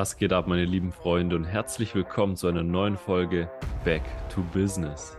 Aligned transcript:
Was 0.00 0.16
geht 0.16 0.32
ab, 0.32 0.46
meine 0.46 0.64
lieben 0.64 0.92
Freunde, 0.92 1.34
und 1.34 1.42
herzlich 1.42 1.92
willkommen 1.92 2.36
zu 2.36 2.46
einer 2.46 2.62
neuen 2.62 2.96
Folge 2.96 3.50
Back 3.84 4.02
to 4.32 4.42
Business. 4.52 5.16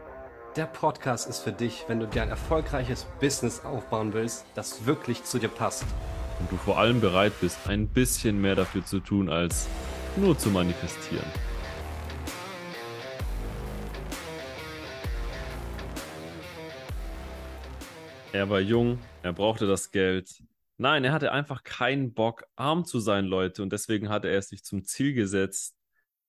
Der 0.55 0.67
Podcast 0.67 1.27
ist 1.27 1.39
für 1.39 1.51
dich, 1.51 1.83
wenn 1.89 1.99
du 1.99 2.07
dir 2.07 2.21
ein 2.21 2.29
erfolgreiches 2.29 3.05
Business 3.19 3.65
aufbauen 3.65 4.13
willst, 4.13 4.45
das 4.55 4.85
wirklich 4.85 5.25
zu 5.25 5.37
dir 5.37 5.49
passt. 5.49 5.83
Und 6.39 6.49
du 6.49 6.55
vor 6.55 6.79
allem 6.79 7.01
bereit 7.01 7.33
bist, 7.41 7.67
ein 7.67 7.89
bisschen 7.89 8.39
mehr 8.39 8.55
dafür 8.55 8.85
zu 8.85 9.01
tun, 9.01 9.27
als 9.27 9.67
nur 10.15 10.37
zu 10.37 10.49
manifestieren. 10.49 11.27
Er 18.31 18.49
war 18.49 18.61
jung, 18.61 18.99
er 19.23 19.33
brauchte 19.33 19.67
das 19.67 19.91
Geld, 19.91 20.41
Nein, 20.81 21.03
er 21.03 21.11
hatte 21.11 21.33
einfach 21.33 21.63
keinen 21.65 22.13
Bock, 22.13 22.45
arm 22.55 22.85
zu 22.85 23.01
sein, 23.01 23.25
Leute. 23.25 23.61
Und 23.63 23.73
deswegen 23.73 24.07
hatte 24.07 24.29
er 24.29 24.37
es 24.37 24.47
sich 24.47 24.63
zum 24.63 24.85
Ziel 24.85 25.13
gesetzt, 25.13 25.75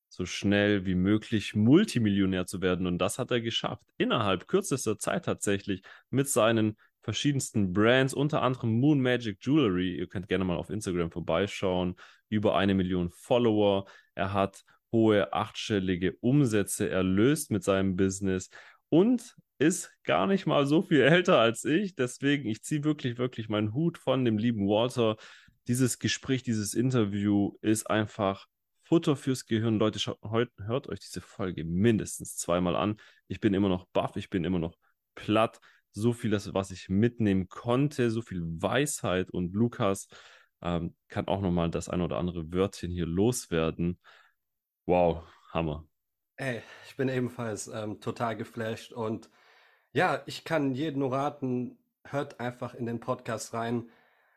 so 0.09 0.27
schnell 0.27 0.85
wie 0.87 0.97
möglich 0.97 1.55
Multimillionär 1.55 2.47
zu 2.47 2.61
werden. 2.61 2.89
Und 2.89 2.99
das 2.99 3.21
hat 3.21 3.31
er 3.31 3.41
geschafft. 3.41 3.85
Innerhalb 3.97 4.49
kürzester 4.49 4.99
Zeit 4.99 5.27
tatsächlich 5.27 5.83
mit 6.11 6.29
seinen 6.29 6.77
verschiedensten 7.01 7.73
Brands, 7.73 8.13
unter 8.13 8.43
anderem 8.43 8.81
Moon 8.81 9.01
Magic 9.01 9.39
Jewelry. 9.41 9.97
Ihr 9.97 10.09
könnt 10.09 10.27
gerne 10.27 10.45
mal 10.45 10.57
auf 10.57 10.69
Instagram 10.69 11.13
vorbeischauen. 11.13 11.95
Über 12.29 12.57
eine 12.57 12.75
Million 12.75 13.09
Follower. 13.09 13.85
Er 14.17 14.33
hat 14.33 14.65
hohe 14.91 15.33
achtstellige 15.33 16.17
Umsätze 16.17 16.91
erlöst 16.91 17.53
mit 17.53 17.63
seinem 17.63 17.95
Business. 17.95 18.51
Und 18.89 19.37
ist 19.61 19.93
gar 20.05 20.27
nicht 20.27 20.47
mal 20.47 20.67
so 20.67 20.83
viel 20.83 21.01
älter 21.03 21.39
als 21.39 21.65
ich. 21.65 21.95
Deswegen, 21.95 22.49
ich 22.49 22.63
ziehe 22.63 22.83
wirklich, 22.83 23.19
wirklich 23.19 23.49
meinen 23.49 23.75
Hut 23.75 23.99
von 23.99 24.25
dem 24.25 24.39
lieben 24.39 24.67
Walter. 24.67 25.17
Dieses 25.69 25.99
Gespräch, 25.99 26.43
dieses 26.43 26.75
Interview 26.75 27.53
ist 27.61 27.89
einfach 27.89 28.47
Futter 28.83 29.17
fürs 29.17 29.45
Gehirn. 29.45 29.79
Leute, 29.79 29.99
schaut, 29.99 30.19
hört 30.23 30.89
euch 30.89 31.01
diese 31.01 31.21
Folge 31.21 31.65
mindestens 31.65 32.37
zweimal 32.37 32.75
an. 32.75 32.97
Ich 33.29 33.39
bin 33.39 33.55
immer 33.55 33.69
noch 33.69 33.87
baff, 33.93 34.17
ich 34.17 34.31
bin 34.31 34.45
immer 34.45 34.59
noch 34.59 34.77
platt. 35.15 35.61
So 35.93 36.13
viel, 36.13 36.33
was 36.33 36.71
ich 36.71 36.89
mitnehmen 36.89 37.49
konnte, 37.49 38.11
so 38.11 38.23
viel 38.23 38.43
Weisheit 38.43 39.31
und 39.31 39.53
Lukas 39.55 40.09
ähm, 40.63 40.95
kann 41.09 41.29
auch 41.29 41.41
nochmal 41.41 41.71
das 41.71 41.89
ein 41.89 42.01
oder 42.01 42.17
andere 42.17 42.53
Wörtchen 42.53 42.91
hier 42.91 43.07
loswerden. 43.07 43.99
Wow, 44.87 45.25
Hammer. 45.53 45.87
Ey, 46.37 46.63
ich 46.89 46.97
bin 46.97 47.09
ebenfalls 47.09 47.69
ähm, 47.69 48.01
total 48.01 48.37
geflasht 48.37 48.93
und 48.93 49.29
ja, 49.93 50.23
ich 50.27 50.45
kann 50.45 50.75
jeden 50.75 51.01
nur 51.01 51.13
raten, 51.13 51.79
hört 52.05 52.41
einfach 52.41 52.75
in 52.75 52.87
den 52.87 53.01
Podcast 53.01 53.55
rein. 53.55 53.89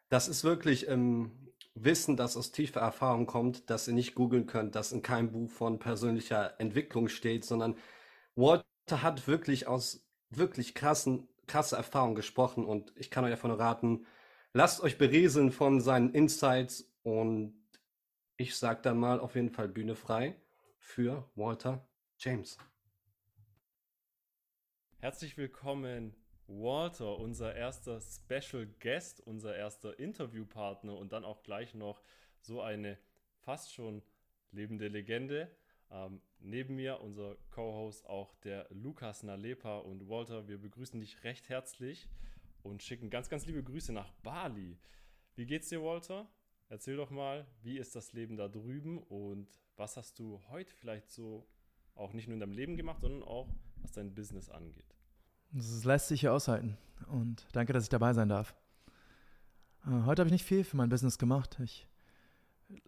Das 0.09 0.27
ist 0.27 0.43
wirklich 0.43 0.87
ähm, 0.87 1.53
Wissen, 1.75 2.17
das 2.17 2.37
aus 2.37 2.51
tiefer 2.51 2.81
Erfahrung 2.81 3.25
kommt, 3.25 3.69
dass 3.69 3.87
ihr 3.87 3.93
nicht 3.93 4.15
googeln 4.15 4.45
könnt, 4.45 4.75
das 4.75 4.91
in 4.91 5.01
keinem 5.01 5.31
Buch 5.31 5.49
von 5.49 5.79
persönlicher 5.79 6.59
Entwicklung 6.59 7.07
steht, 7.07 7.45
sondern 7.45 7.75
Walter 8.35 9.01
hat 9.01 9.27
wirklich 9.27 9.67
aus 9.67 10.05
wirklich 10.29 10.75
krassen, 10.75 11.27
krasse 11.47 11.75
Erfahrungen 11.75 12.15
gesprochen 12.15 12.65
und 12.65 12.93
ich 12.95 13.09
kann 13.11 13.25
euch 13.25 13.43
nur 13.43 13.59
raten, 13.59 14.05
lasst 14.53 14.81
euch 14.81 14.97
berieseln 14.97 15.51
von 15.51 15.81
seinen 15.81 16.13
Insights 16.13 16.91
und 17.03 17.55
ich 18.37 18.55
sag 18.55 18.83
dann 18.83 18.97
mal 18.97 19.19
auf 19.19 19.35
jeden 19.35 19.49
Fall 19.49 19.67
Bühne 19.67 19.95
frei 19.95 20.35
für 20.77 21.29
Walter 21.35 21.87
James. 22.17 22.57
Herzlich 25.03 25.35
willkommen, 25.35 26.15
Walter, 26.47 27.19
unser 27.19 27.53
erster 27.53 27.99
Special 27.99 28.65
Guest, 28.79 29.19
unser 29.19 29.53
erster 29.53 29.99
Interviewpartner 29.99 30.95
und 30.95 31.11
dann 31.11 31.25
auch 31.25 31.43
gleich 31.43 31.75
noch 31.75 32.01
so 32.39 32.61
eine 32.61 32.97
fast 33.41 33.73
schon 33.73 34.01
lebende 34.53 34.87
Legende. 34.87 35.53
Ähm, 35.91 36.21
neben 36.39 36.77
mir 36.77 37.01
unser 37.01 37.35
Co-Host 37.49 38.05
auch 38.05 38.33
der 38.45 38.65
Lukas 38.69 39.23
Nalepa 39.23 39.79
und 39.79 40.07
Walter, 40.07 40.47
wir 40.47 40.57
begrüßen 40.57 41.01
dich 41.01 41.21
recht 41.25 41.49
herzlich 41.49 42.08
und 42.61 42.81
schicken 42.81 43.09
ganz, 43.09 43.27
ganz 43.27 43.45
liebe 43.45 43.61
Grüße 43.61 43.92
nach 43.92 44.13
Bali. 44.23 44.80
Wie 45.36 45.45
geht's 45.45 45.67
dir, 45.67 45.83
Walter? 45.83 46.30
Erzähl 46.69 46.95
doch 46.95 47.09
mal, 47.09 47.45
wie 47.61 47.77
ist 47.77 47.93
das 47.97 48.13
Leben 48.13 48.37
da 48.37 48.47
drüben 48.47 48.99
und 48.99 49.49
was 49.75 49.97
hast 49.97 50.17
du 50.17 50.39
heute 50.47 50.73
vielleicht 50.73 51.09
so 51.09 51.45
auch 51.93 52.13
nicht 52.13 52.30
nur 52.30 52.36
in 52.36 52.39
deinem 52.39 52.53
Leben 52.53 52.77
gemacht, 52.77 53.02
sondern 53.02 53.23
auch 53.23 53.49
was 53.83 53.92
dein 53.92 54.14
Business 54.14 54.49
angeht? 54.49 54.95
Das 55.52 55.83
lässt 55.83 56.08
sich 56.08 56.21
hier 56.21 56.33
aushalten. 56.33 56.77
Und 57.08 57.45
danke, 57.52 57.73
dass 57.73 57.83
ich 57.83 57.89
dabei 57.89 58.14
sein 58.14 58.30
darf. 58.30 58.55
Äh, 59.86 60.05
heute 60.05 60.21
habe 60.21 60.27
ich 60.27 60.33
nicht 60.33 60.45
viel 60.45 60.64
für 60.64 60.77
mein 60.77 60.89
Business 60.89 61.17
gemacht. 61.17 61.60
Ich 61.60 61.88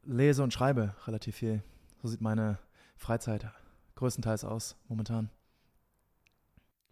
lese 0.03 0.43
und 0.43 0.53
schreibe 0.53 0.95
relativ 1.05 1.35
viel. 1.35 1.63
So 2.01 2.07
sieht 2.07 2.21
meine 2.21 2.59
Freizeit 2.95 3.47
größtenteils 3.95 4.43
aus 4.43 4.77
momentan. 4.87 5.29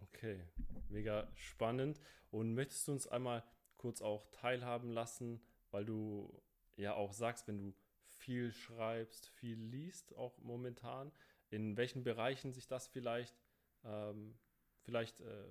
Okay, 0.00 0.40
mega 0.88 1.28
spannend. 1.34 2.00
Und 2.30 2.54
möchtest 2.54 2.88
du 2.88 2.92
uns 2.92 3.06
einmal 3.06 3.42
kurz 3.76 4.02
auch 4.02 4.26
teilhaben 4.32 4.90
lassen, 4.90 5.40
weil 5.70 5.84
du 5.84 6.32
ja 6.76 6.94
auch 6.94 7.12
sagst, 7.12 7.48
wenn 7.48 7.58
du 7.58 7.74
viel 8.06 8.52
schreibst, 8.52 9.28
viel 9.28 9.58
liest, 9.58 10.14
auch 10.16 10.38
momentan, 10.38 11.12
in 11.50 11.76
welchen 11.76 12.02
Bereichen 12.02 12.52
sich 12.52 12.66
das 12.66 12.86
vielleicht 12.86 13.34
ähm, 13.84 14.34
vielleicht 14.82 15.20
äh, 15.20 15.46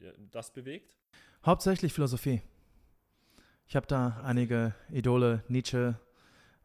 ja, 0.00 0.12
das 0.30 0.52
bewegt? 0.52 0.96
Hauptsächlich 1.44 1.92
Philosophie. 1.92 2.42
Ich 3.66 3.76
habe 3.76 3.86
da 3.86 4.20
einige 4.24 4.74
Idole, 4.90 5.44
Nietzsche, 5.48 5.98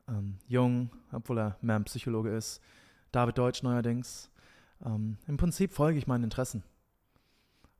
ähm, 0.07 0.39
Jung, 0.47 0.91
obwohl 1.11 1.39
er 1.39 1.57
mehr 1.61 1.75
ein 1.75 1.85
Psychologe 1.85 2.35
ist, 2.35 2.61
David 3.11 3.37
Deutsch 3.37 3.63
neuerdings. 3.63 4.29
Ähm, 4.85 5.17
Im 5.27 5.37
Prinzip 5.37 5.71
folge 5.71 5.97
ich 5.97 6.07
meinen 6.07 6.25
Interessen 6.25 6.63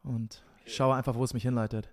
und 0.03 0.43
okay. 0.61 0.69
schaue 0.71 0.95
einfach, 0.95 1.15
wo 1.15 1.23
es 1.23 1.33
mich 1.33 1.43
hinleitet. 1.43 1.89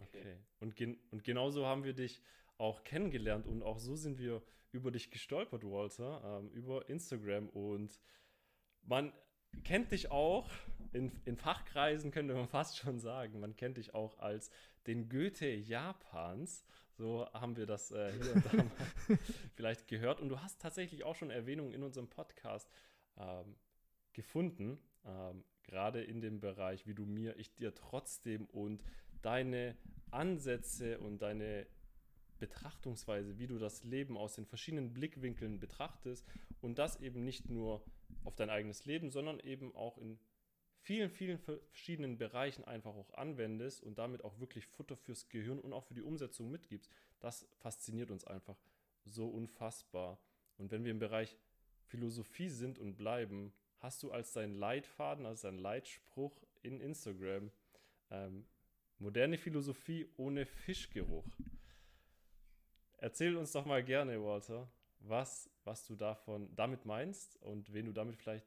Okay. 0.00 0.36
Und, 0.60 0.76
gen 0.76 0.98
und 1.10 1.24
genauso 1.24 1.66
haben 1.66 1.84
wir 1.84 1.92
dich 1.92 2.22
auch 2.58 2.84
kennengelernt 2.84 3.46
und 3.46 3.62
auch 3.62 3.78
so 3.78 3.94
sind 3.94 4.18
wir 4.18 4.42
über 4.72 4.90
dich 4.90 5.10
gestolpert, 5.10 5.64
Walter, 5.64 6.22
ähm, 6.24 6.50
über 6.50 6.88
Instagram 6.88 7.48
und 7.48 7.98
man 8.88 9.12
kennt 9.64 9.92
dich 9.92 10.10
auch, 10.10 10.50
in, 10.92 11.12
in 11.24 11.36
Fachkreisen 11.36 12.10
könnte 12.10 12.34
man 12.34 12.48
fast 12.48 12.78
schon 12.78 12.98
sagen, 12.98 13.40
man 13.40 13.56
kennt 13.56 13.76
dich 13.76 13.94
auch 13.94 14.18
als 14.18 14.50
den 14.86 15.08
Goethe 15.08 15.48
Japans. 15.48 16.64
So 16.96 17.28
haben 17.32 17.56
wir 17.56 17.66
das 17.66 17.92
äh, 17.92 18.12
hier 18.12 18.34
und 18.34 18.46
da 18.46 18.52
mal 18.56 18.70
vielleicht 19.54 19.86
gehört. 19.86 20.20
Und 20.20 20.30
du 20.30 20.40
hast 20.40 20.60
tatsächlich 20.60 21.04
auch 21.04 21.14
schon 21.14 21.30
Erwähnungen 21.30 21.72
in 21.72 21.82
unserem 21.82 22.08
Podcast 22.08 22.68
ähm, 23.16 23.54
gefunden, 24.12 24.78
ähm, 25.04 25.44
gerade 25.62 26.02
in 26.02 26.20
dem 26.20 26.40
Bereich, 26.40 26.86
wie 26.86 26.94
du 26.94 27.04
mir, 27.04 27.36
ich 27.36 27.54
dir 27.54 27.74
trotzdem 27.74 28.46
und 28.46 28.82
deine 29.22 29.76
Ansätze 30.10 30.98
und 30.98 31.22
deine 31.22 31.66
Betrachtungsweise, 32.38 33.38
wie 33.38 33.46
du 33.46 33.58
das 33.58 33.84
Leben 33.84 34.16
aus 34.16 34.34
den 34.34 34.46
verschiedenen 34.46 34.92
Blickwinkeln 34.92 35.60
betrachtest 35.60 36.26
und 36.60 36.78
das 36.78 37.00
eben 37.00 37.24
nicht 37.24 37.50
nur 37.50 37.84
auf 38.24 38.36
dein 38.36 38.50
eigenes 38.50 38.84
Leben, 38.84 39.10
sondern 39.10 39.40
eben 39.40 39.74
auch 39.74 39.98
in 39.98 40.18
vielen, 40.80 41.10
vielen 41.10 41.38
verschiedenen 41.38 42.18
Bereichen 42.18 42.64
einfach 42.64 42.94
auch 42.94 43.12
anwendest 43.14 43.82
und 43.82 43.98
damit 43.98 44.24
auch 44.24 44.38
wirklich 44.38 44.66
Futter 44.66 44.96
fürs 44.96 45.28
Gehirn 45.28 45.58
und 45.58 45.72
auch 45.72 45.84
für 45.84 45.94
die 45.94 46.02
Umsetzung 46.02 46.50
mitgibst, 46.50 46.90
das 47.20 47.46
fasziniert 47.58 48.10
uns 48.10 48.24
einfach 48.24 48.56
so 49.04 49.28
unfassbar. 49.28 50.18
Und 50.56 50.70
wenn 50.70 50.84
wir 50.84 50.90
im 50.90 50.98
Bereich 50.98 51.36
Philosophie 51.86 52.48
sind 52.48 52.78
und 52.78 52.96
bleiben, 52.96 53.52
hast 53.80 54.02
du 54.02 54.10
als 54.10 54.32
dein 54.32 54.54
Leitfaden, 54.54 55.26
als 55.26 55.42
dein 55.42 55.58
Leitspruch 55.58 56.42
in 56.62 56.80
Instagram 56.80 57.50
ähm, 58.10 58.44
moderne 58.98 59.38
Philosophie 59.38 60.08
ohne 60.16 60.46
Fischgeruch. 60.46 61.26
Erzähl 62.96 63.36
uns 63.36 63.52
doch 63.52 63.64
mal 63.64 63.84
gerne, 63.84 64.22
Walter, 64.22 64.68
was, 65.00 65.48
was 65.68 65.84
du 65.84 65.96
davon 65.96 66.48
damit 66.56 66.86
meinst 66.86 67.36
und 67.42 67.72
wen 67.74 67.84
du 67.84 67.92
damit 67.92 68.16
vielleicht 68.16 68.46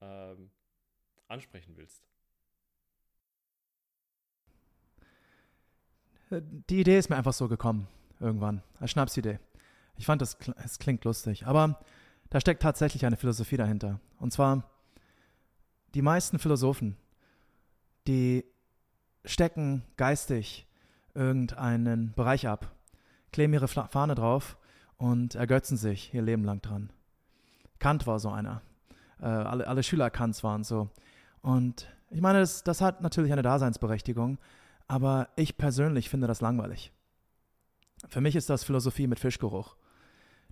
ähm, 0.00 0.50
ansprechen 1.28 1.76
willst. 1.76 2.04
Die 6.68 6.80
Idee 6.80 6.98
ist 6.98 7.08
mir 7.08 7.16
einfach 7.16 7.32
so 7.32 7.46
gekommen, 7.46 7.86
irgendwann, 8.18 8.64
als 8.80 8.90
Schnapsidee. 8.90 9.38
Ich 9.96 10.06
fand, 10.06 10.22
es 10.22 10.78
klingt 10.80 11.04
lustig, 11.04 11.46
aber 11.46 11.80
da 12.30 12.40
steckt 12.40 12.62
tatsächlich 12.62 13.06
eine 13.06 13.16
Philosophie 13.16 13.56
dahinter. 13.56 14.00
Und 14.18 14.32
zwar, 14.32 14.68
die 15.94 16.02
meisten 16.02 16.40
Philosophen, 16.40 16.96
die 18.08 18.44
stecken 19.24 19.84
geistig 19.96 20.66
irgendeinen 21.14 22.12
Bereich 22.14 22.48
ab, 22.48 22.74
kleben 23.30 23.54
ihre 23.54 23.68
Fahne 23.68 24.16
drauf 24.16 24.58
und 24.96 25.34
ergötzen 25.34 25.76
sich 25.76 26.12
ihr 26.14 26.22
Leben 26.22 26.44
lang 26.44 26.62
dran. 26.62 26.90
Kant 27.78 28.06
war 28.06 28.18
so 28.18 28.30
einer. 28.30 28.62
Äh, 29.20 29.26
alle, 29.26 29.66
alle 29.66 29.82
Schüler 29.82 30.10
Kants 30.10 30.42
waren 30.44 30.64
so. 30.64 30.90
Und 31.42 31.88
ich 32.10 32.20
meine, 32.20 32.40
das, 32.40 32.64
das 32.64 32.80
hat 32.80 33.02
natürlich 33.02 33.32
eine 33.32 33.42
Daseinsberechtigung, 33.42 34.38
aber 34.88 35.28
ich 35.36 35.56
persönlich 35.56 36.08
finde 36.08 36.26
das 36.26 36.40
langweilig. 36.40 36.92
Für 38.08 38.20
mich 38.20 38.36
ist 38.36 38.50
das 38.50 38.64
Philosophie 38.64 39.06
mit 39.06 39.18
Fischgeruch. 39.18 39.76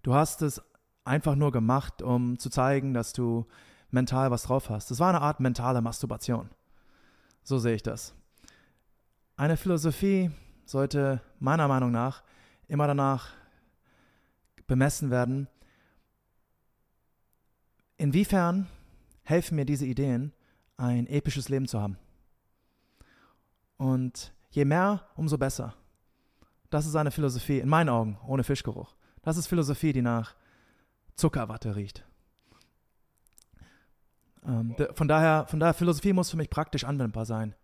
Du 0.02 0.14
hast 0.14 0.43
es 0.43 0.62
einfach 1.05 1.35
nur 1.35 1.52
gemacht, 1.52 2.02
um 2.02 2.38
zu 2.38 2.50
zeigen, 2.50 2.94
dass 2.94 3.12
du 3.12 3.46
mental 3.91 4.31
was 4.31 4.44
drauf 4.44 4.70
hast. 4.70 4.91
Das 4.91 4.99
war 4.99 5.11
eine 5.11 5.20
Art 5.20 5.41
mentale 5.41 5.81
Masturbation. 5.81 6.50
So 7.43 7.58
sehe 7.58 7.75
ich 7.75 7.82
das. 7.82 8.14
Eine 9.37 9.56
Philosophie 9.56 10.31
sollte 10.64 11.20
meiner 11.38 11.69
Meinung 11.69 11.91
nach 11.91 12.23
immer 12.67 12.87
danach 12.87 13.29
bemessen 14.67 15.11
werden, 15.11 15.49
inwiefern 17.97 18.69
helfen 19.23 19.57
mir 19.57 19.65
diese 19.65 19.87
Ideen, 19.87 20.33
ein 20.77 21.07
episches 21.07 21.49
Leben 21.49 21.67
zu 21.67 21.81
haben. 21.81 21.99
Und 23.77 24.33
je 24.51 24.65
mehr, 24.65 25.09
umso 25.17 25.39
besser. 25.39 25.75
Das 26.71 26.87
ist 26.87 26.97
eine 26.97 27.11
Philosophie, 27.11 27.59
in 27.59 27.69
meinen 27.69 27.89
Augen, 27.89 28.19
ohne 28.27 28.45
Fischgeruch. 28.45 28.95
Das 29.23 29.37
ist 29.37 29.47
Philosophie, 29.47 29.93
die 29.93 30.03
nach 30.03 30.35
Zuckerwatte 31.15 31.77
riecht. 31.77 32.05
Ähm, 34.47 34.75
von, 34.95 35.09
daher, 35.09 35.47
von 35.47 35.61
daher, 35.61 35.75
Philosophie 35.75 36.13
muss 36.13 36.31
für 36.31 36.37
mich 36.37 36.51
praktisch 36.51 36.85
anwendbar 36.85 37.25
sein. 37.25 37.55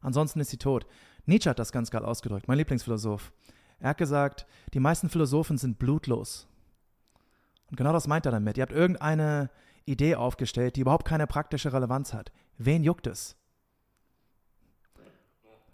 Ansonsten 0.00 0.40
ist 0.40 0.50
sie 0.50 0.58
tot. 0.58 0.86
Nietzsche 1.24 1.50
hat 1.50 1.58
das 1.58 1.72
ganz 1.72 1.90
geil 1.90 2.04
ausgedrückt, 2.04 2.48
mein 2.48 2.58
Lieblingsphilosoph. 2.58 3.32
Er 3.78 3.90
hat 3.90 3.98
gesagt, 3.98 4.46
die 4.74 4.80
meisten 4.80 5.08
Philosophen 5.08 5.58
sind 5.58 5.78
blutlos. 5.78 6.48
Und 7.68 7.76
genau 7.76 7.92
das 7.92 8.06
meint 8.06 8.26
er 8.26 8.32
damit. 8.32 8.56
Ihr 8.56 8.62
habt 8.62 8.72
irgendeine 8.72 9.50
Idee 9.84 10.14
aufgestellt, 10.14 10.76
die 10.76 10.80
überhaupt 10.80 11.06
keine 11.06 11.26
praktische 11.26 11.72
Relevanz 11.72 12.12
hat. 12.12 12.32
Wen 12.58 12.84
juckt 12.84 13.06
es? 13.06 13.36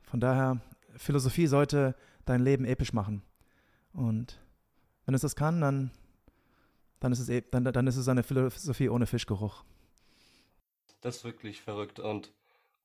Von 0.04 0.20
daher, 0.20 0.60
Philosophie 0.96 1.46
sollte 1.46 1.94
dein 2.24 2.42
Leben 2.42 2.64
episch 2.64 2.92
machen. 2.92 3.22
Und 3.92 4.40
wenn 5.06 5.14
es 5.14 5.22
das 5.22 5.36
kann, 5.36 5.60
dann, 5.60 5.90
dann, 7.00 7.12
ist, 7.12 7.20
es, 7.20 7.28
e, 7.28 7.42
dann, 7.50 7.64
dann 7.64 7.86
ist 7.86 7.96
es 7.96 8.08
eine 8.08 8.22
Philosophie 8.22 8.88
ohne 8.88 9.06
Fischgeruch. 9.06 9.64
Das 11.00 11.16
ist 11.16 11.24
wirklich 11.24 11.62
verrückt. 11.62 11.98
Und 11.98 12.32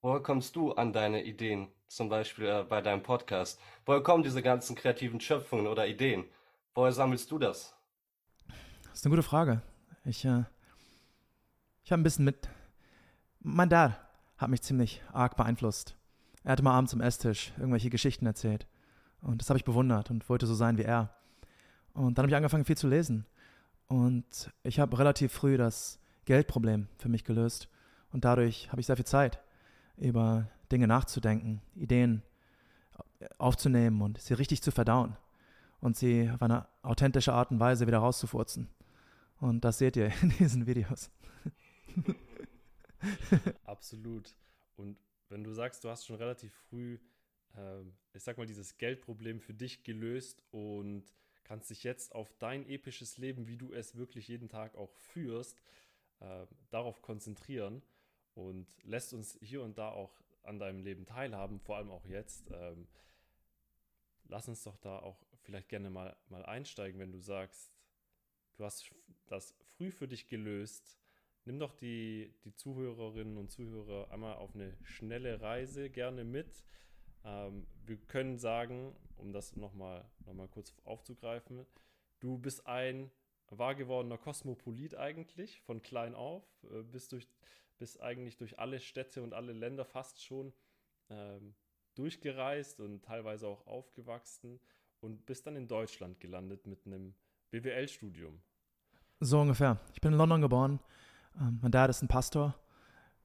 woher 0.07 0.21
kommst 0.21 0.55
du 0.55 0.71
an 0.71 0.93
deine 0.93 1.25
Ideen? 1.25 1.67
Zum 1.89 2.07
Beispiel 2.07 2.45
äh, 2.45 2.63
bei 2.63 2.81
deinem 2.81 3.03
Podcast. 3.03 3.59
Woher 3.85 4.01
kommen 4.01 4.23
diese 4.23 4.41
ganzen 4.41 4.73
kreativen 4.73 5.19
Schöpfungen 5.19 5.67
oder 5.67 5.85
Ideen? 5.85 6.23
Woher 6.73 6.93
sammelst 6.93 7.29
du 7.29 7.37
das? 7.37 7.75
Das 8.83 8.93
ist 8.99 9.05
eine 9.05 9.13
gute 9.13 9.27
Frage. 9.27 9.61
Ich, 10.05 10.23
äh, 10.23 10.45
ich 11.83 11.91
habe 11.91 12.01
ein 12.01 12.03
bisschen 12.03 12.23
mit. 12.23 12.47
Mein 13.41 13.67
Dad 13.67 13.99
hat 14.37 14.49
mich 14.49 14.61
ziemlich 14.61 15.01
arg 15.11 15.35
beeinflusst. 15.35 15.97
Er 16.45 16.53
hatte 16.53 16.63
mal 16.63 16.77
abends 16.77 16.93
am 16.93 17.01
Esstisch 17.01 17.51
irgendwelche 17.57 17.89
Geschichten 17.89 18.25
erzählt. 18.25 18.65
Und 19.19 19.41
das 19.41 19.49
habe 19.49 19.57
ich 19.59 19.65
bewundert 19.65 20.09
und 20.09 20.29
wollte 20.29 20.47
so 20.47 20.55
sein 20.55 20.77
wie 20.77 20.83
er. 20.83 21.13
Und 21.93 22.17
dann 22.17 22.23
habe 22.23 22.31
ich 22.31 22.35
angefangen, 22.37 22.63
viel 22.63 22.77
zu 22.77 22.87
lesen. 22.87 23.25
Und 23.87 24.53
ich 24.63 24.79
habe 24.79 24.97
relativ 24.99 25.33
früh 25.33 25.57
das 25.57 25.99
Geldproblem 26.23 26.87
für 26.97 27.09
mich 27.09 27.25
gelöst. 27.25 27.67
Und 28.13 28.23
dadurch 28.23 28.71
habe 28.71 28.79
ich 28.79 28.87
sehr 28.87 28.95
viel 28.95 29.05
Zeit, 29.05 29.41
über 29.97 30.49
Dinge 30.71 30.87
nachzudenken, 30.87 31.61
Ideen 31.75 32.23
aufzunehmen 33.37 34.01
und 34.01 34.19
sie 34.21 34.33
richtig 34.33 34.61
zu 34.61 34.71
verdauen 34.71 35.17
und 35.79 35.97
sie 35.97 36.29
auf 36.29 36.41
eine 36.41 36.67
authentische 36.81 37.33
Art 37.33 37.51
und 37.51 37.59
Weise 37.59 37.87
wieder 37.87 37.99
rauszufurzen. 37.99 38.69
Und 39.39 39.63
das 39.63 39.77
seht 39.77 39.95
ihr 39.95 40.11
in 40.21 40.29
diesen 40.29 40.65
Videos. 40.65 41.11
Absolut. 43.65 44.35
Und 44.75 44.97
wenn 45.29 45.43
du 45.43 45.53
sagst, 45.53 45.83
du 45.83 45.89
hast 45.89 46.05
schon 46.05 46.15
relativ 46.15 46.53
früh, 46.69 46.97
äh, 47.55 47.81
ich 48.13 48.23
sag 48.23 48.37
mal, 48.37 48.47
dieses 48.47 48.77
Geldproblem 48.77 49.39
für 49.39 49.53
dich 49.53 49.83
gelöst 49.83 50.43
und 50.51 51.03
kannst 51.43 51.69
dich 51.69 51.83
jetzt 51.83 52.13
auf 52.13 52.33
dein 52.39 52.67
episches 52.67 53.17
Leben, 53.17 53.47
wie 53.47 53.57
du 53.57 53.71
es 53.73 53.95
wirklich 53.95 54.27
jeden 54.27 54.49
Tag 54.49 54.75
auch 54.75 54.93
führst, 54.97 55.61
äh, 56.19 56.45
darauf 56.69 57.01
konzentrieren 57.01 57.81
und 58.37 58.67
lässt 58.83 59.13
uns 59.13 59.37
hier 59.41 59.63
und 59.63 59.79
da 59.79 59.89
auch 59.89 60.21
an 60.43 60.59
deinem 60.59 60.79
Leben 60.79 61.05
teilhaben, 61.05 61.59
vor 61.59 61.77
allem 61.77 61.89
auch 61.89 62.05
jetzt. 62.05 62.51
Ähm, 62.53 62.87
lass 64.25 64.47
uns 64.47 64.63
doch 64.63 64.77
da 64.77 64.99
auch 64.99 65.17
vielleicht 65.41 65.69
gerne 65.69 65.89
mal, 65.89 66.15
mal 66.29 66.45
einsteigen, 66.45 66.99
wenn 66.99 67.11
du 67.11 67.19
sagst, 67.19 67.75
du 68.55 68.63
hast 68.63 68.93
das 69.25 69.55
früh 69.75 69.89
für 69.89 70.07
dich 70.07 70.27
gelöst. 70.27 70.99
Nimm 71.45 71.59
doch 71.59 71.73
die, 71.73 72.31
die 72.43 72.53
Zuhörerinnen 72.53 73.37
und 73.37 73.49
Zuhörer 73.49 74.11
einmal 74.11 74.35
auf 74.35 74.53
eine 74.53 74.77
schnelle 74.83 75.41
Reise 75.41 75.89
gerne 75.89 76.23
mit. 76.23 76.63
Ähm, 77.23 77.65
wir 77.85 77.97
können 77.97 78.37
sagen, 78.37 78.95
um 79.15 79.33
das 79.33 79.55
nochmal 79.55 80.05
noch 80.25 80.33
mal 80.33 80.47
kurz 80.47 80.75
aufzugreifen, 80.83 81.65
du 82.19 82.37
bist 82.37 82.67
ein 82.67 83.09
wahr 83.49 83.73
gewordener 83.73 84.17
Kosmopolit 84.17 84.95
eigentlich, 84.95 85.59
von 85.61 85.81
klein 85.81 86.13
auf, 86.13 86.43
äh, 86.69 86.83
bist, 86.83 87.13
durch, 87.13 87.27
bist 87.77 88.01
eigentlich 88.01 88.37
durch 88.37 88.59
alle 88.59 88.79
Städte 88.79 89.21
und 89.21 89.33
alle 89.33 89.53
Länder 89.53 89.85
fast 89.85 90.23
schon 90.23 90.53
ähm, 91.09 91.55
durchgereist 91.95 92.79
und 92.79 93.03
teilweise 93.03 93.47
auch 93.47 93.65
aufgewachsen 93.67 94.59
und 94.99 95.25
bist 95.25 95.47
dann 95.47 95.55
in 95.55 95.67
Deutschland 95.67 96.19
gelandet 96.19 96.67
mit 96.67 96.85
einem 96.85 97.13
BWL-Studium. 97.51 98.41
So 99.19 99.39
ungefähr. 99.39 99.79
Ich 99.93 100.01
bin 100.01 100.13
in 100.13 100.17
London 100.17 100.41
geboren. 100.41 100.79
Ähm, 101.39 101.59
mein 101.61 101.71
Dad 101.71 101.89
ist 101.89 102.01
ein 102.01 102.07
Pastor. 102.07 102.55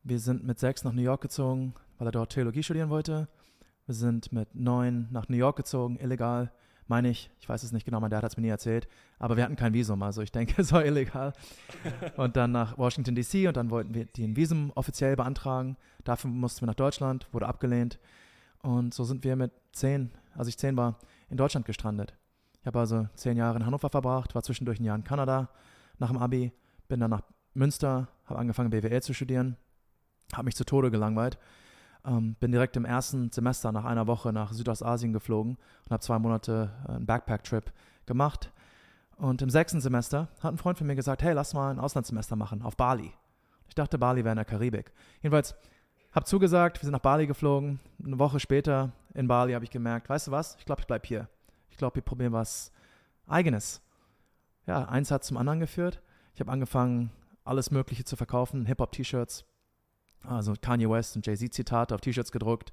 Wir 0.03 0.19
sind 0.19 0.45
mit 0.45 0.59
sechs 0.59 0.85
nach 0.85 0.93
New 0.93 1.03
York 1.03 1.21
gezogen, 1.21 1.75
weil 1.99 2.09
er 2.09 2.13
dort 2.13 2.33
Theologie 2.33 2.63
studieren 2.63 2.91
wollte. 2.91 3.29
Wir 3.87 3.95
sind 3.95 4.33
mit 4.33 4.55
neun 4.55 5.09
nach 5.11 5.29
New 5.29 5.37
York 5.37 5.57
gezogen, 5.57 5.99
illegal, 5.99 6.53
meine 6.89 7.09
ich. 7.11 7.31
Ich 7.41 7.49
weiß 7.49 7.63
es 7.63 7.73
nicht 7.73 7.85
genau, 7.85 8.01
mein 8.01 8.11
Dad 8.11 8.23
hat 8.23 8.33
es 8.33 8.37
mir 8.37 8.43
nie 8.43 8.49
erzählt. 8.49 8.89
Aber 9.19 9.37
wir 9.37 9.45
hatten 9.45 9.57
kein 9.57 9.73
Visum, 9.73 10.03
also 10.03 10.23
ich 10.23 10.33
denke, 10.33 10.55
es 10.61 10.73
war 10.73 10.85
illegal. 10.85 11.33
Und 12.17 12.37
dann 12.37 12.53
nach 12.53 12.79
Washington, 12.79 13.15
D.C. 13.15 13.49
und 13.49 13.57
dann 13.57 13.71
wollten 13.71 13.95
wir 13.95 14.07
den 14.07 14.37
Visum 14.37 14.73
offiziell 14.75 15.17
beantragen. 15.17 15.77
Dafür 16.05 16.31
mussten 16.31 16.63
wir 16.63 16.67
nach 16.67 16.75
Deutschland, 16.75 17.27
wurde 17.33 17.47
abgelehnt. 17.47 17.99
Und 18.63 18.95
so 18.95 19.05
sind 19.05 19.25
wir 19.25 19.37
mit 19.37 19.53
zehn, 19.73 20.13
als 20.35 20.49
ich 20.49 20.59
zehn 20.59 20.77
war, 20.77 20.99
in 21.29 21.37
Deutschland 21.37 21.67
gestrandet. 21.67 22.15
Ich 22.61 22.67
habe 22.67 22.79
also 22.79 23.09
zehn 23.15 23.37
Jahre 23.37 23.59
in 23.59 23.67
Hannover 23.67 23.91
verbracht, 23.91 24.35
war 24.35 24.43
zwischendurch 24.43 24.79
ein 24.79 24.85
Jahr 24.85 24.97
in 24.97 25.05
Kanada 25.05 25.51
nach 25.99 26.09
dem 26.09 26.19
Abi, 26.19 26.53
bin 26.89 27.01
dann 27.01 27.11
nach 27.11 27.23
Münster, 27.55 28.09
habe 28.25 28.39
angefangen 28.39 28.71
BWL 28.71 29.03
zu 29.03 29.15
studieren, 29.15 29.57
habe 30.33 30.45
mich 30.45 30.57
zu 30.57 30.65
Tode 30.65 30.91
gelangweilt, 30.91 31.39
ähm, 32.05 32.35
bin 32.41 32.53
direkt 32.53 32.77
im 32.77 32.85
ersten 32.85 33.31
Semester 33.31 33.73
nach 33.73 33.85
einer 33.85 34.07
Woche 34.07 34.33
nach 34.33 34.53
Südostasien 34.53 35.13
geflogen 35.13 35.57
und 35.85 35.91
habe 35.91 36.03
zwei 36.03 36.19
Monate 36.19 36.71
äh, 36.87 36.93
einen 36.93 37.07
Backpack-Trip 37.07 37.73
gemacht. 38.07 38.51
Und 39.17 39.43
im 39.43 39.51
sechsten 39.51 39.81
Semester 39.81 40.29
hat 40.41 40.53
ein 40.53 40.59
Freund 40.59 40.79
von 40.79 40.87
mir 40.87 40.97
gesagt, 40.97 41.23
hey, 41.23 41.33
lass 41.33 41.55
mal 41.55 41.71
ein 41.71 41.79
Auslandssemester 41.79 42.37
machen 42.37 42.63
auf 42.63 42.77
Bali. 42.77 43.13
Ich 43.69 43.75
dachte, 43.75 43.99
Bali 43.99 44.25
wäre 44.25 44.33
in 44.33 44.37
der 44.37 44.45
Karibik. 44.45 44.93
Jedenfalls 45.23 45.55
habe 46.13 46.27
zugesagt, 46.27 46.79
wir 46.81 46.85
sind 46.85 46.93
nach 46.93 47.01
Bali 47.01 47.27
geflogen. 47.27 47.81
Eine 48.05 48.19
Woche 48.19 48.41
später 48.41 48.93
in 49.15 49.29
Bali 49.29 49.53
habe 49.53 49.65
ich 49.65 49.71
gemerkt, 49.71 50.09
weißt 50.09 50.27
du 50.27 50.31
was, 50.31 50.57
ich 50.59 50.65
glaube, 50.65 50.81
ich 50.81 50.87
bleibe 50.87 51.07
hier. 51.07 51.29
Ich 51.71 51.77
glaube, 51.77 51.97
wir 51.97 52.03
probieren 52.03 52.33
was 52.33 52.73
Eigenes. 53.27 53.81
Ja, 54.67 54.85
eins 54.89 55.11
hat 55.11 55.25
zum 55.25 55.37
anderen 55.37 55.61
geführt. 55.61 56.03
Ich 56.35 56.41
habe 56.41 56.51
angefangen, 56.51 57.11
alles 57.45 57.71
Mögliche 57.71 58.05
zu 58.05 58.17
verkaufen, 58.17 58.67
Hip-Hop-T-Shirts, 58.67 59.45
also 60.25 60.55
Kanye 60.61 60.89
West 60.89 61.17
und 61.17 61.27
Jay-Z-Zitate 61.27 61.95
auf 61.95 62.01
T-Shirts 62.01 62.33
gedruckt, 62.33 62.73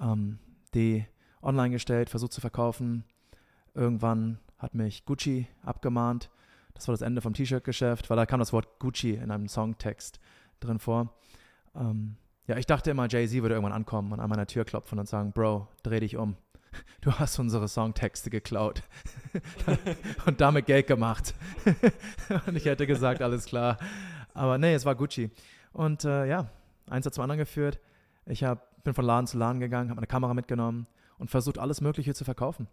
ähm, 0.00 0.38
die 0.74 1.06
online 1.42 1.70
gestellt, 1.70 2.10
versucht 2.10 2.32
zu 2.32 2.40
verkaufen. 2.40 3.04
Irgendwann 3.74 4.38
hat 4.58 4.74
mich 4.74 5.04
Gucci 5.04 5.46
abgemahnt. 5.62 6.30
Das 6.74 6.86
war 6.88 6.92
das 6.92 7.02
Ende 7.02 7.20
vom 7.20 7.34
T-Shirt-Geschäft, 7.34 8.10
weil 8.10 8.16
da 8.16 8.26
kam 8.26 8.40
das 8.40 8.52
Wort 8.52 8.78
Gucci 8.78 9.14
in 9.14 9.30
einem 9.30 9.48
Songtext 9.48 10.20
drin 10.60 10.78
vor. 10.78 11.14
Ähm, 11.74 12.16
ja, 12.46 12.56
ich 12.56 12.66
dachte 12.66 12.90
immer, 12.90 13.08
Jay-Z 13.08 13.42
würde 13.42 13.54
irgendwann 13.54 13.74
ankommen 13.74 14.12
und 14.12 14.20
an 14.20 14.28
meiner 14.28 14.46
Tür 14.46 14.64
klopfen 14.64 14.98
und 14.98 15.08
sagen, 15.08 15.32
Bro, 15.32 15.68
dreh 15.82 16.00
dich 16.00 16.16
um. 16.16 16.36
Du 17.00 17.12
hast 17.12 17.38
unsere 17.38 17.66
Songtexte 17.68 18.30
geklaut 18.30 18.82
und 20.26 20.40
damit 20.40 20.66
Geld 20.66 20.86
gemacht. 20.86 21.34
und 22.46 22.56
ich 22.56 22.64
hätte 22.64 22.86
gesagt, 22.86 23.22
alles 23.22 23.46
klar. 23.46 23.78
Aber 24.34 24.58
nee, 24.58 24.74
es 24.74 24.84
war 24.84 24.94
Gucci. 24.94 25.30
Und 25.72 26.04
äh, 26.04 26.26
ja, 26.26 26.50
eins 26.90 27.06
hat 27.06 27.14
zum 27.14 27.22
anderen 27.22 27.38
geführt. 27.38 27.80
Ich 28.26 28.44
hab, 28.44 28.82
bin 28.84 28.94
von 28.94 29.04
Laden 29.04 29.26
zu 29.26 29.38
Laden 29.38 29.60
gegangen, 29.60 29.90
habe 29.90 29.96
meine 29.96 30.06
Kamera 30.06 30.34
mitgenommen 30.34 30.86
und 31.18 31.30
versucht, 31.30 31.58
alles 31.58 31.80
Mögliche 31.80 32.14
zu 32.14 32.24
verkaufen. 32.24 32.68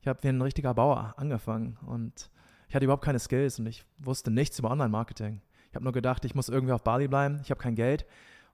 Ich 0.00 0.08
habe 0.08 0.22
wie 0.22 0.28
ein 0.28 0.42
richtiger 0.42 0.74
Bauer 0.74 1.14
angefangen 1.16 1.78
und 1.86 2.30
ich 2.68 2.74
hatte 2.74 2.84
überhaupt 2.84 3.04
keine 3.04 3.18
Skills 3.18 3.58
und 3.58 3.66
ich 3.66 3.84
wusste 3.98 4.30
nichts 4.30 4.58
über 4.58 4.70
Online-Marketing. 4.70 5.40
Ich 5.68 5.74
habe 5.74 5.84
nur 5.84 5.92
gedacht, 5.92 6.24
ich 6.24 6.34
muss 6.34 6.48
irgendwie 6.48 6.72
auf 6.72 6.82
Bali 6.82 7.08
bleiben, 7.08 7.40
ich 7.42 7.50
habe 7.50 7.60
kein 7.60 7.74
Geld 7.74 8.06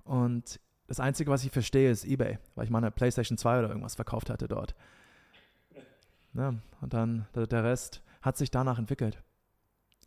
und 0.05 0.61
das 0.87 1.01
Einzige, 1.01 1.31
was 1.31 1.45
ich 1.45 1.51
verstehe, 1.51 1.91
ist 1.91 2.05
eBay, 2.05 2.39
weil 2.55 2.65
ich 2.65 2.71
meine 2.71 2.91
PlayStation 2.91 3.39
2 3.39 3.61
oder 3.61 3.69
irgendwas 3.69 3.95
verkauft 3.95 4.29
hatte 4.29 4.49
dort. 4.49 4.75
Ja, 6.35 6.55
und 6.81 6.95
dann 6.95 7.27
der 7.35 7.65
Rest 7.65 8.03
hat 8.23 8.37
sich 8.37 8.51
danach 8.51 8.79
entwickelt. 8.79 9.23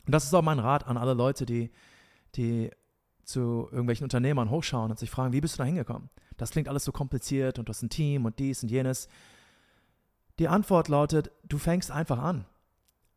Und 0.05 0.13
das 0.13 0.25
ist 0.25 0.33
auch 0.33 0.41
mein 0.41 0.59
Rat 0.59 0.87
an 0.87 0.97
alle 0.97 1.13
Leute, 1.13 1.45
die, 1.45 1.71
die 2.35 2.71
zu 3.25 3.67
irgendwelchen 3.71 4.05
Unternehmern 4.05 4.49
hochschauen 4.49 4.91
und 4.91 4.99
sich 4.99 5.09
fragen, 5.09 5.33
wie 5.33 5.41
bist 5.41 5.55
du 5.55 5.57
da 5.59 5.63
hingekommen? 5.63 6.09
Das 6.37 6.51
klingt 6.51 6.67
alles 6.67 6.83
so 6.83 6.91
kompliziert 6.91 7.59
und 7.59 7.67
du 7.67 7.71
hast 7.71 7.81
ein 7.81 7.89
Team 7.89 8.25
und 8.25 8.39
dies 8.39 8.63
und 8.63 8.69
jenes. 8.69 9.07
Die 10.39 10.47
Antwort 10.47 10.87
lautet, 10.87 11.31
du 11.43 11.57
fängst 11.57 11.91
einfach 11.91 12.19
an. 12.19 12.45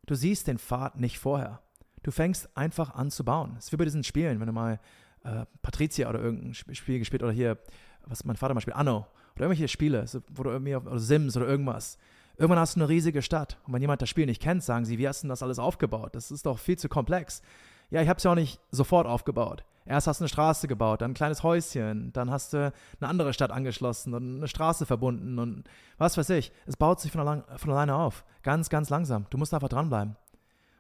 Du 0.07 0.15
siehst 0.15 0.47
den 0.47 0.59
Pfad 0.59 0.99
nicht 0.99 1.19
vorher. 1.19 1.61
Du 2.03 2.11
fängst 2.11 2.57
einfach 2.57 2.95
an 2.95 3.11
zu 3.11 3.25
bauen. 3.25 3.57
Es 3.59 3.67
ist 3.67 3.73
wie 3.73 3.77
bei 3.77 3.85
diesen 3.85 4.05
Spielen, 4.05 4.41
wenn 4.41 4.47
du 4.47 4.53
mal 4.53 4.81
äh, 5.25 5.45
Patricia 5.63 6.09
oder 6.09 6.21
irgendein 6.21 6.55
Spiel 6.55 6.99
gespielt 6.99 7.23
oder 7.23 7.33
hier, 7.33 7.59
was 8.07 8.25
mein 8.25 8.37
Vater 8.37 8.55
mal 8.55 8.61
spielt, 8.61 8.77
Anno 8.77 9.07
oder 9.35 9.45
irgendwelche 9.45 9.69
Spiele, 9.69 10.05
wo 10.33 10.43
du 10.43 10.51
irgendwie 10.51 10.75
auf, 10.75 10.87
oder 10.87 10.99
Sims 10.99 11.37
oder 11.37 11.47
irgendwas. 11.47 11.99
Irgendwann 12.37 12.61
hast 12.61 12.77
du 12.77 12.81
eine 12.81 12.89
riesige 12.89 13.21
Stadt. 13.21 13.59
Und 13.67 13.73
wenn 13.73 13.81
jemand 13.81 14.01
das 14.01 14.09
Spiel 14.09 14.27
nicht 14.27 14.41
kennt, 14.41 14.63
sagen 14.63 14.85
sie, 14.85 14.99
wie 14.99 15.09
hast 15.09 15.23
du 15.23 15.25
denn 15.25 15.31
das 15.31 15.43
alles 15.43 15.59
aufgebaut? 15.59 16.15
Das 16.15 16.31
ist 16.31 16.47
doch 16.47 16.59
viel 16.59 16.79
zu 16.79 16.89
komplex. 16.89 17.43
Ja, 17.91 18.03
ich 18.03 18.09
habe 18.09 18.19
es 18.19 18.25
ja 18.25 18.33
auch 18.33 18.37
nicht 18.37 18.61
sofort 18.71 19.07
aufgebaut. 19.07 19.65
Erst 19.87 20.07
hast 20.07 20.21
du 20.21 20.25
eine 20.25 20.29
Straße 20.29 20.69
gebaut, 20.69 21.01
dann 21.01 21.13
ein 21.13 21.15
kleines 21.15 21.43
Häuschen, 21.43 22.13
dann 22.13 22.31
hast 22.31 22.53
du 22.53 22.73
eine 23.01 23.09
andere 23.09 23.33
Stadt 23.33 23.51
angeschlossen 23.51 24.13
und 24.13 24.37
eine 24.37 24.49
Straße 24.49 24.85
verbunden 24.85 25.39
und 25.39 25.65
was 25.97 26.19
weiß 26.19 26.29
ich. 26.31 26.53
Es 26.67 26.77
baut 26.77 27.01
sich 27.01 27.11
von, 27.11 27.23
allein, 27.23 27.43
von 27.57 27.71
alleine 27.71 27.95
auf. 27.95 28.25
Ganz, 28.43 28.69
ganz 28.69 28.91
langsam. 28.91 29.27
Du 29.31 29.39
musst 29.39 29.55
einfach 29.55 29.71
dranbleiben. 29.71 30.17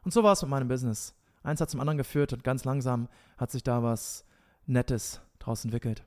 Und 0.04 0.12
so 0.12 0.22
war 0.22 0.32
es 0.32 0.42
mit 0.42 0.50
meinem 0.50 0.68
Business. 0.68 1.14
Eins 1.42 1.60
hat 1.62 1.70
zum 1.70 1.80
anderen 1.80 1.96
geführt 1.96 2.34
und 2.34 2.44
ganz 2.44 2.64
langsam 2.64 3.08
hat 3.38 3.50
sich 3.50 3.62
da 3.62 3.82
was 3.82 4.26
Nettes 4.66 5.22
draus 5.38 5.64
entwickelt. 5.64 6.04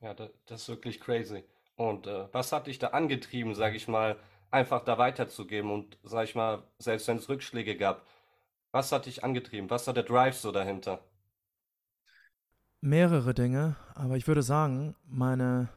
Ja, 0.00 0.14
das, 0.14 0.30
ist 0.62 0.68
wirklich 0.68 1.00
crazy. 1.00 1.44
Und 1.76 2.06
äh, 2.06 2.26
was 2.32 2.52
hat 2.52 2.66
dich 2.66 2.78
da 2.78 2.88
angetrieben, 2.88 3.54
sag 3.54 3.74
ich 3.74 3.86
mal, 3.86 4.16
einfach 4.50 4.82
da 4.82 4.98
weiterzugeben 4.98 5.70
und, 5.70 5.98
sag 6.02 6.24
ich 6.24 6.34
mal, 6.34 6.62
selbst 6.78 7.06
wenn 7.06 7.18
es 7.18 7.28
Rückschläge 7.28 7.76
gab, 7.76 8.04
was 8.72 8.92
hat 8.92 9.06
dich 9.06 9.24
angetrieben? 9.24 9.70
Was 9.70 9.86
war 9.86 9.94
der 9.94 10.04
Drive 10.04 10.36
so 10.36 10.52
dahinter? 10.52 11.00
mehrere 12.80 13.34
Dinge, 13.34 13.76
aber 13.94 14.16
ich 14.16 14.26
würde 14.26 14.42
sagen, 14.42 14.94
meine, 15.06 15.68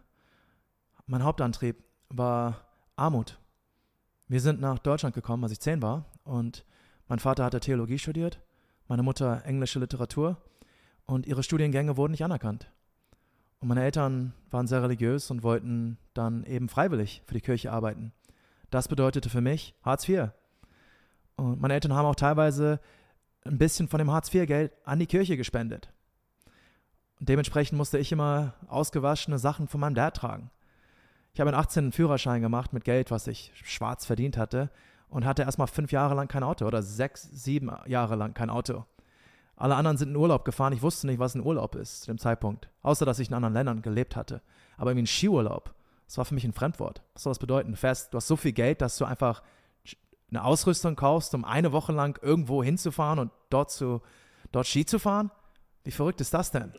mein 1.06 1.24
Hauptantrieb 1.24 1.84
war 2.10 2.62
Armut. 2.96 3.40
Wir 4.28 4.40
sind 4.40 4.62
nach 4.62 4.80
Deutschland 4.80 5.14
gekommen, 5.14 5.44
als 5.44 5.52
ich 5.52 5.60
zehn 5.60 5.82
war, 5.82 6.06
und 6.24 6.66
mein 7.08 7.20
Vater 7.20 7.44
hatte 7.44 7.60
Theologie 7.60 8.00
studiert, 8.00 8.40
meine 8.88 9.04
Mutter 9.04 9.44
englische 9.46 9.80
Literatur, 9.80 10.38
und 11.06 11.28
ihre 11.28 11.44
Studiengänge 11.44 11.98
wurden 11.98 12.12
nicht 12.12 12.24
anerkannt. 12.24 12.72
Und 13.60 13.68
meine 13.68 13.84
Eltern 13.84 14.34
waren 14.52 14.68
sehr 14.68 14.84
religiös 14.84 15.30
und 15.32 15.44
wollten 15.44 15.98
dann 16.14 16.46
eben 16.46 16.70
freiwillig 16.70 17.24
für 17.26 17.34
die 17.34 17.42
Kirche 17.42 17.72
arbeiten. 17.72 18.14
Das 18.70 18.88
bedeutete 18.88 19.30
für 19.30 19.42
mich 19.42 19.76
Hartz 19.84 20.08
IV. 20.08 20.30
Und 21.36 21.62
meine 21.62 21.74
Eltern 21.74 21.94
haben 21.94 22.06
auch 22.06 22.16
teilweise 22.16 22.80
ein 23.46 23.58
bisschen 23.58 23.88
von 23.88 24.00
dem 24.00 24.12
Hartz 24.12 24.34
IV-Geld 24.34 24.72
an 24.86 25.00
die 25.00 25.08
Kirche 25.08 25.38
gespendet. 25.38 25.92
Und 27.20 27.30
dementsprechend 27.30 27.78
musste 27.78 27.98
ich 27.98 28.12
immer 28.12 28.54
ausgewaschene 28.68 29.38
Sachen 29.38 29.68
von 29.68 29.80
meinem 29.80 29.96
Dad 29.96 30.16
tragen. 30.16 30.52
Ich 31.34 31.40
habe 31.40 31.50
einen 31.50 31.60
18. 31.60 31.92
Führerschein 31.92 32.42
gemacht 32.42 32.74
mit 32.74 32.84
Geld, 32.84 33.12
was 33.12 33.28
ich 33.28 33.52
schwarz 33.64 34.06
verdient 34.06 34.38
hatte 34.38 34.70
und 35.10 35.26
hatte 35.26 35.44
erstmal 35.44 35.68
fünf 35.68 35.92
Jahre 35.92 36.16
lang 36.16 36.28
kein 36.28 36.44
Auto 36.44 36.66
oder 36.66 36.84
sechs, 36.84 37.24
sieben 37.32 37.72
Jahre 37.88 38.16
lang 38.16 38.34
kein 38.34 38.50
Auto. 38.50 38.86
Alle 39.56 39.76
anderen 39.76 39.98
sind 39.98 40.10
in 40.10 40.16
Urlaub 40.16 40.46
gefahren. 40.46 40.74
Ich 40.74 40.82
wusste 40.82 41.08
nicht, 41.08 41.20
was 41.20 41.36
ein 41.36 41.46
Urlaub 41.46 41.76
ist 41.76 42.02
zu 42.02 42.12
dem 42.12 42.18
Zeitpunkt. 42.18 42.70
Außer, 42.82 43.06
dass 43.06 43.20
ich 43.20 43.30
in 43.30 43.34
anderen 43.34 43.54
Ländern 43.54 43.82
gelebt 43.82 44.16
hatte. 44.16 44.42
Aber 44.78 44.92
irgendwie 44.92 45.04
ein 45.04 45.08
Skiurlaub, 45.08 45.74
das 46.06 46.18
war 46.18 46.26
für 46.26 46.34
mich 46.34 46.44
ein 46.44 46.54
Fremdwort. 46.54 47.04
Was 47.14 47.24
soll 47.24 47.32
das 47.32 47.40
bedeuten? 47.40 47.72
Du 47.72 47.78
fährst, 47.78 48.14
du 48.14 48.18
hast 48.18 48.28
so 48.28 48.36
viel 48.36 48.52
Geld, 48.52 48.82
dass 48.82 48.98
du 48.98 49.06
einfach 49.06 49.42
eine 50.36 50.44
Ausrüstung 50.44 50.96
kaufst, 50.96 51.34
um 51.36 51.46
eine 51.46 51.72
Woche 51.72 51.92
lang 51.92 52.20
irgendwo 52.22 52.64
hinzufahren 52.64 53.20
und 53.20 53.32
dort, 53.50 53.72
zu, 53.72 54.02
dort 54.52 54.68
Ski 54.68 54.86
zu 54.86 55.00
fahren? 55.00 55.32
Wie 55.84 55.92
verrückt 55.92 56.22
ist 56.22 56.34
das 56.34 56.52
denn? 56.52 56.74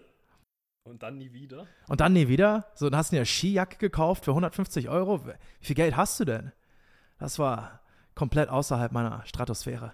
Und 0.84 1.02
dann 1.02 1.16
nie 1.16 1.32
wieder? 1.32 1.66
Und 1.88 2.00
dann 2.00 2.12
nie 2.12 2.28
wieder? 2.28 2.66
So, 2.74 2.90
dann 2.90 2.98
hast 2.98 3.10
du 3.10 3.16
dir 3.16 3.20
eine 3.20 3.26
Skijacke 3.26 3.78
gekauft 3.78 4.24
für 4.24 4.32
150 4.32 4.88
Euro. 4.88 5.24
Wie 5.26 5.32
viel 5.60 5.76
Geld 5.76 5.96
hast 5.96 6.20
du 6.20 6.24
denn? 6.24 6.52
Das 7.18 7.38
war 7.38 7.80
komplett 8.14 8.48
außerhalb 8.48 8.92
meiner 8.92 9.24
Stratosphäre. 9.24 9.92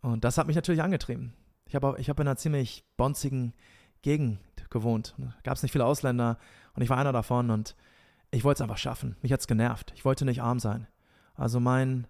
Und 0.00 0.24
das 0.24 0.38
hat 0.38 0.46
mich 0.46 0.56
natürlich 0.56 0.82
angetrieben. 0.82 1.34
Ich 1.66 1.74
habe 1.74 1.94
ich 1.98 2.08
hab 2.08 2.18
in 2.18 2.26
einer 2.26 2.36
ziemlich 2.36 2.84
bonzigen 2.96 3.52
Gegend 4.02 4.40
gewohnt. 4.70 5.14
Da 5.18 5.34
gab 5.44 5.56
es 5.56 5.62
nicht 5.62 5.72
viele 5.72 5.84
Ausländer 5.84 6.38
und 6.74 6.82
ich 6.82 6.88
war 6.88 6.96
einer 6.96 7.12
davon 7.12 7.50
und 7.50 7.76
ich 8.30 8.42
wollte 8.42 8.58
es 8.58 8.62
einfach 8.62 8.78
schaffen. 8.78 9.16
Mich 9.22 9.32
hat 9.32 9.40
es 9.40 9.46
genervt. 9.46 9.92
Ich 9.94 10.04
wollte 10.04 10.24
nicht 10.24 10.42
arm 10.42 10.58
sein. 10.60 10.86
Also 11.34 11.60
mein 11.60 12.06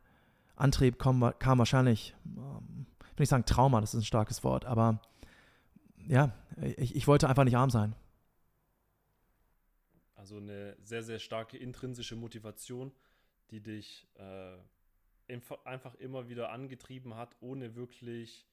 Antrieb 0.61 0.99
kam, 0.99 1.33
kam 1.38 1.59
wahrscheinlich, 1.59 2.14
ähm, 2.25 2.87
ich 3.00 3.19
will 3.19 3.23
nicht 3.23 3.29
sagen 3.29 3.45
Trauma, 3.45 3.81
das 3.81 3.95
ist 3.95 4.00
ein 4.00 4.05
starkes 4.05 4.45
Wort, 4.45 4.64
aber 4.64 5.00
ja, 6.07 6.33
ich, 6.76 6.95
ich 6.95 7.07
wollte 7.07 7.29
einfach 7.29 7.45
nicht 7.45 7.57
arm 7.57 7.71
sein. 7.71 7.95
Also 10.14 10.37
eine 10.37 10.76
sehr, 10.83 11.02
sehr 11.02 11.19
starke 11.19 11.57
intrinsische 11.57 12.17
Motivation, 12.17 12.93
die 13.50 13.62
dich 13.62 14.07
äh, 14.14 14.59
einfach 15.64 15.95
immer 15.95 16.29
wieder 16.29 16.50
angetrieben 16.50 17.14
hat, 17.14 17.37
ohne 17.40 17.75
wirklich 17.75 18.47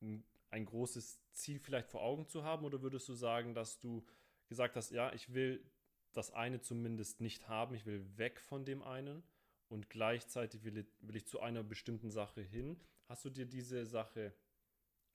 ein, 0.00 0.24
ein 0.50 0.64
großes 0.64 1.20
Ziel 1.32 1.58
vielleicht 1.58 1.88
vor 1.88 2.02
Augen 2.02 2.28
zu 2.28 2.44
haben? 2.44 2.64
Oder 2.64 2.82
würdest 2.82 3.08
du 3.08 3.14
sagen, 3.14 3.54
dass 3.54 3.80
du 3.80 4.04
gesagt 4.48 4.76
hast, 4.76 4.90
ja, 4.90 5.12
ich 5.12 5.32
will 5.34 5.64
das 6.12 6.30
eine 6.30 6.60
zumindest 6.60 7.20
nicht 7.20 7.48
haben, 7.48 7.74
ich 7.74 7.84
will 7.84 8.06
weg 8.16 8.40
von 8.40 8.64
dem 8.64 8.82
einen 8.82 9.22
und 9.68 9.90
gleichzeitig 9.90 10.64
will 10.64 10.78
ich, 10.78 10.86
will 11.00 11.16
ich 11.16 11.26
zu 11.26 11.40
einer 11.40 11.62
bestimmten 11.62 12.10
Sache 12.10 12.40
hin? 12.40 12.80
Hast 13.08 13.24
du 13.24 13.30
dir 13.30 13.46
diese 13.46 13.86
Sache 13.86 14.32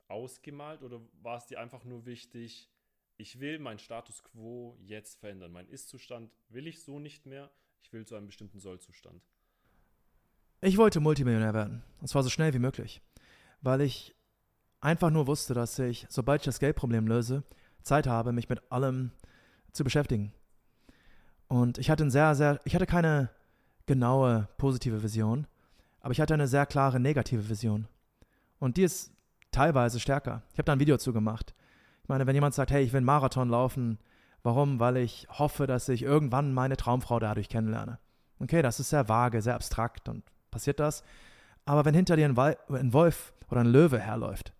ausgemalt 0.07 0.83
oder 0.83 1.01
war 1.21 1.37
es 1.37 1.45
dir 1.45 1.59
einfach 1.59 1.83
nur 1.83 2.05
wichtig, 2.05 2.69
ich 3.17 3.39
will 3.39 3.59
meinen 3.59 3.79
Status 3.79 4.23
quo 4.23 4.77
jetzt 4.81 5.19
verändern? 5.19 5.51
Mein 5.51 5.67
Ist-Zustand 5.67 6.31
will 6.49 6.67
ich 6.67 6.83
so 6.83 6.99
nicht 6.99 7.25
mehr, 7.25 7.51
ich 7.81 7.93
will 7.93 8.05
zu 8.05 8.15
einem 8.15 8.27
bestimmten 8.27 8.59
Soll-Zustand. 8.59 9.21
Ich 10.61 10.77
wollte 10.77 10.99
Multimillionär 10.99 11.53
werden, 11.53 11.83
und 11.99 12.07
zwar 12.07 12.23
so 12.23 12.29
schnell 12.29 12.53
wie 12.53 12.59
möglich, 12.59 13.01
weil 13.61 13.81
ich 13.81 14.15
einfach 14.79 15.09
nur 15.09 15.27
wusste, 15.27 15.53
dass 15.53 15.77
ich, 15.79 16.05
sobald 16.09 16.41
ich 16.41 16.45
das 16.45 16.59
Geldproblem 16.59 17.07
löse, 17.07 17.43
Zeit 17.83 18.07
habe, 18.07 18.31
mich 18.31 18.49
mit 18.49 18.71
allem 18.71 19.11
zu 19.71 19.83
beschäftigen. 19.83 20.33
Und 21.47 21.77
ich 21.77 21.89
hatte 21.89 22.09
sehr, 22.09 22.35
sehr, 22.35 22.59
ich 22.63 22.75
hatte 22.75 22.85
keine 22.85 23.29
genaue 23.85 24.47
positive 24.57 25.03
Vision, 25.03 25.47
aber 26.01 26.11
ich 26.11 26.21
hatte 26.21 26.33
eine 26.33 26.47
sehr 26.47 26.65
klare 26.65 26.99
negative 26.99 27.49
Vision. 27.49 27.87
Und 28.59 28.77
die 28.77 28.83
ist 28.83 29.11
teilweise 29.51 29.99
stärker. 29.99 30.43
Ich 30.51 30.57
habe 30.57 30.65
da 30.65 30.73
ein 30.73 30.79
Video 30.79 30.97
zu 30.97 31.13
gemacht. 31.13 31.53
Ich 32.03 32.09
meine, 32.09 32.25
wenn 32.27 32.35
jemand 32.35 32.55
sagt, 32.55 32.71
hey, 32.71 32.83
ich 32.83 32.91
will 32.93 32.97
einen 32.97 33.05
Marathon 33.05 33.49
laufen, 33.49 33.99
warum? 34.43 34.79
Weil 34.79 34.97
ich 34.97 35.27
hoffe, 35.29 35.67
dass 35.67 35.89
ich 35.89 36.03
irgendwann 36.03 36.53
meine 36.53 36.77
Traumfrau 36.77 37.19
dadurch 37.19 37.49
kennenlerne. 37.49 37.99
Okay, 38.39 38.61
das 38.61 38.79
ist 38.79 38.89
sehr 38.89 39.07
vage, 39.07 39.41
sehr 39.41 39.55
abstrakt 39.55 40.09
und 40.09 40.23
passiert 40.49 40.79
das. 40.79 41.03
Aber 41.65 41.85
wenn 41.85 41.93
hinter 41.93 42.15
dir 42.15 42.25
ein, 42.27 42.37
ein 42.37 42.93
Wolf 42.93 43.33
oder 43.49 43.61
ein 43.61 43.67
Löwe 43.67 43.99
herläuft, 43.99 44.53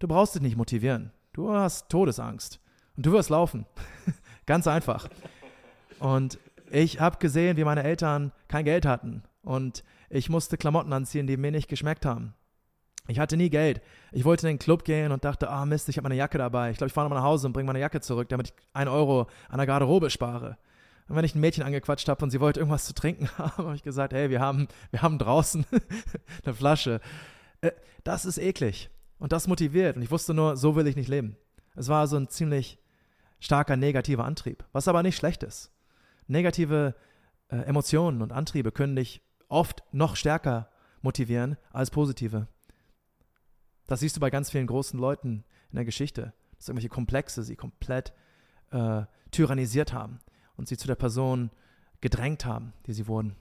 du 0.00 0.08
brauchst 0.08 0.34
dich 0.34 0.42
nicht 0.42 0.56
motivieren. 0.56 1.12
Du 1.32 1.52
hast 1.52 1.88
Todesangst 1.88 2.60
und 2.96 3.06
du 3.06 3.12
wirst 3.12 3.30
laufen. 3.30 3.64
Ganz 4.46 4.66
einfach. 4.66 5.08
Und 6.00 6.38
ich 6.72 7.00
habe 7.00 7.18
gesehen, 7.18 7.58
wie 7.58 7.64
meine 7.64 7.82
Eltern 7.82 8.32
kein 8.48 8.64
Geld 8.64 8.86
hatten 8.86 9.22
und 9.42 9.84
ich 10.08 10.30
musste 10.30 10.56
Klamotten 10.56 10.92
anziehen, 10.92 11.26
die 11.26 11.36
mir 11.36 11.50
nicht 11.50 11.68
geschmeckt 11.68 12.06
haben. 12.06 12.34
Ich 13.08 13.18
hatte 13.18 13.36
nie 13.36 13.50
Geld. 13.50 13.82
Ich 14.10 14.24
wollte 14.24 14.46
in 14.48 14.54
den 14.54 14.58
Club 14.58 14.84
gehen 14.84 15.12
und 15.12 15.24
dachte, 15.24 15.50
ah 15.50 15.66
Mist, 15.66 15.88
ich 15.88 15.98
habe 15.98 16.04
meine 16.04 16.14
Jacke 16.14 16.38
dabei. 16.38 16.70
Ich 16.70 16.78
glaube, 16.78 16.88
ich 16.88 16.94
fahre 16.94 17.06
nochmal 17.06 17.20
nach 17.20 17.28
Hause 17.28 17.46
und 17.46 17.52
bringe 17.52 17.66
meine 17.66 17.80
Jacke 17.80 18.00
zurück, 18.00 18.28
damit 18.30 18.48
ich 18.48 18.54
einen 18.72 18.88
Euro 18.88 19.26
an 19.48 19.58
der 19.58 19.66
Garderobe 19.66 20.08
spare. 20.08 20.56
Und 21.08 21.16
wenn 21.16 21.24
ich 21.24 21.34
ein 21.34 21.40
Mädchen 21.40 21.62
angequatscht 21.62 22.08
habe 22.08 22.24
und 22.24 22.30
sie 22.30 22.40
wollte 22.40 22.60
irgendwas 22.60 22.86
zu 22.86 22.94
trinken 22.94 23.28
haben, 23.38 23.64
habe 23.66 23.74
ich 23.74 23.82
gesagt, 23.82 24.14
hey, 24.14 24.30
wir 24.30 24.40
haben, 24.40 24.66
wir 24.92 25.02
haben 25.02 25.18
draußen 25.18 25.66
eine 26.44 26.54
Flasche. 26.54 27.00
Äh, 27.60 27.72
das 28.02 28.24
ist 28.24 28.38
eklig. 28.38 28.88
Und 29.18 29.32
das 29.32 29.46
motiviert. 29.46 29.96
Und 29.96 30.02
ich 30.02 30.10
wusste 30.10 30.32
nur, 30.32 30.56
so 30.56 30.74
will 30.74 30.86
ich 30.86 30.96
nicht 30.96 31.08
leben. 31.08 31.36
Es 31.74 31.88
war 31.88 32.06
so 32.06 32.16
ein 32.16 32.28
ziemlich 32.28 32.78
starker 33.40 33.76
negativer 33.76 34.24
Antrieb, 34.24 34.64
was 34.72 34.88
aber 34.88 35.02
nicht 35.02 35.16
schlecht 35.16 35.42
ist. 35.42 35.70
Negative 36.26 36.94
äh, 37.48 37.56
Emotionen 37.56 38.22
und 38.22 38.32
Antriebe 38.32 38.72
können 38.72 38.96
dich 38.96 39.22
oft 39.48 39.82
noch 39.92 40.16
stärker 40.16 40.70
motivieren 41.02 41.56
als 41.70 41.90
positive. 41.90 42.48
Das 43.86 44.00
siehst 44.00 44.16
du 44.16 44.20
bei 44.20 44.30
ganz 44.30 44.50
vielen 44.50 44.66
großen 44.66 44.98
Leuten 44.98 45.44
in 45.70 45.76
der 45.76 45.84
Geschichte, 45.84 46.32
dass 46.56 46.68
irgendwelche 46.68 46.88
Komplexe 46.88 47.42
sie 47.42 47.56
komplett 47.56 48.12
äh, 48.70 49.02
tyrannisiert 49.30 49.92
haben 49.92 50.20
und 50.56 50.68
sie 50.68 50.76
zu 50.76 50.86
der 50.86 50.94
Person 50.94 51.50
gedrängt 52.00 52.44
haben, 52.44 52.72
die 52.86 52.92
sie 52.92 53.06
wurden. 53.06 53.36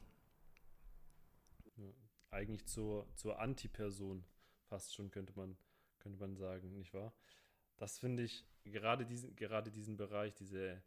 eigentlich 2.31 2.65
zur, 2.65 3.07
zur 3.15 3.39
Antiperson 3.39 4.23
fast 4.63 4.95
schon, 4.95 5.11
könnte 5.11 5.33
man, 5.35 5.57
könnte 5.99 6.19
man 6.19 6.35
sagen, 6.35 6.77
nicht 6.77 6.93
wahr? 6.93 7.13
Das 7.77 7.99
finde 7.99 8.23
ich, 8.23 8.45
gerade 8.63 9.05
diesen, 9.05 9.35
gerade 9.35 9.71
diesen 9.71 9.97
Bereich, 9.97 10.33
diese, 10.33 10.81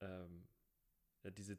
ähm, 0.00 0.46
ja, 1.24 1.30
diese, 1.30 1.58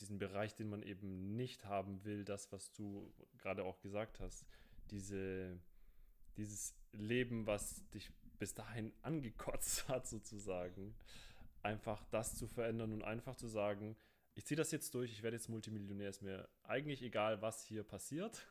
diesen 0.00 0.18
Bereich, 0.18 0.54
den 0.54 0.70
man 0.70 0.82
eben 0.82 1.36
nicht 1.36 1.64
haben 1.64 2.04
will, 2.04 2.24
das, 2.24 2.50
was 2.52 2.72
du 2.72 3.12
gerade 3.38 3.64
auch 3.64 3.80
gesagt 3.80 4.20
hast, 4.20 4.46
diese 4.90 5.60
dieses 6.36 6.74
Leben, 6.92 7.46
was 7.46 7.88
dich 7.90 8.10
bis 8.38 8.54
dahin 8.54 8.92
angekotzt 9.02 9.88
hat, 9.88 10.06
sozusagen, 10.06 10.94
einfach 11.62 12.04
das 12.10 12.36
zu 12.36 12.48
verändern 12.48 12.92
und 12.92 13.02
einfach 13.02 13.36
zu 13.36 13.46
sagen, 13.46 13.96
ich 14.34 14.46
ziehe 14.46 14.56
das 14.56 14.72
jetzt 14.72 14.94
durch, 14.94 15.12
ich 15.12 15.22
werde 15.22 15.36
jetzt 15.36 15.48
Multimillionär, 15.48 16.08
ist 16.08 16.22
mir 16.22 16.48
eigentlich 16.62 17.02
egal, 17.02 17.42
was 17.42 17.64
hier 17.64 17.84
passiert. 17.84 18.46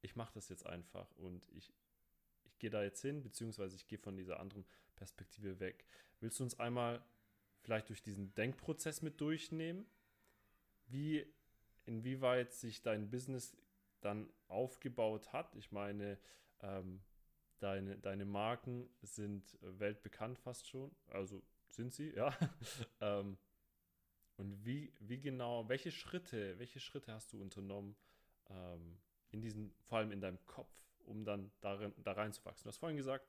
ich 0.00 0.16
mache 0.16 0.34
das 0.34 0.48
jetzt 0.48 0.66
einfach 0.66 1.10
und 1.16 1.48
ich, 1.52 1.72
ich 2.44 2.58
gehe 2.58 2.70
da 2.70 2.82
jetzt 2.82 3.00
hin, 3.00 3.22
beziehungsweise 3.22 3.74
ich 3.76 3.86
gehe 3.86 3.98
von 3.98 4.16
dieser 4.16 4.38
anderen 4.38 4.64
Perspektive 4.96 5.60
weg. 5.60 5.86
Willst 6.20 6.38
du 6.38 6.44
uns 6.44 6.58
einmal 6.60 7.02
vielleicht 7.64 7.88
durch 7.88 8.02
diesen 8.02 8.34
Denkprozess 8.34 9.02
mit 9.02 9.20
durchnehmen? 9.20 9.86
Wie, 10.86 11.26
inwieweit 11.86 12.52
sich 12.52 12.82
dein 12.82 13.10
Business 13.10 13.56
dann 14.00 14.28
aufgebaut 14.48 15.32
hat? 15.32 15.54
Ich 15.56 15.72
meine, 15.72 16.18
ähm, 16.60 17.00
deine, 17.58 17.98
deine 17.98 18.26
Marken 18.26 18.88
sind 19.00 19.58
weltbekannt 19.62 20.38
fast 20.38 20.68
schon, 20.68 20.94
also 21.08 21.42
sind 21.68 21.92
sie, 21.92 22.10
ja. 22.10 22.36
ähm, 23.00 23.38
und 24.36 24.64
wie, 24.64 24.92
wie 24.98 25.20
genau, 25.20 25.68
welche 25.68 25.90
Schritte, 25.90 26.58
welche 26.58 26.80
Schritte 26.80 27.12
hast 27.12 27.32
du 27.32 27.40
unternommen, 27.40 27.96
ähm, 28.50 28.98
in 29.30 29.40
diesen, 29.40 29.74
vor 29.82 29.98
allem 29.98 30.12
in 30.12 30.20
deinem 30.20 30.44
Kopf, 30.46 30.72
um 31.06 31.24
dann 31.24 31.50
darin, 31.60 31.94
da 31.98 32.12
reinzuwachsen? 32.12 32.64
Du 32.64 32.68
hast 32.68 32.78
vorhin 32.78 32.96
gesagt, 32.96 33.26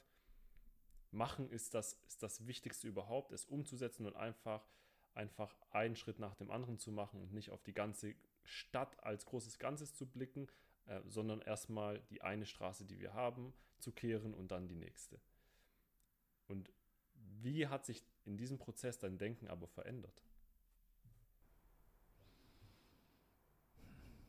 machen 1.16 1.50
ist 1.50 1.74
das, 1.74 1.94
ist 2.08 2.22
das 2.22 2.46
Wichtigste 2.46 2.88
überhaupt, 2.88 3.32
es 3.32 3.46
umzusetzen 3.46 4.06
und 4.06 4.16
einfach, 4.16 4.68
einfach 5.14 5.56
einen 5.72 5.96
Schritt 5.96 6.20
nach 6.20 6.36
dem 6.36 6.52
anderen 6.52 6.78
zu 6.78 6.92
machen 6.92 7.22
und 7.22 7.34
nicht 7.34 7.52
auf 7.52 7.64
die 7.64 7.74
ganze 7.74 8.14
Stadt 8.44 9.04
als 9.04 9.26
großes 9.26 9.58
Ganzes 9.58 9.96
zu 9.96 10.06
blicken, 10.06 10.48
äh, 10.86 11.02
sondern 11.08 11.42
erstmal 11.42 12.02
die 12.10 12.22
eine 12.22 12.46
Straße, 12.46 12.86
die 12.86 13.00
wir 13.00 13.14
haben, 13.14 13.54
zu 13.80 13.92
kehren 13.92 14.34
und 14.34 14.50
dann 14.50 14.68
die 14.68 14.76
nächste. 14.76 15.20
Und 16.48 16.72
wie 17.42 17.68
hat 17.68 17.86
sich 17.86 18.04
in 18.26 18.38
diesem 18.38 18.58
Prozess 18.58 19.00
dein 19.00 19.18
Denken 19.18 19.48
aber 19.48 19.68
verändert? 19.68 20.22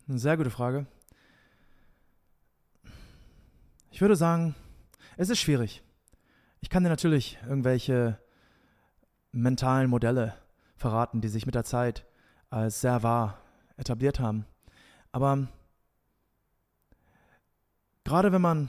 Eine 0.08 0.18
sehr 0.18 0.36
gute 0.36 0.50
Frage. 0.50 0.86
Ich 3.90 4.00
würde 4.00 4.14
sagen, 4.14 4.54
es 5.16 5.30
ist 5.30 5.40
schwierig. 5.40 5.82
Ich 6.60 6.70
kann 6.70 6.82
dir 6.82 6.88
natürlich 6.88 7.38
irgendwelche 7.42 8.18
mentalen 9.32 9.90
Modelle 9.90 10.34
verraten, 10.76 11.20
die 11.20 11.28
sich 11.28 11.46
mit 11.46 11.54
der 11.54 11.64
Zeit 11.64 12.06
als 12.50 12.80
sehr 12.80 13.02
wahr 13.02 13.38
etabliert 13.76 14.20
haben. 14.20 14.46
Aber 15.12 15.48
gerade 18.04 18.32
wenn 18.32 18.42
man 18.42 18.68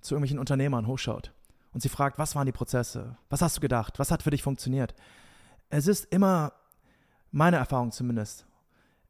zu 0.00 0.14
irgendwelchen 0.14 0.38
Unternehmern 0.38 0.86
hochschaut 0.86 1.32
und 1.72 1.80
sie 1.80 1.88
fragt, 1.88 2.18
was 2.18 2.34
waren 2.34 2.46
die 2.46 2.52
Prozesse? 2.52 3.16
Was 3.28 3.42
hast 3.42 3.56
du 3.56 3.60
gedacht? 3.60 3.98
Was 3.98 4.10
hat 4.10 4.22
für 4.22 4.30
dich 4.30 4.42
funktioniert? 4.42 4.94
Es 5.68 5.86
ist 5.86 6.06
immer, 6.06 6.52
meine 7.30 7.58
Erfahrung 7.58 7.92
zumindest, 7.92 8.46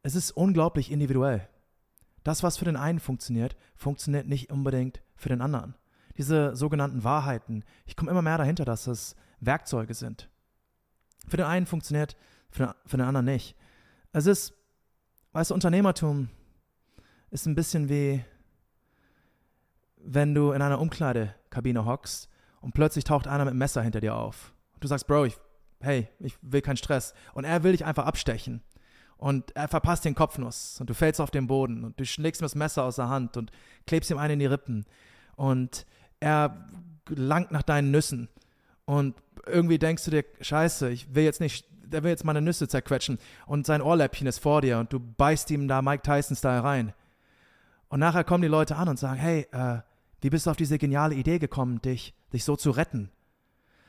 es 0.03 0.15
ist 0.15 0.33
unglaublich 0.33 0.91
individuell. 0.91 1.49
Das, 2.25 2.43
was 2.43 2.59
für 2.59 2.67
den 2.67 2.77
einen 2.77 3.00
funktioniert, 3.00 3.57
funktioniert 3.75 4.27
nicht 4.27 4.50
unbedingt 4.50 5.03
für 5.17 5.31
den 5.31 5.41
anderen. 5.41 5.75
Diese 6.21 6.55
sogenannten 6.55 7.03
Wahrheiten, 7.03 7.65
ich 7.87 7.97
komme 7.97 8.11
immer 8.11 8.21
mehr 8.21 8.37
dahinter, 8.37 8.67
dass 8.67 8.87
es 8.87 9.17
Werkzeuge 9.41 9.95
sind. 9.95 10.29
Für 11.27 11.39
den 11.39 11.47
einen 11.47 11.65
funktioniert, 11.65 12.15
für 12.50 12.67
den, 12.67 12.75
für 12.85 12.99
den 12.99 13.07
anderen 13.07 13.25
nicht. 13.25 13.57
Es 14.12 14.27
ist, 14.27 14.53
weißt 15.33 15.49
du, 15.49 15.55
Unternehmertum 15.55 16.29
ist 17.31 17.47
ein 17.47 17.55
bisschen 17.55 17.89
wie, 17.89 18.23
wenn 19.97 20.35
du 20.35 20.53
in 20.53 20.61
einer 20.61 20.79
Umkleidekabine 20.83 21.87
hockst 21.87 22.29
und 22.61 22.75
plötzlich 22.75 23.05
taucht 23.05 23.27
einer 23.27 23.47
mit 23.47 23.53
einem 23.53 23.59
Messer 23.59 23.81
hinter 23.81 24.03
dir 24.03 24.15
auf. 24.15 24.53
Und 24.75 24.85
du 24.85 24.89
sagst, 24.89 25.07
Bro, 25.07 25.25
ich, 25.25 25.39
hey, 25.81 26.07
ich 26.19 26.37
will 26.43 26.61
keinen 26.61 26.77
Stress. 26.77 27.15
Und 27.33 27.45
er 27.45 27.62
will 27.62 27.73
dich 27.73 27.87
einfach 27.87 28.05
abstechen 28.05 28.62
und 29.17 29.57
er 29.57 29.69
verpasst 29.69 30.05
den 30.05 30.15
Kopfnuss 30.15 30.83
und 30.83 30.91
du 30.91 30.93
fällst 30.93 31.19
auf 31.19 31.31
den 31.31 31.47
Boden 31.47 31.83
und 31.83 31.99
du 31.99 32.05
schlägst 32.05 32.43
ihm 32.43 32.45
das 32.45 32.55
Messer 32.55 32.85
aus 32.85 32.97
der 32.97 33.09
Hand 33.09 33.39
und 33.39 33.50
klebst 33.87 34.11
ihm 34.11 34.19
einen 34.19 34.35
in 34.35 34.39
die 34.41 34.47
Rippen 34.47 34.85
und 35.37 35.87
er 36.21 36.67
langt 37.09 37.50
nach 37.50 37.62
deinen 37.62 37.91
Nüssen 37.91 38.29
und 38.85 39.15
irgendwie 39.47 39.79
denkst 39.79 40.05
du 40.05 40.11
dir, 40.11 40.25
scheiße, 40.41 40.91
ich 40.91 41.15
will 41.15 41.25
jetzt 41.25 41.41
nicht, 41.41 41.67
der 41.71 42.02
will 42.02 42.11
jetzt 42.11 42.25
meine 42.25 42.41
Nüsse 42.41 42.69
zerquetschen 42.69 43.19
und 43.47 43.67
sein 43.67 43.83
Ohrläppchen 43.83 44.26
ist 44.26 44.39
vor 44.39 44.61
dir 44.61 44.78
und 44.78 44.93
du 44.93 45.00
beißt 45.00 45.50
ihm 45.50 45.67
da 45.67 45.83
Mike 45.83 46.02
Tyson-Style 46.02 46.63
rein. 46.63 46.93
Und 47.89 48.00
nachher 48.00 48.25
kommen 48.25 48.43
die 48.43 48.49
Leute 48.49 48.76
an 48.76 48.89
und 48.89 48.99
sagen, 48.99 49.19
hey, 49.19 49.49
äh, 49.50 49.78
wie 50.21 50.30
bist 50.30 50.47
du 50.47 50.50
auf 50.50 50.56
diese 50.56 50.78
geniale 50.78 51.15
Idee 51.15 51.39
gekommen, 51.39 51.83
dich, 51.83 52.15
dich 52.33 52.45
so 52.45 52.56
zu 52.56 52.71
retten? 52.71 53.11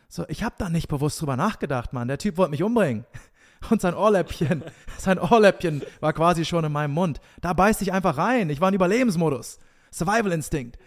So, 0.08 0.26
ich 0.28 0.44
habe 0.44 0.56
da 0.58 0.70
nicht 0.70 0.88
bewusst 0.88 1.22
drüber 1.22 1.38
nachgedacht, 1.38 1.94
Mann. 1.94 2.08
Der 2.08 2.18
Typ 2.18 2.38
wollte 2.38 2.52
mich 2.52 2.64
umbringen 2.64 3.06
und 3.70 3.80
sein 3.80 3.94
Ohrläppchen, 3.94 4.64
sein 4.98 5.20
Ohrläppchen 5.20 5.84
war 6.00 6.14
quasi 6.14 6.46
schon 6.46 6.66
in 6.66 6.72
meinem 6.72 6.94
Mund. 6.94 7.22
Da 7.42 7.54
beißt 7.54 7.82
ich 7.82 7.94
einfach 7.94 8.18
rein. 8.18 8.50
Ich 8.50 8.60
war 8.60 8.70
in 8.70 8.76
Überlebensmodus. 8.76 9.60
Survival 9.92 10.32
Instinct. 10.32 10.78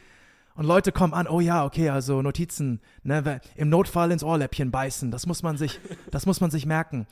Und 0.55 0.67
Leute 0.67 0.93
kommen 0.93 1.15
an, 1.15 1.27
oh 1.27 1.41
ja, 1.41 1.65
okay, 1.65 1.91
also 1.91 2.23
Notizen, 2.23 2.81
ne, 3.03 3.41
im 3.57 3.69
Notfall 3.71 4.13
ins 4.13 4.23
Ohrläppchen 4.23 4.71
beißen, 4.71 5.11
das 5.11 5.27
muss 5.27 5.43
man 5.43 5.57
sich, 5.57 5.81
das 6.11 6.27
muss 6.27 6.41
man 6.41 6.51
sich 6.51 6.65
merken. 6.65 7.07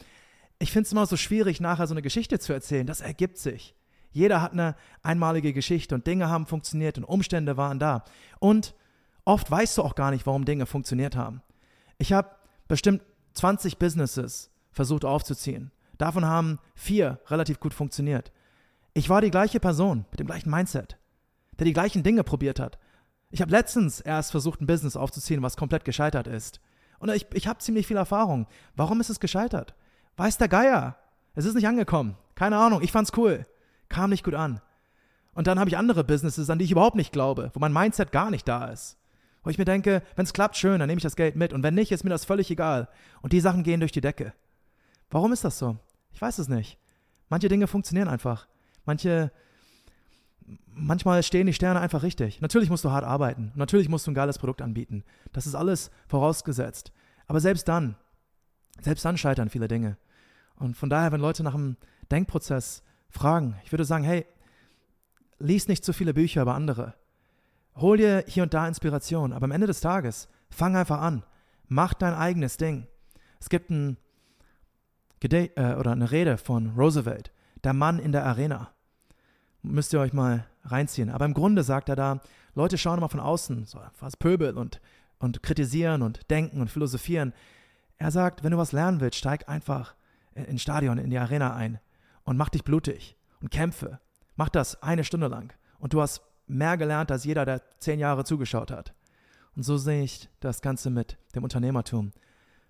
Ich 0.59 0.71
finde 0.71 0.87
es 0.87 0.93
immer 0.93 1.07
so 1.07 1.17
schwierig, 1.17 1.61
nachher 1.61 1.89
so 1.89 1.95
eine 1.95 2.03
Geschichte 2.03 2.39
zu 2.39 2.53
erzählen. 2.53 2.87
Das 2.87 3.01
ergibt 3.01 3.39
sich. 3.39 3.75
Jeder 4.13 4.41
hat 4.41 4.53
eine 4.53 4.77
einmalige 5.03 5.53
Geschichte 5.53 5.95
und 5.95 6.07
Dinge 6.07 6.29
haben 6.29 6.47
funktioniert 6.47 6.99
und 6.99 7.05
Umstände 7.05 7.57
waren 7.57 7.81
da. 7.81 8.05
Und 8.39 8.75
oft 9.25 9.51
weißt 9.51 9.79
du 9.79 9.83
auch 9.83 9.97
gar 9.97 10.13
nicht, 10.13 10.27
warum 10.27 10.45
Dinge 10.45 10.67
funktioniert 10.67 11.17
haben. 11.17 11.43
Ich 11.99 12.13
habe 12.13 12.31
bestimmt 12.69 13.03
20 13.35 13.79
Businesses 13.79 14.51
versucht 14.71 15.05
aufzuziehen. 15.05 15.73
Davon 15.99 16.27
haben 16.27 16.59
vier 16.75 17.19
relativ 17.27 17.59
gut 17.59 17.75
funktioniert. 17.75 18.33
Ich 18.95 19.09
war 19.09 19.21
die 19.21 19.31
gleiche 19.31 19.61
Person 19.61 20.05
mit 20.11 20.21
dem 20.21 20.27
gleichen 20.27 20.51
Mindset, 20.51 20.99
der 21.59 21.65
die 21.65 21.73
gleichen 21.73 22.03
Dinge 22.03 22.23
probiert 22.23 22.61
hat. 22.61 22.79
Ich 23.33 23.41
habe 23.41 23.51
letztens 23.51 24.01
erst 24.01 24.31
versucht, 24.31 24.61
ein 24.61 24.67
Business 24.67 24.95
aufzuziehen, 24.95 25.43
was 25.43 25.57
komplett 25.57 25.87
gescheitert 25.87 26.27
ist. 26.27 26.61
Und 26.99 27.09
ich, 27.09 27.27
ich 27.33 27.49
habe 27.49 27.59
ziemlich 27.59 27.87
viel 27.87 27.97
Erfahrung. 27.97 28.47
Warum 28.77 29.01
ist 29.01 29.09
es 29.09 29.21
gescheitert? 29.21 29.75
Weiß 30.17 30.37
der 30.37 30.49
Geier. 30.49 30.97
Es 31.35 31.47
ist 31.47 31.55
nicht 31.55 31.67
angekommen. 31.67 32.17
Keine 32.35 32.59
Ahnung. 32.59 32.83
Ich 32.83 32.93
fand's 32.93 33.17
cool. 33.17 33.47
Kam 33.89 34.11
nicht 34.11 34.23
gut 34.23 34.35
an. 34.35 34.61
Und 35.33 35.47
dann 35.47 35.59
habe 35.59 35.71
ich 35.71 35.79
andere 35.79 36.05
Businesses, 36.05 36.51
an 36.51 36.59
die 36.59 36.67
ich 36.67 36.73
überhaupt 36.73 36.95
nicht 36.95 37.11
glaube, 37.11 37.51
wo 37.55 37.59
mein 37.59 37.73
Mindset 37.73 38.13
gar 38.13 38.31
nicht 38.31 38.47
da 38.47 38.67
ist. 38.67 38.99
Wo 39.43 39.49
ich 39.49 39.57
mir 39.57 39.65
denke, 39.65 40.03
wenn 40.15 40.25
es 40.25 40.35
klappt, 40.35 40.57
schön, 40.57 40.79
dann 40.79 40.89
nehme 40.89 40.99
ich 40.99 41.03
das 41.03 41.17
Geld 41.17 41.35
mit. 41.35 41.55
Und 41.55 41.63
wenn 41.63 41.75
nicht, 41.75 41.91
ist 41.91 42.05
mir 42.05 42.11
das 42.11 42.27
völlig 42.27 42.51
egal. 42.51 42.89
Und 43.23 43.33
die 43.33 43.41
Sachen 43.41 43.63
gehen 43.63 43.81
durch 43.81 43.93
die 43.93 44.03
Decke. 44.03 44.35
Warum 45.11 45.33
ist 45.33 45.45
das 45.45 45.59
so? 45.59 45.79
Ich 46.13 46.21
weiß 46.21 46.39
es 46.39 46.49
nicht. 46.49 46.79
Manche 47.31 47.49
Dinge 47.49 47.67
funktionieren 47.67 48.09
einfach. 48.09 48.47
Manche, 48.85 49.33
manchmal 50.67 51.23
stehen 51.23 51.47
die 51.47 51.53
Sterne 51.53 51.81
einfach 51.81 52.03
richtig. 52.03 52.41
Natürlich 52.41 52.71
musst 52.71 52.85
du 52.85 52.91
hart 52.91 53.05
arbeiten. 53.05 53.53
Natürlich 53.55 53.89
musst 53.89 54.07
du 54.07 54.11
ein 54.11 54.15
geiles 54.15 54.39
Produkt 54.39 54.63
anbieten. 54.63 55.05
Das 55.33 55.47
ist 55.47 55.55
alles 55.55 55.91
vorausgesetzt. 56.09 56.93
Aber 57.27 57.41
selbst 57.41 57.69
dann, 57.69 57.97
selbst 58.81 59.05
dann 59.05 59.17
scheitern 59.17 59.49
viele 59.49 59.69
Dinge. 59.69 59.97
Und 60.57 60.77
von 60.77 60.91
daher, 60.91 61.13
wenn 61.13 61.21
Leute 61.21 61.43
nach 61.43 61.55
einem 61.55 61.77
Denkprozess 62.11 62.83
fragen, 63.09 63.57
ich 63.65 63.73
würde 63.73 63.85
sagen, 63.85 64.05
hey, 64.05 64.27
lies 65.39 65.69
nicht 65.69 65.85
zu 65.85 65.93
viele 65.93 66.15
Bücher 66.15 66.43
über 66.43 66.55
andere. 66.55 66.95
Hol 67.77 67.97
dir 67.97 68.25
hier 68.27 68.43
und 68.43 68.55
da 68.55 68.69
Inspiration, 68.69 69.33
aber 69.33 69.45
am 69.45 69.51
Ende 69.51 69.67
des 69.67 69.81
Tages, 69.81 70.29
fang 70.51 70.77
einfach 70.77 71.01
an. 71.01 71.25
Mach 71.69 71.95
dein 71.95 72.15
eigenes 72.15 72.59
Ding. 72.59 72.87
Es 73.41 73.49
gibt 73.49 73.71
ein 73.71 73.97
Gede 75.21 75.57
äh, 75.57 75.75
oder 75.77 75.93
eine 75.93 76.11
Rede 76.11 76.37
von 76.37 76.71
Roosevelt, 76.77 77.33
der 77.65 77.73
Mann 77.73 77.99
in 77.99 78.13
der 78.13 78.27
Arena. 78.27 78.73
Müsst 79.63 79.93
ihr 79.93 80.01
euch 80.01 80.13
mal 80.13 80.47
reinziehen. 80.65 81.11
Aber 81.11 81.25
im 81.25 81.35
Grunde 81.35 81.63
sagt 81.63 81.89
er 81.89 81.97
da, 81.97 82.21
Leute 82.55 82.79
schauen 82.79 82.99
immer 82.99 83.09
von 83.09 83.21
außen, 83.21 83.65
so 83.65 83.81
was 84.01 84.17
Pöbel 84.17 84.57
und, 84.57 84.81
und 85.19 85.43
kritisieren 85.43 86.03
und 86.03 86.31
denken 86.31 86.61
und 86.61 86.69
philosophieren. 86.69 87.33
Er 87.99 88.11
sagt, 88.11 88.43
wenn 88.43 88.53
du 88.53 88.59
was 88.59 88.73
lernen 88.73 89.01
willst, 89.01 89.19
steig 89.19 89.49
einfach 89.49 89.95
ins 90.35 90.63
Stadion, 90.63 90.99
in 90.99 91.11
die 91.11 91.19
Arena 91.19 91.55
ein 91.55 91.79
und 92.25 92.37
mach 92.37 92.49
dich 92.49 92.65
blutig 92.65 93.17
und 93.41 93.51
kämpfe. 93.51 94.01
Mach 94.37 94.49
das 94.49 94.83
eine 94.83 95.05
Stunde 95.05 95.29
lang. 95.29 95.53
Und 95.79 95.93
du 95.93 96.01
hast 96.01 96.23
mehr 96.47 96.77
gelernt 96.77 97.11
als 97.11 97.25
jeder, 97.25 97.45
der 97.45 97.63
zehn 97.79 97.99
Jahre 97.99 98.25
zugeschaut 98.25 98.71
hat. 98.71 98.95
Und 99.55 99.63
so 99.63 99.77
sehe 99.77 100.03
ich 100.03 100.29
das 100.41 100.63
Ganze 100.63 100.91
mit 100.91 101.19
dem 101.35 101.45
Unternehmertum. 101.45 102.13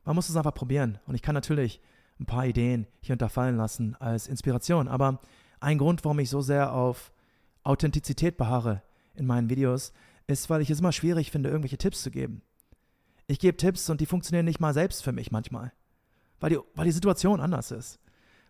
Man 0.05 0.17
muss 0.17 0.29
es 0.29 0.37
einfach 0.37 0.55
probieren. 0.55 0.99
Und 1.07 1.15
ich 1.15 1.23
kann 1.23 1.35
natürlich 1.35 1.81
ein 2.19 2.27
paar 2.27 2.47
Ideen 2.47 2.87
hier 3.01 3.15
unterfallen 3.15 3.57
lassen 3.57 3.97
als 4.01 4.27
Inspiration. 4.27 4.89
Aber 4.89 5.21
ein 5.63 5.79
Grund, 5.79 6.05
warum 6.05 6.19
ich 6.19 6.31
so 6.31 6.41
sehr 6.41 6.73
auf 6.73 7.13
Authentizität 7.63 8.37
beharre 8.37 8.83
in 9.15 9.27
meinen 9.27 9.51
Videos, 9.51 9.93
ist, 10.27 10.51
weil 10.51 10.61
ich 10.61 10.71
es 10.71 10.81
immer 10.81 10.93
schwierig 10.93 11.31
finde, 11.31 11.49
irgendwelche 11.49 11.79
Tipps 11.79 12.03
zu 12.03 12.11
geben. 12.11 12.43
Ich 13.27 13.39
gebe 13.39 13.57
Tipps 13.57 13.89
und 13.89 14.01
die 14.01 14.07
funktionieren 14.07 14.45
nicht 14.45 14.61
mal 14.61 14.75
selbst 14.75 15.03
für 15.03 15.13
mich 15.13 15.31
manchmal, 15.31 15.73
weil 16.41 16.51
die, 16.51 16.59
weil 16.75 16.87
die 16.87 16.93
Situation 16.93 17.41
anders 17.41 17.71
ist. 17.71 17.99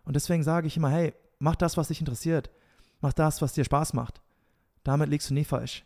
Und 0.03 0.15
deswegen 0.15 0.43
sage 0.43 0.67
ich 0.67 0.77
immer, 0.77 0.89
hey, 0.89 1.13
mach 1.39 1.55
das, 1.55 1.77
was 1.77 1.87
dich 1.87 1.99
interessiert. 1.99 2.49
Mach 3.01 3.13
das, 3.13 3.41
was 3.41 3.53
dir 3.53 3.63
Spaß 3.63 3.93
macht. 3.93 4.21
Damit 4.83 5.09
liegst 5.09 5.29
du 5.29 5.33
nie 5.33 5.45
falsch. 5.45 5.85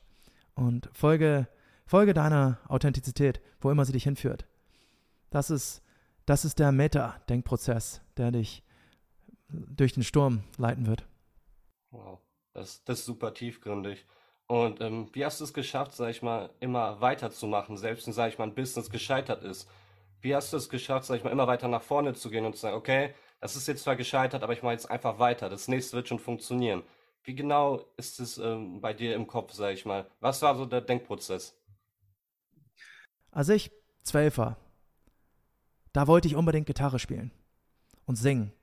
Und 0.56 0.90
folge, 0.94 1.48
folge 1.86 2.14
deiner 2.14 2.60
Authentizität, 2.68 3.42
wo 3.60 3.70
immer 3.70 3.86
sie 3.86 3.92
dich 3.92 4.04
hinführt. 4.04 4.48
Das 5.30 5.50
ist 5.50 5.82
das 6.28 6.44
ist 6.44 6.60
der 6.60 6.74
Meta-Denkprozess, 6.74 8.02
der 8.18 8.32
dich 8.32 8.62
durch 9.50 9.94
den 9.94 10.04
Sturm 10.04 10.44
leiten 10.58 10.86
wird. 10.86 11.08
Wow, 11.98 12.20
das, 12.54 12.84
das 12.84 13.00
ist 13.00 13.06
super 13.06 13.34
tiefgründig. 13.34 14.06
Und 14.46 14.82
ähm, 14.82 15.10
wie 15.14 15.26
hast 15.26 15.40
du 15.40 15.44
es 15.44 15.54
geschafft, 15.54 15.94
sag 15.94 16.10
ich 16.10 16.22
mal, 16.22 16.52
immer 16.60 17.02
weiterzumachen, 17.02 17.76
selbst 17.76 18.06
wenn, 18.06 18.14
sag 18.14 18.30
ich 18.32 18.38
mal, 18.38 18.46
ein 18.46 18.56
Business 18.56 18.90
gescheitert 18.90 19.44
ist? 19.44 19.68
Wie 20.22 20.36
hast 20.36 20.54
du 20.54 20.58
es 20.58 20.70
geschafft, 20.70 21.06
sag 21.06 21.18
ich 21.18 21.24
mal, 21.24 21.32
immer 21.32 21.48
weiter 21.48 21.68
nach 21.68 21.82
vorne 21.82 22.14
zu 22.14 22.30
gehen 22.30 22.46
und 22.46 22.54
zu 22.54 22.62
sagen, 22.62 22.78
okay, 22.78 23.14
das 23.40 23.56
ist 23.56 23.68
jetzt 23.68 23.84
zwar 23.84 23.96
gescheitert, 23.96 24.44
aber 24.44 24.54
ich 24.54 24.62
mache 24.64 24.74
jetzt 24.74 24.90
einfach 24.90 25.20
weiter, 25.20 25.50
das 25.50 25.68
nächste 25.68 25.98
wird 25.98 26.08
schon 26.08 26.20
funktionieren. 26.20 26.84
Wie 27.24 27.36
genau 27.36 27.86
ist 27.98 28.20
es 28.20 28.38
ähm, 28.38 28.80
bei 28.80 28.94
dir 28.94 29.16
im 29.16 29.28
Kopf, 29.28 29.54
sag 29.54 29.74
ich 29.74 29.86
mal? 29.86 30.10
Was 30.20 30.42
war 30.42 30.56
so 30.56 30.66
der 30.66 30.82
Denkprozess? 30.82 31.60
Als 33.32 33.50
ich 33.50 33.72
zwölf 34.04 34.38
war, 34.38 34.58
da 35.94 36.08
wollte 36.08 36.28
ich 36.28 36.36
unbedingt 36.36 36.68
Gitarre 36.68 37.00
spielen 37.00 37.32
und 38.06 38.16
singen. 38.16 38.54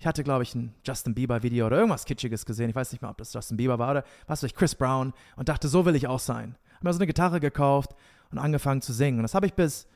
Ich 0.00 0.06
hatte, 0.06 0.24
glaube 0.24 0.42
ich, 0.42 0.54
ein 0.54 0.74
Justin 0.82 1.14
Bieber-Video 1.14 1.66
oder 1.66 1.76
irgendwas 1.76 2.06
Kitschiges 2.06 2.46
gesehen. 2.46 2.70
Ich 2.70 2.74
weiß 2.74 2.90
nicht 2.90 3.02
mehr, 3.02 3.10
ob 3.10 3.18
das 3.18 3.34
Justin 3.34 3.58
Bieber 3.58 3.78
war 3.78 3.90
oder 3.90 4.04
was 4.26 4.42
weiß 4.42 4.50
ich, 4.50 4.56
Chris 4.56 4.74
Brown 4.74 5.12
und 5.36 5.50
dachte, 5.50 5.68
so 5.68 5.84
will 5.84 5.94
ich 5.94 6.08
auch 6.08 6.18
sein. 6.18 6.56
Hab 6.74 6.84
mir 6.84 6.92
so 6.94 6.98
eine 6.98 7.06
Gitarre 7.06 7.38
gekauft 7.38 7.94
und 8.30 8.38
angefangen 8.38 8.80
zu 8.80 8.94
singen. 8.94 9.18
Und 9.18 9.24
das 9.24 9.34
habe 9.34 9.44
ich 9.44 9.52
bis 9.52 9.86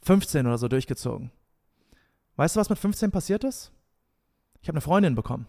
15 0.00 0.46
oder 0.46 0.56
so 0.56 0.68
durchgezogen. 0.68 1.30
Weißt 2.36 2.56
du, 2.56 2.60
was 2.60 2.70
mit 2.70 2.78
15 2.78 3.10
passiert 3.10 3.44
ist? 3.44 3.72
Ich 4.62 4.68
habe 4.68 4.76
eine 4.76 4.80
Freundin 4.80 5.14
bekommen. 5.14 5.46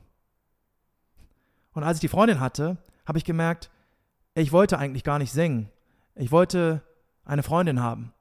Und 1.71 1.83
als 1.83 1.97
ich 1.97 2.01
die 2.01 2.07
Freundin 2.09 2.41
hatte, 2.41 2.77
habe 3.05 3.17
ich 3.17 3.23
gemerkt, 3.23 3.71
ich 4.35 4.51
wollte 4.51 4.77
eigentlich 4.79 5.05
gar 5.05 5.17
nicht 5.17 5.31
singen. 5.31 5.69
Ich 6.13 6.33
wollte 6.33 6.81
eine 7.23 7.41
Freundin 7.41 7.81
haben. 7.81 8.11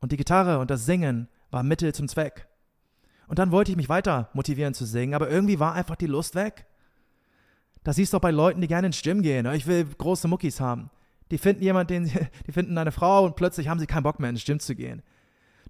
Und 0.00 0.12
die 0.12 0.16
Gitarre 0.16 0.60
und 0.60 0.70
das 0.70 0.86
Singen 0.86 1.28
war 1.50 1.62
Mittel 1.62 1.94
zum 1.94 2.08
Zweck. 2.08 2.48
Und 3.30 3.38
dann 3.38 3.52
wollte 3.52 3.70
ich 3.70 3.76
mich 3.76 3.88
weiter 3.88 4.28
motivieren 4.32 4.74
zu 4.74 4.84
singen, 4.84 5.14
aber 5.14 5.30
irgendwie 5.30 5.60
war 5.60 5.72
einfach 5.72 5.94
die 5.94 6.08
Lust 6.08 6.34
weg. 6.34 6.66
Das 7.84 7.94
siehst 7.94 8.12
du 8.12 8.16
auch 8.16 8.20
bei 8.20 8.32
Leuten, 8.32 8.60
die 8.60 8.66
gerne 8.66 8.88
ins 8.88 9.00
Gym 9.02 9.22
gehen. 9.22 9.46
Ich 9.54 9.68
will 9.68 9.84
große 9.84 10.26
Muckis 10.26 10.58
haben. 10.58 10.90
Die 11.30 11.38
finden 11.38 11.62
jemanden, 11.62 12.06
den, 12.06 12.28
die 12.48 12.50
finden 12.50 12.76
eine 12.76 12.90
Frau 12.90 13.24
und 13.24 13.36
plötzlich 13.36 13.68
haben 13.68 13.78
sie 13.78 13.86
keinen 13.86 14.02
Bock 14.02 14.18
mehr 14.18 14.30
ins 14.30 14.44
Gym 14.44 14.58
zu 14.58 14.74
gehen. 14.74 15.04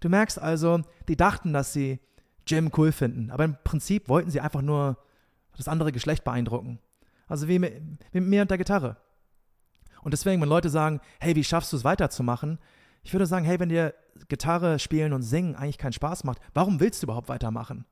Du 0.01 0.09
merkst 0.09 0.39
also, 0.39 0.81
die 1.07 1.17
dachten, 1.17 1.53
dass 1.53 1.75
sie 1.75 2.01
Gym 2.47 2.71
cool 2.79 2.93
finden, 2.93 3.31
aber 3.31 3.45
im 3.45 3.59
Prinzip 3.63 4.09
wollten 4.09 4.31
sie 4.31 4.41
einfach 4.41 4.63
nur 4.63 4.97
das 5.55 5.69
andere 5.69 5.93
Geschlecht 5.93 6.25
beeindrucken. 6.25 6.79
Also 7.29 7.47
wie 7.47 7.59
mit, 7.59 7.75
wie 8.13 8.21
mit 8.21 8.31
mir 8.31 8.41
und 8.41 8.51
der 8.51 8.57
Gitarre. 8.57 8.97
Und 10.01 10.13
deswegen, 10.15 10.41
wenn 10.41 10.49
Leute 10.49 10.71
sagen, 10.71 11.03
hey, 11.19 11.37
wie 11.37 11.45
schaffst 11.45 11.75
du 11.75 11.77
es 11.77 11.85
weiterzumachen? 11.85 12.59
Ich 13.03 13.13
würde 13.13 13.27
sagen, 13.27 13.45
hey, 13.45 13.59
wenn 13.59 13.69
dir 13.69 13.95
Gitarre 14.29 14.79
spielen 14.79 15.13
und 15.13 15.23
singen 15.23 15.57
eigentlich 15.57 15.79
keinen 15.79 15.93
Spaß 15.93 16.25
macht, 16.25 16.41
warum 16.55 16.81
willst 16.81 17.03
du 17.03 17.07
überhaupt 17.07 17.29
weitermachen? 17.29 17.85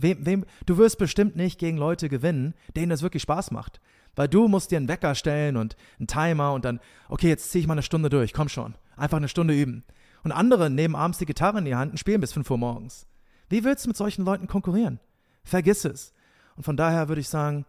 Wem, 0.00 0.24
wem, 0.24 0.44
du 0.64 0.78
wirst 0.78 0.98
bestimmt 0.98 1.36
nicht 1.36 1.58
gegen 1.58 1.76
Leute 1.76 2.08
gewinnen, 2.08 2.54
denen 2.76 2.90
das 2.90 3.02
wirklich 3.02 3.22
Spaß 3.22 3.50
macht. 3.50 3.80
Weil 4.16 4.28
du 4.28 4.48
musst 4.48 4.70
dir 4.70 4.78
einen 4.78 4.88
Wecker 4.88 5.14
stellen 5.14 5.56
und 5.56 5.76
einen 5.98 6.06
Timer 6.06 6.52
und 6.52 6.64
dann, 6.64 6.80
okay, 7.08 7.28
jetzt 7.28 7.50
ziehe 7.50 7.60
ich 7.60 7.66
mal 7.66 7.74
eine 7.74 7.82
Stunde 7.82 8.08
durch, 8.08 8.32
komm 8.32 8.48
schon. 8.48 8.74
Einfach 8.96 9.18
eine 9.18 9.28
Stunde 9.28 9.54
üben. 9.54 9.84
Und 10.22 10.32
andere 10.32 10.70
nehmen 10.70 10.94
abends 10.94 11.18
die 11.18 11.26
Gitarre 11.26 11.58
in 11.58 11.64
die 11.64 11.74
Hand 11.74 11.92
und 11.92 11.98
spielen 11.98 12.20
bis 12.20 12.32
5 12.32 12.50
Uhr 12.50 12.58
morgens. 12.58 13.06
Wie 13.48 13.64
willst 13.64 13.84
du 13.84 13.90
mit 13.90 13.96
solchen 13.96 14.24
Leuten 14.24 14.46
konkurrieren? 14.46 15.00
Vergiss 15.42 15.84
es. 15.84 16.14
Und 16.56 16.62
von 16.62 16.76
daher 16.76 17.08
würde 17.08 17.20
ich 17.20 17.28
sagen, 17.28 17.66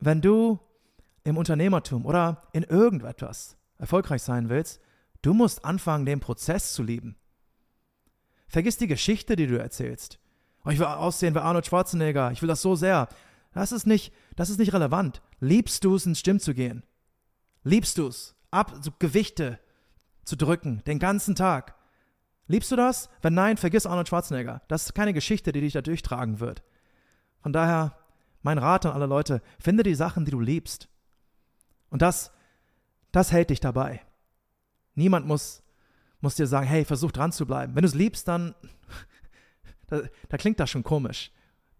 wenn 0.00 0.20
du 0.20 0.58
im 1.24 1.36
Unternehmertum 1.36 2.06
oder 2.06 2.42
in 2.52 2.64
irgendetwas 2.64 3.56
erfolgreich 3.78 4.22
sein 4.22 4.48
willst, 4.48 4.80
Du 5.22 5.34
musst 5.34 5.64
anfangen, 5.64 6.06
den 6.06 6.20
Prozess 6.20 6.72
zu 6.72 6.82
lieben. 6.82 7.16
Vergiss 8.46 8.78
die 8.78 8.86
Geschichte, 8.86 9.36
die 9.36 9.46
du 9.46 9.58
erzählst. 9.58 10.18
Oh, 10.64 10.70
ich 10.70 10.78
will 10.78 10.86
aussehen 10.86 11.34
wie 11.34 11.40
Arnold 11.40 11.66
Schwarzenegger, 11.66 12.32
ich 12.32 12.42
will 12.42 12.48
das 12.48 12.62
so 12.62 12.74
sehr. 12.74 13.08
Das 13.52 13.72
ist 13.72 13.86
nicht, 13.86 14.12
das 14.36 14.50
ist 14.50 14.58
nicht 14.58 14.72
relevant. 14.72 15.22
Liebst 15.40 15.84
du 15.84 15.94
es, 15.94 16.06
ins 16.06 16.20
Stimm 16.20 16.40
zu 16.40 16.54
gehen? 16.54 16.82
Liebst 17.64 17.98
du 17.98 18.06
es, 18.06 18.36
ab 18.50 18.74
so 18.80 18.90
Gewichte 18.98 19.58
zu 20.24 20.36
drücken, 20.36 20.82
den 20.86 20.98
ganzen 20.98 21.34
Tag? 21.34 21.74
Liebst 22.46 22.70
du 22.72 22.76
das? 22.76 23.10
Wenn 23.20 23.34
nein, 23.34 23.56
vergiss 23.56 23.86
Arnold 23.86 24.08
Schwarzenegger. 24.08 24.62
Das 24.68 24.86
ist 24.86 24.94
keine 24.94 25.12
Geschichte, 25.12 25.52
die 25.52 25.60
dich 25.60 25.74
da 25.74 25.82
durchtragen 25.82 26.40
wird. 26.40 26.62
Von 27.40 27.52
daher, 27.52 27.96
mein 28.42 28.58
Rat 28.58 28.86
an 28.86 28.92
alle 28.92 29.06
Leute, 29.06 29.42
finde 29.58 29.82
die 29.82 29.94
Sachen, 29.94 30.24
die 30.24 30.30
du 30.30 30.40
liebst. 30.40 30.88
Und 31.90 32.02
das, 32.02 32.32
das 33.12 33.32
hält 33.32 33.50
dich 33.50 33.60
dabei. 33.60 34.00
Niemand 34.98 35.26
muss, 35.26 35.62
muss 36.20 36.34
dir 36.34 36.46
sagen, 36.46 36.66
hey, 36.66 36.84
versuch 36.84 37.12
dran 37.12 37.30
zu 37.30 37.46
bleiben. 37.46 37.74
Wenn 37.76 37.82
du 37.82 37.88
es 37.88 37.94
liebst, 37.94 38.26
dann, 38.26 38.54
da, 39.86 40.00
da, 40.28 40.36
klingt 40.36 40.58
das 40.58 40.70
schon 40.70 40.82
komisch. 40.82 41.30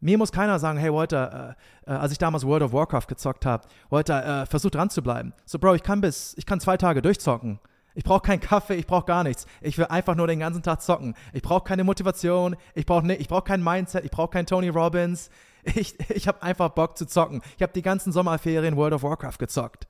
Mir 0.01 0.17
muss 0.17 0.31
keiner 0.31 0.61
sagen, 0.61 0.79
hey 0.79 0.93
Walter, 0.93 1.57
äh, 1.87 1.91
äh, 1.91 1.95
als 1.97 2.13
ich 2.13 2.19
damals 2.19 2.47
World 2.47 2.63
of 2.63 2.73
Warcraft 2.73 3.09
gezockt 3.09 3.45
habe, 3.45 3.67
Walter, 3.91 4.43
äh, 4.43 4.47
versuch 4.47 4.71
dran 4.71 4.89
zu 4.89 5.03
bleiben. 5.03 5.35
So, 5.45 5.59
Bro, 5.59 5.75
ich 5.75 5.83
kann 5.83 6.01
bis, 6.01 6.35
ich 6.39 6.47
kann 6.47 6.61
zwei 6.61 6.77
Tage 6.77 7.03
durchzocken. 7.03 7.59
Ich 7.97 8.05
brauche 8.05 8.21
keinen 8.21 8.39
Kaffee, 8.39 8.77
ich 8.77 8.87
brauche 8.87 9.07
gar 9.07 9.25
nichts. 9.25 9.47
Ich 9.61 9.77
will 9.77 9.87
einfach 9.87 10.15
nur 10.15 10.29
den 10.29 10.39
ganzen 10.39 10.63
Tag 10.63 10.81
zocken. 10.81 11.15
Ich 11.33 11.43
brauche 11.43 11.65
keine 11.65 11.83
Motivation, 11.83 12.55
ich 12.77 12.87
brauche 12.87 13.05
ne, 13.05 13.19
brauch 13.29 13.43
kein 13.43 13.65
Mindset, 13.65 14.05
ich 14.05 14.13
brauche 14.13 14.31
keinen 14.31 14.47
Tony 14.47 14.69
Robbins. 14.69 15.31
Ich, 15.75 15.99
ich 16.09 16.29
habe 16.29 16.41
einfach 16.43 16.71
Bock 16.71 16.97
zu 16.97 17.05
zocken. 17.05 17.43
Ich 17.57 17.63
habe 17.63 17.73
die 17.73 17.83
ganzen 17.83 18.13
Sommerferien 18.13 18.77
World 18.77 18.95
of 18.95 19.03
Warcraft 19.03 19.39
gezockt. 19.39 19.89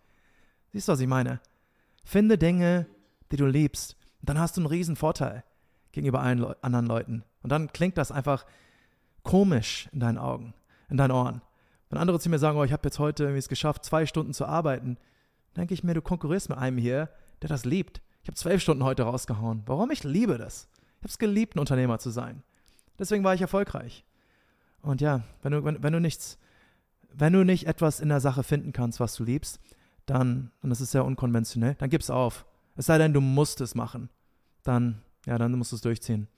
Siehst 0.73 0.89
du, 0.89 0.93
was 0.93 1.01
ich 1.01 1.07
meine? 1.07 1.41
Finde 2.03 2.39
Dinge, 2.39 2.87
die 3.31 3.37
du 3.37 3.47
liebst, 3.47 3.97
dann 4.23 4.39
hast 4.39 4.57
du 4.57 4.61
einen 4.61 4.67
riesen 4.67 4.97
Vorteil 4.97 5.45
gegenüber 5.93 6.21
allen 6.21 6.39
Le 6.39 6.57
anderen 6.63 6.87
Leuten. 6.87 7.25
Und 7.43 7.51
dann 7.51 7.73
klingt 7.73 7.99
das 7.99 8.13
einfach 8.13 8.45
komisch 9.23 9.89
in 9.93 10.01
deinen 10.01 10.19
Augen, 10.19 10.55
in 10.89 10.97
deinen 10.97 11.13
Ohren. 11.13 11.43
Wenn 11.91 11.99
andere 11.99 12.21
zu 12.21 12.29
mir 12.29 12.39
sagen, 12.39 12.59
oh, 12.59 12.65
ich 12.65 12.73
habe 12.73 12.87
jetzt 12.87 12.99
heute 12.99 13.25
irgendwie 13.25 13.39
es 13.39 13.49
geschafft, 13.49 13.85
zwei 13.85 14.07
Stunden 14.07 14.35
zu 14.35 14.47
arbeiten, 14.47 14.99
denke 15.57 15.75
ich 15.75 15.85
mir, 15.85 15.95
du 15.95 16.03
konkurrierst 16.03 16.49
mit 16.49 16.59
einem 16.59 16.79
hier, 16.79 17.09
der 17.43 17.49
das 17.49 17.65
liebt. 17.65 18.03
Ich 18.23 18.29
habe 18.29 18.37
zwölf 18.37 18.61
Stunden 18.61 18.85
heute 18.85 19.05
rausgehauen. 19.05 19.63
Warum? 19.67 19.91
Ich 19.91 20.05
liebe 20.05 20.37
das. 20.37 20.69
Ich 20.75 21.03
habe 21.03 21.09
es 21.09 21.19
geliebt, 21.19 21.57
ein 21.57 21.61
Unternehmer 21.61 21.99
zu 21.99 22.11
sein. 22.11 22.43
Deswegen 22.99 23.25
war 23.25 23.35
ich 23.35 23.41
erfolgreich. 23.41 24.05
Und 24.83 25.01
ja, 25.01 25.23
wenn 25.43 25.53
du, 25.53 25.65
wenn, 25.65 25.83
wenn 25.83 25.93
du 25.93 26.01
nichts, 26.01 26.39
wenn 27.13 27.33
du 27.33 27.45
nicht 27.45 27.67
etwas 27.67 28.01
in 28.01 28.09
der 28.09 28.21
Sache 28.21 28.43
finden 28.43 28.73
kannst, 28.73 29.01
was 29.01 29.15
du 29.15 29.25
liebst, 29.25 29.61
dann, 30.07 30.51
und 30.63 30.71
das 30.71 30.81
ist 30.81 30.91
sehr 30.91 31.05
unkonventionell, 31.05 31.75
dann 31.77 31.91
gib's 31.91 32.11
auf. 32.11 32.47
Es 32.79 32.87
sei 32.87 32.97
denn, 32.97 33.13
du 33.13 33.21
musst 33.21 33.61
es 33.61 33.75
machen. 33.75 34.09
Dann, 34.63 35.03
ja, 35.27 35.37
dann 35.37 35.51
musst 35.59 35.73
du 35.73 35.77
es 35.77 35.83
durchziehen. 35.83 36.29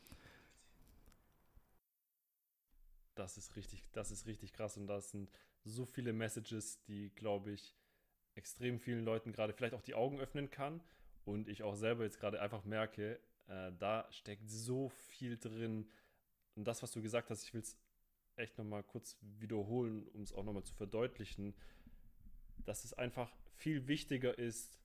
Das 3.15 3.37
ist 3.37 3.57
richtig, 3.57 3.85
das 3.93 4.11
ist 4.11 4.27
richtig 4.27 4.55
krass 4.55 4.79
und 4.79 4.87
das 4.87 5.11
sind 5.11 5.31
so 5.65 5.85
viele 5.85 6.15
Messages, 6.15 6.81
die, 6.85 7.11
glaube 7.11 7.53
ich, 7.53 7.77
extrem 8.37 8.81
vielen 8.81 9.05
Leuten 9.05 9.33
gerade 9.33 9.53
vielleicht 9.53 9.75
auch 9.75 9.83
die 9.83 9.95
Augen 9.95 10.19
öffnen 10.19 10.51
kann 10.51 10.81
und 11.27 11.47
ich 11.47 11.63
auch 11.63 11.75
selber 11.75 12.05
jetzt 12.05 12.19
gerade 12.19 12.41
einfach 12.41 12.65
merke, 12.65 13.21
äh, 13.49 13.71
da 13.79 14.07
steckt 14.11 14.49
so 14.49 14.89
viel 14.89 15.37
drin. 15.37 15.91
Und 16.55 16.65
das, 16.65 16.83
was 16.83 16.91
du 16.93 17.03
gesagt 17.03 17.29
hast, 17.29 17.43
ich 17.43 17.53
will 17.53 17.61
es 17.61 17.77
echt 18.37 18.57
nochmal 18.57 18.83
kurz 18.83 19.19
wiederholen, 19.21 20.09
um 20.15 20.23
es 20.23 20.33
auch 20.33 20.45
nochmal 20.45 20.65
zu 20.65 20.73
verdeutlichen, 20.73 21.55
dass 22.65 22.85
es 22.85 22.95
einfach 22.95 23.31
viel 23.57 23.89
wichtiger 23.89 24.39
ist, 24.39 24.80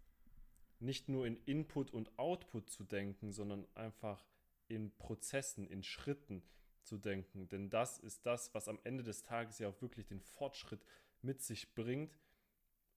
nicht 0.79 1.09
nur 1.09 1.25
in 1.25 1.38
Input 1.45 1.91
und 1.91 2.17
Output 2.17 2.69
zu 2.69 2.83
denken, 2.83 3.31
sondern 3.31 3.65
einfach 3.75 4.25
in 4.67 4.91
Prozessen, 4.97 5.67
in 5.67 5.83
Schritten 5.83 6.43
zu 6.81 6.97
denken. 6.97 7.47
Denn 7.49 7.69
das 7.69 7.99
ist 7.99 8.25
das, 8.25 8.53
was 8.53 8.67
am 8.67 8.79
Ende 8.83 9.03
des 9.03 9.23
Tages 9.23 9.59
ja 9.59 9.69
auch 9.69 9.81
wirklich 9.81 10.05
den 10.05 10.21
Fortschritt 10.21 10.85
mit 11.21 11.41
sich 11.41 11.73
bringt 11.73 12.19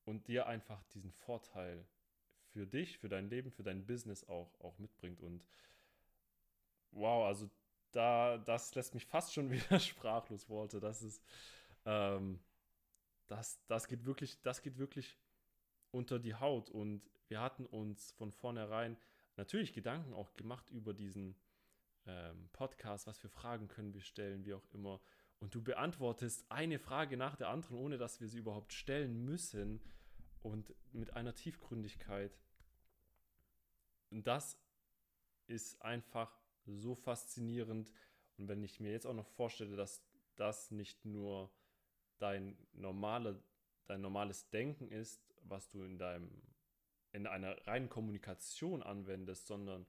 und 0.05 0.29
dir 0.29 0.47
einfach 0.47 0.83
diesen 0.95 1.13
Vorteil 1.13 1.87
für 2.53 2.67
dich, 2.67 2.99
für 2.99 3.09
dein 3.09 3.29
Leben, 3.29 3.51
für 3.51 3.63
dein 3.63 3.87
Business 3.87 4.27
auch, 4.29 4.59
auch 4.61 4.79
mitbringt. 4.79 5.21
Und 5.21 5.45
wow, 6.93 7.27
also 7.27 7.51
da, 7.93 8.39
das 8.39 8.75
lässt 8.75 8.95
mich 8.95 9.07
fast 9.07 9.33
schon 9.33 9.51
wieder 9.51 9.79
sprachlos, 9.81 10.49
Walter. 10.49 10.81
Das 10.81 11.03
ist, 11.03 11.23
ähm, 11.85 12.41
das, 13.27 13.61
das 13.67 13.87
geht 13.87 14.05
wirklich, 14.05 14.41
das 14.43 14.63
geht 14.63 14.79
wirklich 14.79 15.17
unter 15.91 16.19
die 16.19 16.35
Haut. 16.35 16.71
Und 16.71 17.03
wir 17.29 17.41
hatten 17.41 17.67
uns 17.67 18.13
von 18.13 18.33
vornherein 18.33 18.97
natürlich 19.37 19.73
Gedanken 19.73 20.13
auch 20.15 20.35
gemacht 20.35 20.71
über 20.71 20.93
diesen 20.93 21.37
ähm, 22.07 22.49
Podcast, 22.53 23.07
was 23.07 23.19
für 23.19 23.29
Fragen 23.29 23.69
können 23.69 23.95
wir 23.95 24.01
stellen, 24.01 24.45
wie 24.45 24.55
auch 24.55 24.67
immer. 24.73 25.01
Und 25.41 25.55
du 25.55 25.63
beantwortest 25.63 26.51
eine 26.51 26.79
Frage 26.79 27.17
nach 27.17 27.37
der 27.37 27.49
anderen, 27.49 27.77
ohne 27.77 27.99
dass 27.99 28.21
wir 28.21 28.29
sie 28.29 28.39
überhaupt 28.39 28.73
stellen 28.73 29.25
müssen 29.25 29.81
und 30.43 30.75
mit 30.93 31.15
einer 31.15 31.35
Tiefgründigkeit. 31.35 32.37
Und 34.11 34.27
das 34.27 34.59
ist 35.47 35.81
einfach 35.83 36.37
so 36.67 36.95
faszinierend. 36.95 37.93
Und 38.37 38.49
wenn 38.49 38.63
ich 38.63 38.81
mir 38.81 38.91
jetzt 38.91 39.07
auch 39.07 39.15
noch 39.15 39.29
vorstelle, 39.29 39.77
dass 39.77 40.03
das 40.37 40.71
nicht 40.71 41.05
nur 41.05 41.51
dein, 42.19 42.57
normale, 42.73 43.43
dein 43.87 44.01
normales 44.01 44.49
Denken 44.51 44.89
ist, 44.91 45.23
was 45.43 45.69
du 45.69 45.83
in 45.83 45.99
deinem 45.99 46.43
in 47.13 47.27
einer 47.27 47.67
reinen 47.67 47.89
Kommunikation 47.89 48.83
anwendest, 48.83 49.47
sondern 49.47 49.87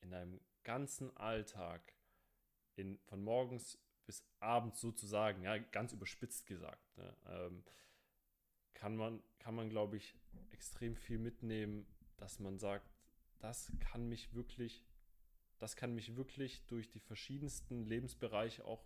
in 0.00 0.10
deinem 0.10 0.40
ganzen 0.62 1.16
Alltag, 1.16 1.94
in, 2.76 2.98
von 3.06 3.22
morgens 3.22 3.78
bis 4.06 4.24
abends 4.40 4.80
sozusagen, 4.80 5.42
ja, 5.42 5.58
ganz 5.58 5.92
überspitzt 5.92 6.46
gesagt, 6.46 6.96
ne, 6.96 7.16
ähm, 7.26 7.64
kann 8.74 8.96
man, 8.96 9.22
kann 9.38 9.54
man, 9.54 9.68
glaube 9.68 9.96
ich, 9.96 10.16
extrem 10.50 10.96
viel 10.96 11.18
mitnehmen, 11.18 11.86
dass 12.16 12.38
man 12.38 12.58
sagt, 12.58 12.90
das 13.38 13.72
kann 13.80 14.08
mich 14.08 14.32
wirklich, 14.34 14.84
das 15.58 15.76
kann 15.76 15.94
mich 15.94 16.16
wirklich 16.16 16.64
durch 16.66 16.90
die 16.90 17.00
verschiedensten 17.00 17.84
Lebensbereiche 17.84 18.64
auch, 18.64 18.84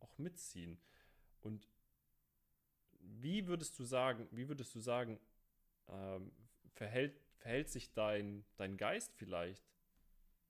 auch 0.00 0.18
mitziehen. 0.18 0.78
Und 1.40 1.68
wie 3.00 3.46
würdest 3.46 3.78
du 3.78 3.84
sagen, 3.84 4.28
wie 4.30 4.48
würdest 4.48 4.74
du 4.74 4.80
sagen, 4.80 5.18
ähm, 5.88 6.30
verhält, 6.72 7.20
verhält 7.38 7.68
sich 7.68 7.92
dein, 7.92 8.44
dein 8.56 8.76
Geist 8.76 9.14
vielleicht 9.14 9.64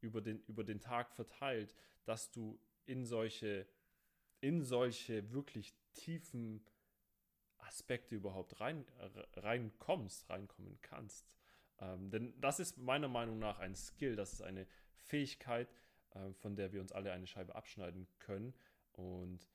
über 0.00 0.20
den, 0.20 0.40
über 0.46 0.64
den 0.64 0.80
Tag 0.80 1.12
verteilt, 1.12 1.74
dass 2.04 2.30
du 2.30 2.58
in 2.86 3.04
solche, 3.04 3.66
in 4.40 4.62
solche 4.62 5.30
wirklich 5.32 5.74
tiefen 5.94 6.64
Aspekte 7.58 8.14
überhaupt 8.14 8.60
rein, 8.60 8.84
reinkommst, 9.34 10.28
reinkommen 10.30 10.78
kannst. 10.80 11.30
Ähm, 11.78 12.10
denn 12.10 12.40
das 12.40 12.60
ist 12.60 12.78
meiner 12.78 13.08
Meinung 13.08 13.38
nach 13.38 13.58
ein 13.58 13.74
Skill, 13.74 14.16
das 14.16 14.32
ist 14.32 14.42
eine 14.42 14.66
Fähigkeit, 14.94 15.68
äh, 16.10 16.32
von 16.34 16.56
der 16.56 16.72
wir 16.72 16.80
uns 16.80 16.92
alle 16.92 17.12
eine 17.12 17.26
Scheibe 17.26 17.54
abschneiden 17.54 18.08
können. 18.18 18.54
Und 18.92 19.48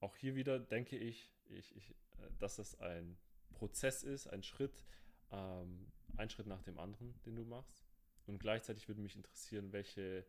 auch 0.00 0.16
hier 0.16 0.34
wieder 0.34 0.58
denke 0.58 0.96
ich, 0.96 1.30
ich, 1.46 1.74
ich 1.76 1.90
äh, 1.90 2.30
dass 2.38 2.58
es 2.58 2.78
ein 2.80 3.16
Prozess 3.54 4.02
ist, 4.02 4.26
ein 4.26 4.42
Schritt, 4.42 4.84
ähm, 5.30 5.86
ein 6.16 6.30
Schritt 6.30 6.46
nach 6.46 6.62
dem 6.62 6.78
anderen, 6.78 7.14
den 7.24 7.36
du 7.36 7.44
machst. 7.44 7.84
Und 8.26 8.38
gleichzeitig 8.38 8.88
würde 8.88 9.00
mich 9.00 9.16
interessieren, 9.16 9.72
welche, 9.72 10.24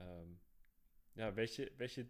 ähm, 0.00 0.38
ja, 1.14 1.36
welche, 1.36 1.70
welche 1.76 2.06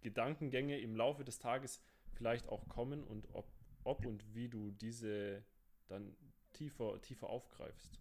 Gedankengänge 0.00 0.78
im 0.80 0.96
Laufe 0.96 1.24
des 1.24 1.38
Tages 1.38 1.80
vielleicht 2.12 2.48
auch 2.48 2.68
kommen 2.68 3.04
und 3.04 3.28
ob, 3.34 3.50
ob 3.84 4.06
und 4.06 4.34
wie 4.34 4.48
du 4.48 4.70
diese 4.70 5.44
dann 5.88 6.16
tiefer, 6.52 7.00
tiefer 7.02 7.28
aufgreifst. 7.28 7.98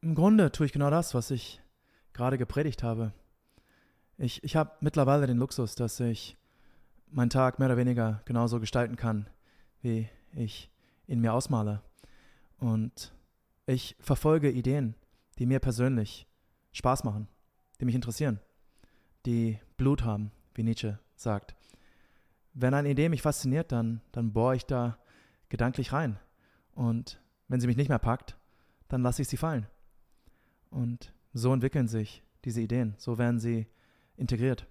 Im 0.00 0.14
Grunde 0.14 0.52
tue 0.52 0.66
ich 0.66 0.72
genau 0.72 0.90
das, 0.90 1.14
was 1.14 1.30
ich 1.30 1.60
gerade 2.12 2.38
gepredigt 2.38 2.82
habe. 2.82 3.12
Ich, 4.16 4.44
ich 4.44 4.54
habe 4.54 4.76
mittlerweile 4.80 5.26
den 5.26 5.38
Luxus, 5.38 5.74
dass 5.74 5.98
ich 5.98 6.36
meinen 7.08 7.30
Tag 7.30 7.58
mehr 7.58 7.68
oder 7.68 7.76
weniger 7.76 8.22
genauso 8.24 8.60
gestalten 8.60 8.96
kann, 8.96 9.28
wie 9.82 10.08
ich 10.34 10.70
ihn 11.06 11.20
mir 11.20 11.32
ausmale. 11.32 11.82
Und 12.58 13.14
ich 13.66 13.96
verfolge 14.00 14.50
Ideen, 14.50 14.94
die 15.38 15.46
mir 15.46 15.60
persönlich 15.60 16.26
Spaß 16.72 17.04
machen, 17.04 17.28
die 17.80 17.84
mich 17.84 17.94
interessieren, 17.94 18.40
die 19.26 19.58
Blut 19.76 20.04
haben, 20.04 20.30
wie 20.54 20.62
Nietzsche 20.62 20.98
sagt. 21.16 21.54
Wenn 22.52 22.74
eine 22.74 22.90
Idee 22.90 23.08
mich 23.08 23.22
fasziniert, 23.22 23.72
dann, 23.72 24.00
dann 24.12 24.32
bohre 24.32 24.56
ich 24.56 24.64
da 24.64 24.98
gedanklich 25.48 25.92
rein. 25.92 26.18
Und 26.72 27.20
wenn 27.48 27.60
sie 27.60 27.66
mich 27.66 27.76
nicht 27.76 27.88
mehr 27.88 27.98
packt, 27.98 28.36
dann 28.88 29.02
lasse 29.02 29.22
ich 29.22 29.28
sie 29.28 29.36
fallen. 29.36 29.66
Und 30.70 31.12
so 31.32 31.52
entwickeln 31.52 31.88
sich 31.88 32.22
diese 32.44 32.60
Ideen, 32.60 32.94
so 32.98 33.18
werden 33.18 33.40
sie 33.40 33.66
integriert. 34.16 34.66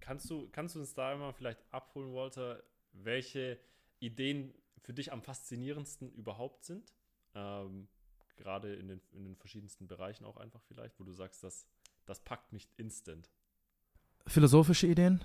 Kannst 0.00 0.28
du, 0.28 0.48
kannst 0.50 0.74
du 0.74 0.80
uns 0.80 0.94
da 0.94 1.12
immer 1.12 1.32
vielleicht 1.32 1.60
abholen, 1.72 2.12
Walter, 2.12 2.62
welche 2.92 3.58
Ideen 4.00 4.52
für 4.82 4.94
dich 4.94 5.12
am 5.12 5.22
faszinierendsten 5.22 6.12
überhaupt 6.12 6.64
sind? 6.64 6.92
Ähm, 7.34 7.88
gerade 8.36 8.74
in 8.74 8.88
den, 8.88 9.00
in 9.12 9.24
den 9.24 9.36
verschiedensten 9.36 9.86
Bereichen 9.86 10.24
auch 10.24 10.36
einfach 10.36 10.62
vielleicht, 10.62 10.98
wo 10.98 11.04
du 11.04 11.12
sagst, 11.12 11.44
das, 11.44 11.66
das 12.06 12.20
packt 12.20 12.52
mich 12.52 12.68
instant. 12.76 13.30
Philosophische 14.26 14.86
Ideen 14.86 15.24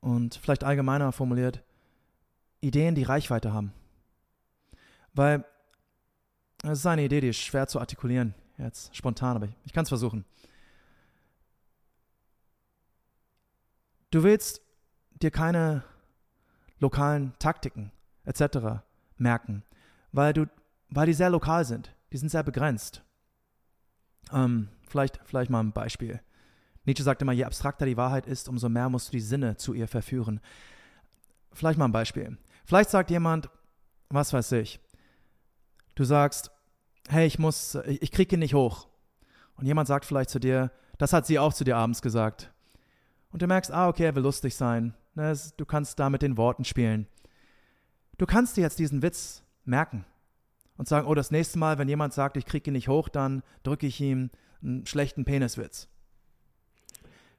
und 0.00 0.34
vielleicht 0.36 0.64
allgemeiner 0.64 1.12
formuliert, 1.12 1.62
Ideen, 2.60 2.94
die 2.94 3.02
Reichweite 3.02 3.52
haben. 3.52 3.72
Weil 5.14 5.44
es 6.62 6.78
ist 6.78 6.86
eine 6.86 7.04
Idee, 7.04 7.20
die 7.20 7.28
ist 7.28 7.38
schwer 7.38 7.66
zu 7.66 7.80
artikulieren, 7.80 8.34
jetzt 8.58 8.94
spontan, 8.94 9.36
aber 9.36 9.46
ich, 9.46 9.54
ich 9.64 9.72
kann 9.72 9.82
es 9.82 9.88
versuchen. 9.88 10.24
Du 14.10 14.22
willst 14.22 14.60
dir 15.22 15.30
keine 15.30 15.84
lokalen 16.78 17.32
Taktiken 17.38 17.90
etc. 18.24 18.82
merken, 19.16 19.64
weil 20.12 20.32
du 20.32 20.46
weil 20.94 21.06
die 21.06 21.14
sehr 21.14 21.30
lokal 21.30 21.64
sind. 21.64 21.94
Die 22.12 22.18
sind 22.18 22.28
sehr 22.28 22.42
begrenzt. 22.42 23.02
Ähm, 24.32 24.68
vielleicht, 24.86 25.20
vielleicht 25.24 25.50
mal 25.50 25.60
ein 25.60 25.72
Beispiel. 25.72 26.20
Nietzsche 26.84 27.02
sagt 27.02 27.22
immer, 27.22 27.32
je 27.32 27.44
abstrakter 27.44 27.86
die 27.86 27.96
Wahrheit 27.96 28.26
ist, 28.26 28.48
umso 28.48 28.68
mehr 28.68 28.88
musst 28.88 29.08
du 29.08 29.12
die 29.12 29.20
Sinne 29.20 29.56
zu 29.56 29.72
ihr 29.72 29.88
verführen. 29.88 30.40
Vielleicht 31.52 31.78
mal 31.78 31.86
ein 31.86 31.92
Beispiel. 31.92 32.36
Vielleicht 32.64 32.90
sagt 32.90 33.10
jemand, 33.10 33.50
was 34.08 34.32
weiß 34.32 34.52
ich, 34.52 34.80
du 35.94 36.04
sagst, 36.04 36.50
hey, 37.08 37.26
ich 37.26 37.38
muss, 37.38 37.76
ich, 37.86 38.02
ich 38.02 38.12
kriege 38.12 38.36
ihn 38.36 38.40
nicht 38.40 38.54
hoch. 38.54 38.88
Und 39.54 39.66
jemand 39.66 39.88
sagt 39.88 40.04
vielleicht 40.04 40.30
zu 40.30 40.38
dir, 40.38 40.70
das 40.98 41.12
hat 41.12 41.26
sie 41.26 41.38
auch 41.38 41.54
zu 41.54 41.64
dir 41.64 41.76
abends 41.76 42.02
gesagt. 42.02 42.52
Und 43.30 43.42
du 43.42 43.46
merkst, 43.46 43.70
ah, 43.70 43.88
okay, 43.88 44.04
er 44.04 44.14
will 44.14 44.22
lustig 44.22 44.54
sein. 44.56 44.94
Ne, 45.14 45.34
du 45.56 45.64
kannst 45.64 45.98
da 45.98 46.10
mit 46.10 46.22
den 46.22 46.36
Worten 46.36 46.64
spielen. 46.64 47.06
Du 48.22 48.26
kannst 48.26 48.56
dir 48.56 48.60
jetzt 48.60 48.78
diesen 48.78 49.02
Witz 49.02 49.42
merken 49.64 50.04
und 50.76 50.86
sagen, 50.86 51.08
oh, 51.08 51.14
das 51.16 51.32
nächste 51.32 51.58
Mal, 51.58 51.78
wenn 51.78 51.88
jemand 51.88 52.14
sagt, 52.14 52.36
ich 52.36 52.46
kriege 52.46 52.70
ihn 52.70 52.74
nicht 52.74 52.86
hoch, 52.86 53.08
dann 53.08 53.42
drücke 53.64 53.88
ich 53.88 54.00
ihm 54.00 54.30
einen 54.62 54.86
schlechten 54.86 55.24
Peniswitz. 55.24 55.88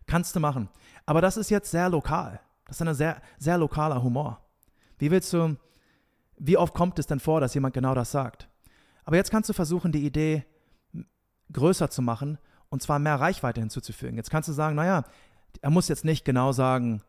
Kannst 0.07 0.35
du 0.35 0.41
machen. 0.41 0.67
Aber 1.05 1.21
das 1.21 1.37
ist 1.37 1.49
jetzt 1.49 1.71
sehr 1.71 1.87
lokal. 1.87 2.41
Das 2.65 2.75
ist 2.75 2.85
ein 2.85 2.93
sehr, 2.95 3.21
sehr 3.39 3.57
lokaler 3.57 4.03
Humor. 4.03 4.45
Wie 4.97 5.09
willst 5.09 5.31
du, 5.31 5.55
wie 6.37 6.57
oft 6.57 6.73
kommt 6.73 6.99
es 6.99 7.07
denn 7.07 7.21
vor, 7.21 7.39
dass 7.39 7.53
jemand 7.53 7.73
genau 7.73 7.95
das 7.95 8.11
sagt? 8.11 8.49
Aber 9.05 9.15
jetzt 9.15 9.31
kannst 9.31 9.47
du 9.47 9.53
versuchen, 9.53 9.93
die 9.93 10.05
Idee 10.05 10.43
größer 11.53 11.89
zu 11.91 12.01
machen 12.01 12.39
und 12.67 12.81
zwar 12.81 12.99
mehr 12.99 13.21
Reichweite 13.21 13.61
hinzuzufügen. 13.61 14.17
Jetzt 14.17 14.31
kannst 14.31 14.49
du 14.49 14.53
sagen, 14.53 14.75
naja, 14.75 15.05
er 15.61 15.69
muss 15.69 15.87
jetzt 15.87 16.03
nicht 16.03 16.25
genau 16.25 16.51
sagen, 16.51 17.03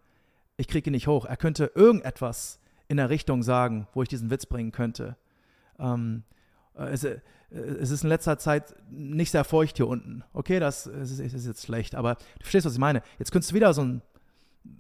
ich 0.57 0.69
kriege 0.69 0.91
ihn 0.91 0.93
nicht 0.93 1.09
hoch. 1.09 1.25
Er 1.25 1.37
könnte 1.37 1.73
irgendetwas 1.75 2.61
in 2.95 2.99
der 2.99 3.11
Richtung 3.11 3.43
sagen, 3.43 3.89
wo 3.93 4.03
ich 4.03 4.09
diesen 4.09 4.31
Witz 4.31 4.47
bringen 4.47 4.71
könnte. 4.71 5.17
Ähm, 5.81 6.23
äh, 6.77 6.85
es, 6.85 7.03
äh, 7.03 7.19
es, 7.51 7.91
ist 7.91 8.05
in 8.05 8.09
letzter 8.09 8.39
Zeit 8.39 8.73
nicht 8.89 9.33
sehr 9.33 9.43
feucht 9.43 9.79
hier 9.79 9.89
unten. 9.89 10.23
Okay, 10.33 10.61
das 10.61 10.87
ist, 10.87 11.19
ist, 11.19 11.45
jetzt 11.45 11.67
schlecht, 11.67 11.97
aber 11.97 12.15
du 12.15 12.43
verstehst, 12.43 12.67
was 12.67 12.75
ich 12.75 12.79
meine. 12.79 13.03
Jetzt 13.19 13.33
könntest 13.33 13.51
du 13.51 13.57
wieder 13.57 13.75
so 13.75 13.83
einen 13.83 14.03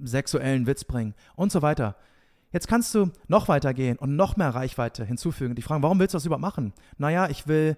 sexuellen 0.04 0.68
Witz 0.68 0.84
bringen 0.84 1.14
und 1.34 1.50
so 1.50 1.60
weiter. 1.60 1.96
Jetzt 2.52 2.68
kannst 2.68 2.94
du 2.94 3.10
noch 3.26 3.48
weiter 3.48 3.74
gehen 3.74 3.98
und 3.98 4.14
noch 4.14 4.36
mehr 4.36 4.50
Reichweite 4.50 5.04
hinzufügen. 5.04 5.56
Die 5.56 5.62
fragen, 5.62 5.82
warum 5.82 5.98
willst 5.98 6.14
du 6.14 6.16
das 6.16 6.24
überhaupt 6.24 6.42
machen? 6.42 6.72
Naja, 6.98 7.28
ich 7.28 7.48
will 7.48 7.76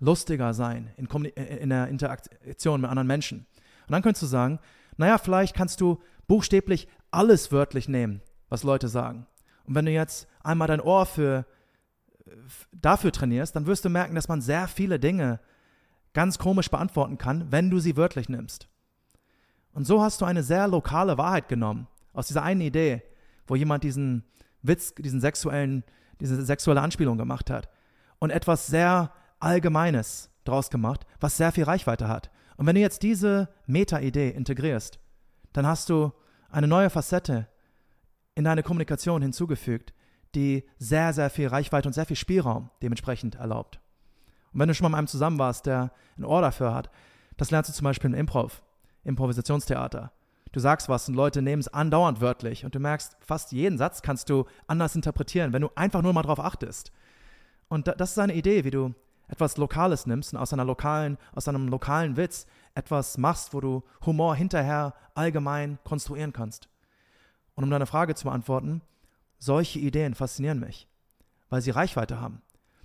lustiger 0.00 0.52
sein 0.52 0.90
in, 0.98 1.08
äh, 1.24 1.56
in 1.56 1.70
der 1.70 1.88
Interaktion 1.88 2.82
mit 2.82 2.90
anderen 2.90 3.06
Menschen. 3.06 3.46
Und 3.86 3.92
dann 3.92 4.02
könntest 4.02 4.22
du 4.22 4.26
sagen, 4.26 4.58
naja, 4.98 5.16
vielleicht 5.16 5.56
kannst 5.56 5.80
du 5.80 5.98
buchstäblich 6.26 6.88
alles 7.10 7.52
wörtlich 7.52 7.88
nehmen, 7.88 8.20
was 8.50 8.64
Leute 8.64 8.88
sagen. 8.88 9.26
Und 9.68 9.74
wenn 9.74 9.84
du 9.84 9.92
jetzt 9.92 10.26
einmal 10.42 10.66
dein 10.66 10.80
Ohr 10.80 11.04
für 11.04 11.44
dafür 12.72 13.12
trainierst, 13.12 13.54
dann 13.54 13.66
wirst 13.66 13.84
du 13.84 13.90
merken, 13.90 14.14
dass 14.14 14.26
man 14.26 14.40
sehr 14.40 14.66
viele 14.66 14.98
Dinge 14.98 15.40
ganz 16.14 16.38
komisch 16.38 16.70
beantworten 16.70 17.18
kann, 17.18 17.52
wenn 17.52 17.68
du 17.68 17.78
sie 17.78 17.96
wörtlich 17.96 18.30
nimmst. 18.30 18.66
Und 19.72 19.84
so 19.84 20.02
hast 20.02 20.22
du 20.22 20.24
eine 20.24 20.42
sehr 20.42 20.66
lokale 20.66 21.18
Wahrheit 21.18 21.48
genommen, 21.48 21.86
aus 22.14 22.28
dieser 22.28 22.42
einen 22.42 22.62
Idee, 22.62 23.02
wo 23.46 23.56
jemand 23.56 23.84
diesen 23.84 24.24
Witz, 24.62 24.94
diesen 24.94 25.20
sexuellen, 25.20 25.84
diese 26.18 26.42
sexuelle 26.44 26.80
Anspielung 26.80 27.18
gemacht 27.18 27.50
hat 27.50 27.68
und 28.18 28.30
etwas 28.30 28.66
sehr 28.66 29.12
Allgemeines 29.38 30.30
draus 30.44 30.70
gemacht, 30.70 31.06
was 31.20 31.36
sehr 31.36 31.52
viel 31.52 31.64
Reichweite 31.64 32.08
hat. 32.08 32.30
Und 32.56 32.66
wenn 32.66 32.74
du 32.74 32.80
jetzt 32.80 33.02
diese 33.02 33.50
Meta-Idee 33.66 34.30
integrierst, 34.30 34.98
dann 35.52 35.66
hast 35.66 35.90
du 35.90 36.12
eine 36.50 36.66
neue 36.66 36.90
Facette 36.90 37.46
in 38.38 38.44
deine 38.44 38.62
Kommunikation 38.62 39.20
hinzugefügt, 39.20 39.92
die 40.36 40.62
sehr, 40.78 41.12
sehr 41.12 41.28
viel 41.28 41.48
Reichweite 41.48 41.88
und 41.88 41.92
sehr 41.92 42.06
viel 42.06 42.14
Spielraum 42.14 42.70
dementsprechend 42.82 43.34
erlaubt. 43.34 43.80
Und 44.52 44.60
wenn 44.60 44.68
du 44.68 44.74
schon 44.74 44.84
mal 44.84 44.90
mit 44.90 44.98
einem 44.98 45.08
zusammen 45.08 45.40
warst, 45.40 45.66
der 45.66 45.90
ein 46.16 46.24
Ohr 46.24 46.40
dafür 46.40 46.72
hat, 46.72 46.88
das 47.36 47.50
lernst 47.50 47.68
du 47.68 47.74
zum 47.74 47.84
Beispiel 47.84 48.10
im 48.10 48.16
Improv, 48.16 48.62
Improvisationstheater. 49.02 50.12
Du 50.52 50.60
sagst 50.60 50.88
was 50.88 51.08
und 51.08 51.16
Leute 51.16 51.42
nehmen 51.42 51.58
es 51.58 51.66
andauernd 51.66 52.20
wörtlich 52.20 52.64
und 52.64 52.76
du 52.76 52.78
merkst, 52.78 53.16
fast 53.20 53.50
jeden 53.50 53.76
Satz 53.76 54.02
kannst 54.02 54.30
du 54.30 54.46
anders 54.68 54.94
interpretieren, 54.94 55.52
wenn 55.52 55.62
du 55.62 55.70
einfach 55.74 56.02
nur 56.02 56.12
mal 56.12 56.22
drauf 56.22 56.38
achtest. 56.38 56.92
Und 57.66 57.88
das 57.88 58.12
ist 58.12 58.18
eine 58.20 58.34
Idee, 58.34 58.62
wie 58.62 58.70
du 58.70 58.94
etwas 59.26 59.56
Lokales 59.56 60.06
nimmst 60.06 60.32
und 60.32 60.38
aus, 60.38 60.52
einer 60.52 60.64
lokalen, 60.64 61.18
aus 61.34 61.48
einem 61.48 61.66
lokalen 61.66 62.16
Witz 62.16 62.46
etwas 62.76 63.18
machst, 63.18 63.52
wo 63.52 63.60
du 63.60 63.82
Humor 64.06 64.36
hinterher 64.36 64.94
allgemein 65.16 65.80
konstruieren 65.82 66.32
kannst. 66.32 66.68
Und 67.58 67.64
um 67.64 67.70
deine 67.70 67.86
Frage 67.86 68.14
zu 68.14 68.26
beantworten, 68.26 68.82
solche 69.40 69.80
Ideen 69.80 70.14
faszinieren 70.14 70.60
mich, 70.60 70.86
weil 71.48 71.60
sie 71.60 71.72
Reichweite 71.72 72.20
haben. 72.20 72.40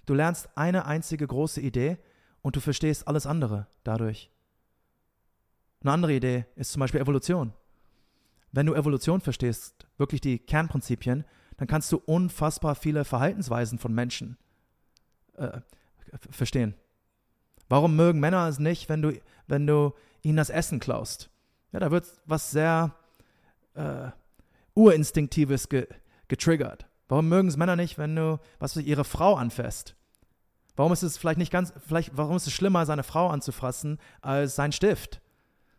Du 0.07 0.15
lernst 0.15 0.49
eine 0.55 0.87
einzige 0.87 1.27
große 1.27 1.61
Idee 1.61 1.99
und 2.41 2.55
du 2.55 2.59
verstehst 2.59 3.07
alles 3.07 3.27
andere 3.27 3.67
dadurch. 3.83 4.31
Eine 5.81 5.91
andere 5.91 6.13
Idee 6.13 6.47
ist 6.55 6.71
zum 6.71 6.79
Beispiel 6.79 7.01
Evolution. 7.01 7.53
Wenn 8.51 8.65
du 8.65 8.73
Evolution 8.73 9.21
verstehst, 9.21 9.85
wirklich 9.97 10.21
die 10.21 10.39
Kernprinzipien, 10.39 11.23
dann 11.57 11.67
kannst 11.67 11.91
du 11.91 11.97
unfassbar 11.97 12.73
viele 12.73 13.05
Verhaltensweisen 13.05 13.77
von 13.77 13.93
Menschen 13.93 14.39
äh, 15.35 15.61
verstehen. 16.31 16.73
Warum 17.69 17.95
mögen 17.95 18.19
Männer 18.19 18.47
es 18.47 18.57
nicht, 18.57 18.89
wenn 18.89 19.03
du, 19.03 19.21
wenn 19.45 19.67
du 19.67 19.93
ihnen 20.23 20.37
das 20.37 20.49
Essen 20.49 20.79
klaust? 20.79 21.29
Ja, 21.73 21.79
da 21.79 21.91
wird 21.91 22.07
was 22.25 22.49
sehr 22.49 22.95
äh, 23.75 24.09
Urinstinktives 24.75 25.69
ge 25.69 25.87
getriggert. 26.27 26.87
Warum 27.09 27.29
mögen 27.29 27.47
es 27.47 27.57
Männer 27.57 27.75
nicht, 27.75 27.97
wenn 27.97 28.15
du, 28.15 28.39
was 28.59 28.75
ich, 28.75 28.87
ihre 28.87 29.03
Frau 29.03 29.35
anfasst? 29.35 29.95
Warum 30.75 30.93
ist 30.93 31.03
es 31.03 31.17
vielleicht 31.17 31.37
nicht 31.37 31.51
ganz, 31.51 31.73
vielleicht, 31.85 32.17
warum 32.17 32.35
ist 32.37 32.47
es 32.47 32.53
schlimmer, 32.53 32.85
seine 32.85 33.03
Frau 33.03 33.29
anzufassen, 33.29 33.99
als 34.21 34.55
sein 34.55 34.71
Stift? 34.71 35.21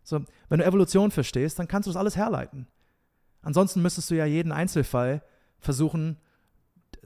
So, 0.04 0.20
wenn 0.48 0.58
du 0.58 0.64
Evolution 0.64 1.10
verstehst, 1.10 1.58
dann 1.58 1.66
kannst 1.66 1.86
du 1.86 1.90
das 1.90 1.96
alles 1.96 2.16
herleiten. 2.16 2.68
Ansonsten 3.42 3.82
müsstest 3.82 4.10
du 4.10 4.14
ja 4.14 4.26
jeden 4.26 4.52
Einzelfall 4.52 5.22
versuchen 5.58 6.18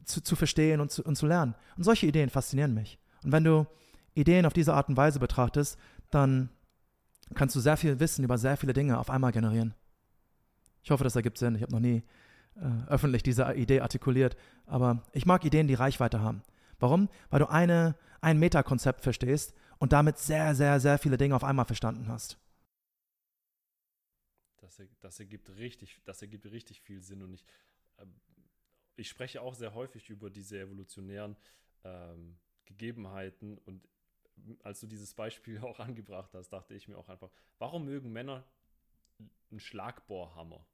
zu, 0.05 0.21
zu 0.21 0.37
verstehen 0.37 0.81
und 0.81 0.91
zu, 0.91 1.03
und 1.03 1.17
zu 1.17 1.27
lernen. 1.27 1.55
Und 1.77 1.85
solche 1.85 2.07
Ideen 2.07 2.29
faszinieren 2.29 2.75
mich. 2.75 2.99
Und 3.25 3.33
wenn 3.33 3.45
du 3.45 3.67
Ideen 4.15 4.47
auf 4.47 4.53
diese 4.53 4.75
Art 4.75 4.89
und 4.89 4.97
Weise 4.97 5.21
betrachtest, 5.21 5.79
dann 6.11 6.51
kannst 7.35 7.55
du 7.57 7.61
sehr 7.61 7.77
viel 7.77 8.01
Wissen 8.01 8.25
über 8.25 8.39
sehr 8.39 8.57
viele 8.57 8.73
Dinge 8.73 8.99
auf 8.99 9.11
einmal 9.11 9.33
generieren. 9.33 9.75
Ich 10.83 10.91
hoffe, 10.91 11.05
das 11.05 11.17
ergibt 11.17 11.39
Sinn. 11.39 11.55
Ich 11.55 11.63
habe 11.63 11.73
noch 11.73 11.81
nie 11.81 12.03
äh, 12.57 12.89
öffentlich 12.89 13.23
diese 13.23 13.53
Idee 13.55 13.81
artikuliert, 13.81 14.37
aber 14.67 15.03
ich 15.13 15.27
mag 15.27 15.45
Ideen, 15.45 15.69
die 15.69 15.75
Reichweite 15.75 16.21
haben. 16.21 16.43
Warum? 16.79 17.09
Weil 17.31 17.41
du 17.41 17.47
eine, 17.47 17.97
ein 18.21 18.39
Metakonzept 18.39 19.03
verstehst 19.03 19.55
und 19.79 19.93
damit 19.93 20.19
sehr, 20.19 20.55
sehr, 20.55 20.81
sehr 20.81 20.99
viele 20.99 21.17
Dinge 21.17 21.37
auf 21.37 21.45
einmal 21.45 21.65
verstanden 21.65 22.09
hast. 22.09 22.39
Das, 24.61 24.83
das, 25.01 25.21
ergibt, 25.21 25.49
richtig, 25.57 26.01
das 26.05 26.21
ergibt 26.23 26.47
richtig 26.47 26.81
viel 26.81 27.01
Sinn 27.01 27.23
und 27.23 27.33
ich, 27.33 27.45
äh, 27.97 28.07
ich 28.97 29.09
spreche 29.09 29.41
auch 29.41 29.55
sehr 29.55 29.75
häufig 29.75 30.11
über 30.11 30.31
diese 30.31 30.59
evolutionären 30.59 31.37
ähm, 31.85 32.37
Gegebenheiten 32.65 33.59
und 33.59 33.89
als 34.63 34.81
du 34.81 34.87
dieses 34.87 35.15
Beispiel 35.15 35.59
auch 35.63 35.79
angebracht 35.79 36.35
hast, 36.35 36.51
dachte 36.51 36.75
ich 36.75 36.89
mir 36.89 36.99
auch 36.99 37.09
einfach, 37.09 37.31
warum 37.59 37.85
mögen 37.85 38.13
Männer 38.13 38.45
einen 39.51 39.61
Schlagbohrhammer? 39.61 40.67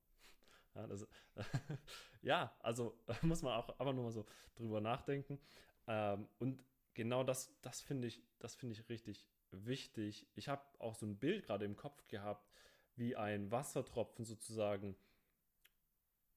Ja, 0.74 0.86
das, 0.86 1.06
ja, 2.22 2.56
also 2.60 2.98
muss 3.22 3.42
man 3.42 3.54
auch 3.54 3.78
aber 3.78 3.92
nur 3.92 4.04
mal 4.04 4.12
so 4.12 4.26
drüber 4.54 4.80
nachdenken. 4.80 5.38
Ähm, 5.86 6.28
und 6.38 6.64
genau 6.94 7.24
das, 7.24 7.54
das 7.62 7.80
finde 7.80 8.08
ich, 8.08 8.22
das 8.38 8.58
ich 8.62 8.88
richtig 8.88 9.26
wichtig. 9.50 10.26
Ich 10.34 10.48
habe 10.48 10.62
auch 10.78 10.94
so 10.94 11.06
ein 11.06 11.18
Bild 11.18 11.44
gerade 11.44 11.64
im 11.64 11.76
Kopf 11.76 12.06
gehabt, 12.08 12.50
wie 12.96 13.16
ein 13.16 13.50
Wassertropfen 13.50 14.24
sozusagen. 14.24 14.96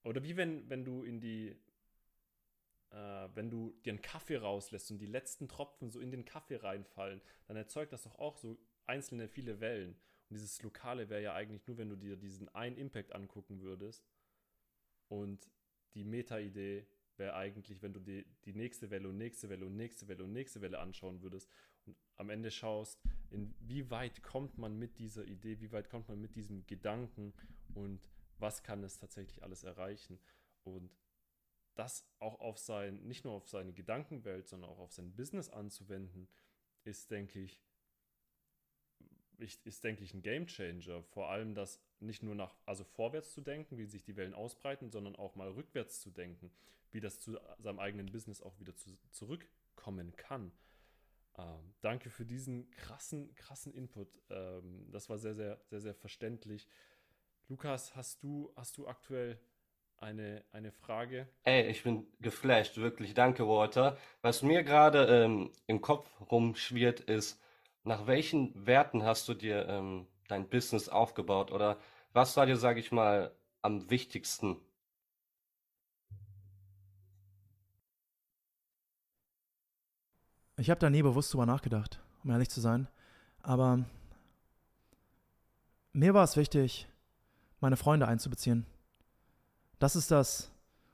Oder 0.04 0.24
wie 0.24 0.38
wenn, 0.38 0.70
wenn 0.70 0.86
du 0.86 1.04
in 1.04 1.20
die, 1.20 1.50
äh, 2.92 3.30
wenn 3.34 3.50
du 3.50 3.74
dir 3.84 3.92
einen 3.92 4.02
Kaffee 4.02 4.38
rauslässt 4.38 4.92
und 4.92 5.00
die 5.00 5.08
letzten 5.08 5.48
Tropfen 5.48 5.90
so 5.90 6.00
in 6.00 6.12
den 6.12 6.26
Kaffee 6.26 6.58
reinfallen, 6.58 7.22
dann 7.48 7.58
erzeugt 7.58 7.94
das 7.94 8.04
doch 8.04 8.18
auch 8.20 8.38
so 8.38 8.58
einzelne 8.86 9.28
viele 9.28 9.60
Wellen. 9.60 10.00
Und 10.30 10.36
dieses 10.36 10.62
Lokale 10.62 11.10
wäre 11.10 11.22
ja 11.22 11.34
eigentlich 11.34 11.66
nur, 11.68 11.78
wenn 11.78 11.90
du 11.90 11.96
dir 11.96 12.18
diesen 12.18 12.50
einen 12.50 12.78
Impact 12.78 13.14
angucken 13.14 13.62
würdest. 13.62 14.06
Und 15.08 15.50
die 15.94 16.04
Meta-Idee 16.04 16.86
wäre 17.18 17.36
eigentlich, 17.36 17.82
wenn 17.82 17.94
du 17.94 18.00
die, 18.00 18.26
die 18.46 18.54
nächste 18.54 18.90
Welle 18.90 19.10
und 19.10 19.18
nächste 19.18 19.50
Welle 19.50 19.66
und 19.66 19.76
nächste 19.76 20.08
Welle 20.08 20.24
und 20.24 20.34
nächste 20.34 20.62
Welle 20.62 20.80
anschauen 20.80 21.22
würdest 21.22 21.50
und 21.86 21.98
am 22.16 22.30
Ende 22.30 22.52
schaust, 22.52 23.02
inwieweit 23.30 24.22
kommt 24.22 24.58
man 24.58 24.78
mit 24.78 25.00
dieser 25.00 25.26
Idee, 25.26 25.60
wie 25.60 25.72
weit 25.72 25.90
kommt 25.90 26.10
man 26.10 26.20
mit 26.20 26.36
diesem 26.36 26.66
Gedanken 26.68 27.34
und 27.74 28.10
was 28.38 28.64
kann 28.64 28.84
es 28.84 28.98
tatsächlich 28.98 29.44
alles 29.44 29.64
erreichen. 29.64 30.20
Und 30.64 30.92
das 31.76 32.06
auch 32.20 32.40
auf 32.40 32.58
sein, 32.58 33.04
nicht 33.04 33.24
nur 33.24 33.34
auf 33.34 33.48
seine 33.48 33.74
Gedankenwelt, 33.74 34.48
sondern 34.48 34.70
auch 34.70 34.80
auf 34.80 34.92
sein 34.92 35.16
Business 35.16 35.50
anzuwenden, 35.50 36.28
ist, 36.84 37.12
denke 37.12 37.40
ich, 37.40 37.60
ist, 39.40 39.84
denke 39.84 40.04
ich, 40.04 40.14
ein 40.14 40.22
Game 40.22 40.48
Changer. 40.48 41.04
Vor 41.04 41.30
allem 41.30 41.56
das 41.56 41.80
nicht 42.00 42.24
nur 42.24 42.36
nach, 42.36 42.54
also 42.66 42.84
vorwärts 42.84 43.34
zu 43.34 43.42
denken, 43.42 43.78
wie 43.78 43.86
sich 43.86 44.04
die 44.04 44.16
Wellen 44.16 44.34
ausbreiten, 44.34 44.90
sondern 44.90 45.16
auch 45.16 45.36
mal 45.36 45.50
rückwärts 45.50 46.02
zu 46.02 46.10
denken, 46.10 46.52
wie 46.92 47.00
das 47.00 47.20
zu 47.20 47.38
seinem 47.60 47.80
eigenen 47.80 48.12
Business 48.12 48.42
auch 48.42 48.60
wieder 48.60 48.76
zu, 48.76 48.98
zurückkommen 49.12 50.16
kann. 50.16 50.52
Ähm, 51.38 51.74
danke 51.82 52.10
für 52.10 52.26
diesen 52.26 52.70
krassen, 52.72 53.34
krassen 53.36 53.74
Input. 53.74 54.08
Ähm, 54.30 54.88
das 54.92 55.10
war 55.10 55.18
sehr, 55.18 55.36
sehr, 55.36 55.60
sehr, 55.66 55.82
sehr 55.82 55.94
verständlich. 55.94 56.68
Lukas, 57.48 57.96
hast 57.96 58.24
du, 58.24 58.52
hast 58.56 58.78
du 58.78 58.88
aktuell 58.88 59.40
eine, 59.98 60.44
eine 60.52 60.72
Frage? 60.72 61.28
Ey, 61.44 61.70
ich 61.70 61.84
bin 61.84 62.08
geflasht, 62.20 62.78
wirklich. 62.78 63.14
Danke, 63.14 63.48
Walter. 63.48 63.98
Was 64.22 64.42
mir 64.42 64.64
gerade 64.64 65.06
ähm, 65.06 65.52
im 65.68 65.82
Kopf 65.82 66.10
rumschwirrt, 66.30 67.02
ist, 67.02 67.40
nach 67.88 68.06
welchen 68.06 68.66
Werten 68.66 69.04
hast 69.04 69.28
du 69.28 69.34
dir 69.34 69.68
ähm, 69.68 70.08
dein 70.28 70.50
Business 70.50 70.90
aufgebaut 70.90 71.52
oder 71.52 71.78
was 72.14 72.36
war 72.36 72.46
dir, 72.46 72.58
sage 72.58 72.80
ich 72.80 72.92
mal, 72.92 73.32
am 73.62 73.90
wichtigsten? 73.90 74.58
Ich 80.58 80.70
habe 80.70 80.80
da 80.80 80.90
nie 80.90 81.04
bewusst 81.04 81.34
drüber 81.34 81.46
nachgedacht, 81.46 82.02
um 82.24 82.32
ehrlich 82.32 82.50
zu 82.50 82.60
sein. 82.60 82.88
Aber 83.42 83.86
mir 85.94 86.14
war 86.14 86.24
es 86.24 86.36
wichtig, 86.36 86.88
meine 87.60 87.78
Freunde 87.78 88.08
einzubeziehen. 88.08 88.66
Das 89.80 89.96
ist 89.96 90.12
das 90.12 90.52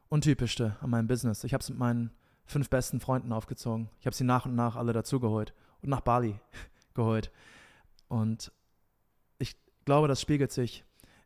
Untypischste 0.09 0.75
an 0.81 0.89
meinem 0.89 1.07
Business. 1.07 1.43
Ich 1.43 1.53
habe 1.53 1.61
es 1.61 1.69
mit 1.69 1.79
meinen 1.79 2.11
fünf 2.45 2.69
besten 2.69 2.99
Freunden 2.99 3.31
aufgezogen. 3.31 3.89
Ich 3.99 4.05
habe 4.05 4.15
sie 4.15 4.25
nach 4.25 4.45
und 4.45 4.55
nach 4.55 4.75
alle 4.75 4.93
dazugeholt 4.93 5.53
und 5.81 5.89
nach 5.89 6.01
Bali 6.01 6.39
geholt. 6.93 7.31
Und 8.07 8.51
ich 9.39 9.55
glaube, 9.85 10.07
das 10.07 10.21
spiegelt 10.21 10.51
sich 10.51 10.83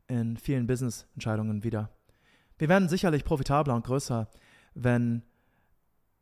in 0.08 0.38
vielen 0.38 0.68
Business-Entscheidungen 0.68 1.64
wieder. 1.64 1.90
Wir 2.58 2.70
werden 2.70 2.90
sicherlich 2.90 3.24
profitabler 3.24 3.76
und 3.76 3.86
größer, 3.86 4.30
wenn 4.74 5.24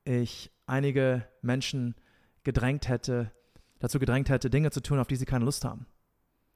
ich 0.03 0.51
einige 0.67 1.27
Menschen 1.41 1.95
gedrängt 2.43 2.87
hätte, 2.87 3.31
dazu 3.79 3.99
gedrängt 3.99 4.29
hätte, 4.29 4.49
Dinge 4.49 4.71
zu 4.71 4.81
tun, 4.81 4.99
auf 4.99 5.07
die 5.07 5.15
sie 5.15 5.25
keine 5.25 5.45
Lust 5.45 5.65
haben. 5.65 5.85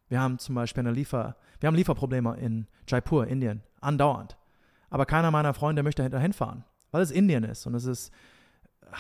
Wir 0.07 0.19
haben 0.19 0.39
zum 0.39 0.55
Beispiel 0.55 0.81
eine 0.81 0.91
Liefer, 0.91 1.37
wir 1.59 1.67
haben 1.67 1.75
Lieferprobleme 1.75 2.35
in 2.37 2.67
Jaipur, 2.87 3.27
Indien, 3.27 3.63
andauernd. 3.79 4.37
Aber 4.89 5.05
keiner 5.05 5.29
meiner 5.29 5.53
Freunde 5.53 5.83
möchte 5.83 6.09
dahin 6.09 6.33
fahren, 6.33 6.63
weil 6.91 7.03
es 7.03 7.11
Indien 7.11 7.43
ist 7.43 7.67
und 7.67 7.75
es 7.75 7.85
ist 7.85 8.11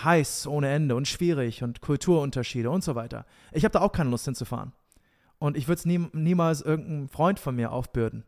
heiß 0.03 0.47
ohne 0.47 0.69
Ende 0.69 0.95
und 0.95 1.07
schwierig 1.07 1.63
und 1.63 1.81
Kulturunterschiede 1.81 2.69
und 2.69 2.83
so 2.83 2.95
weiter. 2.95 3.25
Ich 3.51 3.63
habe 3.63 3.73
da 3.73 3.81
auch 3.81 3.91
keine 3.91 4.09
Lust 4.09 4.25
hinzufahren. 4.25 4.73
Und 5.39 5.55
ich 5.55 5.67
würde 5.67 5.79
es 5.79 5.85
nie, 5.85 6.05
niemals 6.13 6.61
irgendeinem 6.61 7.09
Freund 7.09 7.39
von 7.39 7.55
mir 7.55 7.71
aufbürden. 7.71 8.23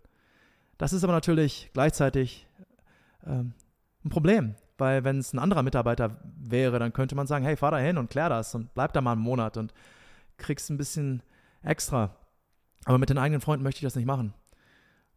Das 0.78 0.94
ist 0.94 1.04
aber 1.04 1.14
natürlich 1.14 1.70
gleichzeitig 1.74 2.48
ähm, 3.26 3.54
ein 4.04 4.10
Problem, 4.10 4.56
weil 4.78 5.04
wenn 5.04 5.20
es 5.20 5.34
ein 5.34 5.40
anderer 5.40 5.62
Mitarbeiter 5.62 6.18
wäre, 6.38 6.80
dann 6.80 6.94
könnte 6.94 7.16
man 7.16 7.28
sagen, 7.28 7.46
hey, 7.46 7.58
fahr 7.58 7.72
da 7.72 7.78
hin 7.78 7.98
und 7.98 8.10
klär 8.10 8.30
das 8.30 8.56
und 8.56 8.74
bleib 8.74 8.94
da 8.94 9.02
mal 9.02 9.12
einen 9.12 9.22
Monat 9.22 9.58
und 9.58 9.74
kriegst 10.38 10.70
ein 10.70 10.78
bisschen 10.78 11.22
extra. 11.62 12.16
Aber 12.86 12.98
mit 12.98 13.10
den 13.10 13.18
eigenen 13.18 13.42
Freunden 13.42 13.64
möchte 13.64 13.80
ich 13.80 13.84
das 13.84 13.96
nicht 13.96 14.08
machen. 14.08 14.34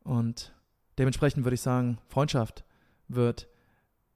Und 0.03 0.53
dementsprechend 0.99 1.45
würde 1.45 1.55
ich 1.55 1.63
sagen, 1.63 1.99
Freundschaft 2.09 2.65
wird 3.09 3.49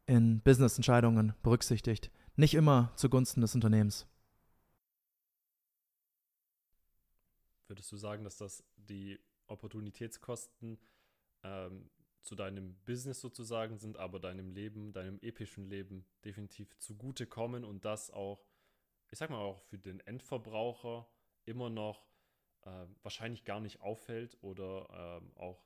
in 0.06 0.40
Business-Entscheidungen 0.40 1.34
berücksichtigt. 1.42 2.10
Nicht 2.38 2.54
immer 2.54 2.92
zugunsten 2.94 3.40
des 3.40 3.56
Unternehmens. 3.56 4.06
Würdest 7.66 7.90
du 7.90 7.96
sagen, 7.96 8.22
dass 8.22 8.36
das 8.36 8.62
die 8.76 9.18
Opportunitätskosten 9.48 10.78
ähm, 11.42 11.90
zu 12.22 12.36
deinem 12.36 12.76
Business 12.84 13.20
sozusagen 13.20 13.76
sind, 13.76 13.96
aber 13.96 14.20
deinem 14.20 14.52
Leben, 14.52 14.92
deinem 14.92 15.18
epischen 15.20 15.68
Leben 15.68 16.06
definitiv 16.24 16.78
zugutekommen 16.78 17.64
und 17.64 17.84
das 17.84 18.12
auch, 18.12 18.46
ich 19.10 19.18
sag 19.18 19.30
mal 19.30 19.40
auch 19.40 19.60
für 19.62 19.78
den 19.78 19.98
Endverbraucher 19.98 21.08
immer 21.44 21.70
noch 21.70 22.06
äh, 22.62 22.86
wahrscheinlich 23.02 23.46
gar 23.46 23.58
nicht 23.58 23.80
auffällt 23.80 24.38
oder 24.42 25.20
äh, 25.34 25.40
auch 25.40 25.64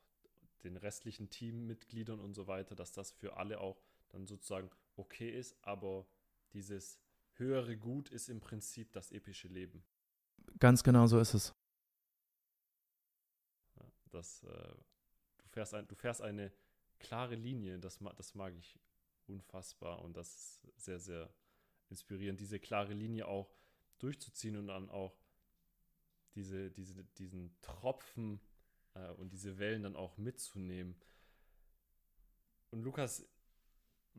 den 0.65 0.79
restlichen 0.79 1.29
Teammitgliedern 1.29 2.19
und 2.19 2.33
so 2.33 2.47
weiter, 2.47 2.75
dass 2.75 2.93
das 2.93 3.11
für 3.11 3.37
alle 3.37 3.61
auch 3.61 3.83
dann 4.09 4.27
sozusagen 4.27 4.71
okay 4.97 5.29
ist, 5.29 5.55
aber 5.61 6.07
dieses 6.53 6.99
höhere 7.35 7.77
Gut 7.77 8.11
ist 8.11 8.29
im 8.29 8.41
Prinzip 8.41 8.93
das 8.93 9.11
epische 9.11 9.49
Leben. 9.49 9.85
Ganz 10.59 10.83
genau 10.83 11.07
so 11.07 11.19
ist 11.19 11.35
es. 11.35 11.55
Das, 14.11 14.43
äh, 14.45 14.75
du, 15.39 15.49
fährst 15.49 15.75
ein, 15.75 15.89
du 15.89 15.95
fährst 15.95 16.21
eine 16.21 16.53
klare 16.99 17.35
Linie, 17.35 17.79
das, 17.79 17.99
das 18.17 18.35
mag 18.35 18.55
ich 18.55 18.79
unfassbar 19.27 20.03
und 20.03 20.17
das 20.17 20.35
ist 20.35 20.85
sehr, 20.85 21.01
sehr 21.01 21.35
inspirierend, 21.89 22.39
diese 22.39 22.61
klare 22.61 22.93
Linie 22.93 23.27
auch 23.27 23.55
durchzuziehen 23.99 24.57
und 24.57 24.67
dann 24.67 24.91
auch 24.91 25.17
diese, 26.35 26.71
diese, 26.71 27.05
diesen 27.05 27.55
Tropfen 27.63 28.41
äh, 28.95 29.11
und 29.13 29.33
diese 29.33 29.59
Wellen 29.59 29.83
dann 29.83 29.97
auch 29.97 30.17
mitzunehmen. 30.17 30.97
Und 32.71 32.83
Lukas, 32.83 33.27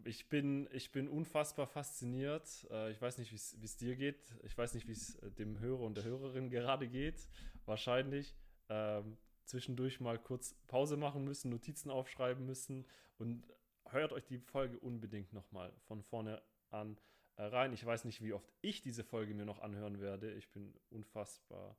ich 0.05 0.27
bin, 0.29 0.67
ich 0.71 0.91
bin 0.91 1.07
unfassbar 1.07 1.67
fasziniert. 1.67 2.67
Äh, 2.71 2.91
ich 2.91 3.01
weiß 3.01 3.17
nicht, 3.17 3.31
wie 3.31 3.65
es 3.65 3.77
dir 3.77 3.95
geht. 3.95 4.33
Ich 4.43 4.57
weiß 4.57 4.73
nicht, 4.73 4.87
wie 4.87 4.93
es 4.93 5.15
äh, 5.15 5.31
dem 5.31 5.59
Hörer 5.59 5.81
und 5.81 5.95
der 5.95 6.03
Hörerin 6.03 6.49
gerade 6.49 6.87
geht. 6.87 7.27
Wahrscheinlich 7.65 8.35
ähm, 8.69 9.17
zwischendurch 9.45 9.99
mal 9.99 10.19
kurz 10.19 10.55
Pause 10.67 10.97
machen 10.97 11.23
müssen, 11.23 11.49
Notizen 11.49 11.89
aufschreiben 11.89 12.45
müssen 12.45 12.85
und 13.17 13.45
hört 13.89 14.13
euch 14.13 14.25
die 14.25 14.39
Folge 14.39 14.79
unbedingt 14.79 15.33
nochmal 15.33 15.71
von 15.87 16.01
vorne 16.01 16.41
an 16.69 16.97
äh, 17.35 17.43
rein. 17.43 17.73
Ich 17.73 17.85
weiß 17.85 18.05
nicht, 18.05 18.21
wie 18.21 18.33
oft 18.33 18.51
ich 18.61 18.81
diese 18.81 19.03
Folge 19.03 19.33
mir 19.33 19.45
noch 19.45 19.59
anhören 19.59 19.99
werde. 19.99 20.33
Ich 20.33 20.49
bin 20.51 20.73
unfassbar 20.89 21.77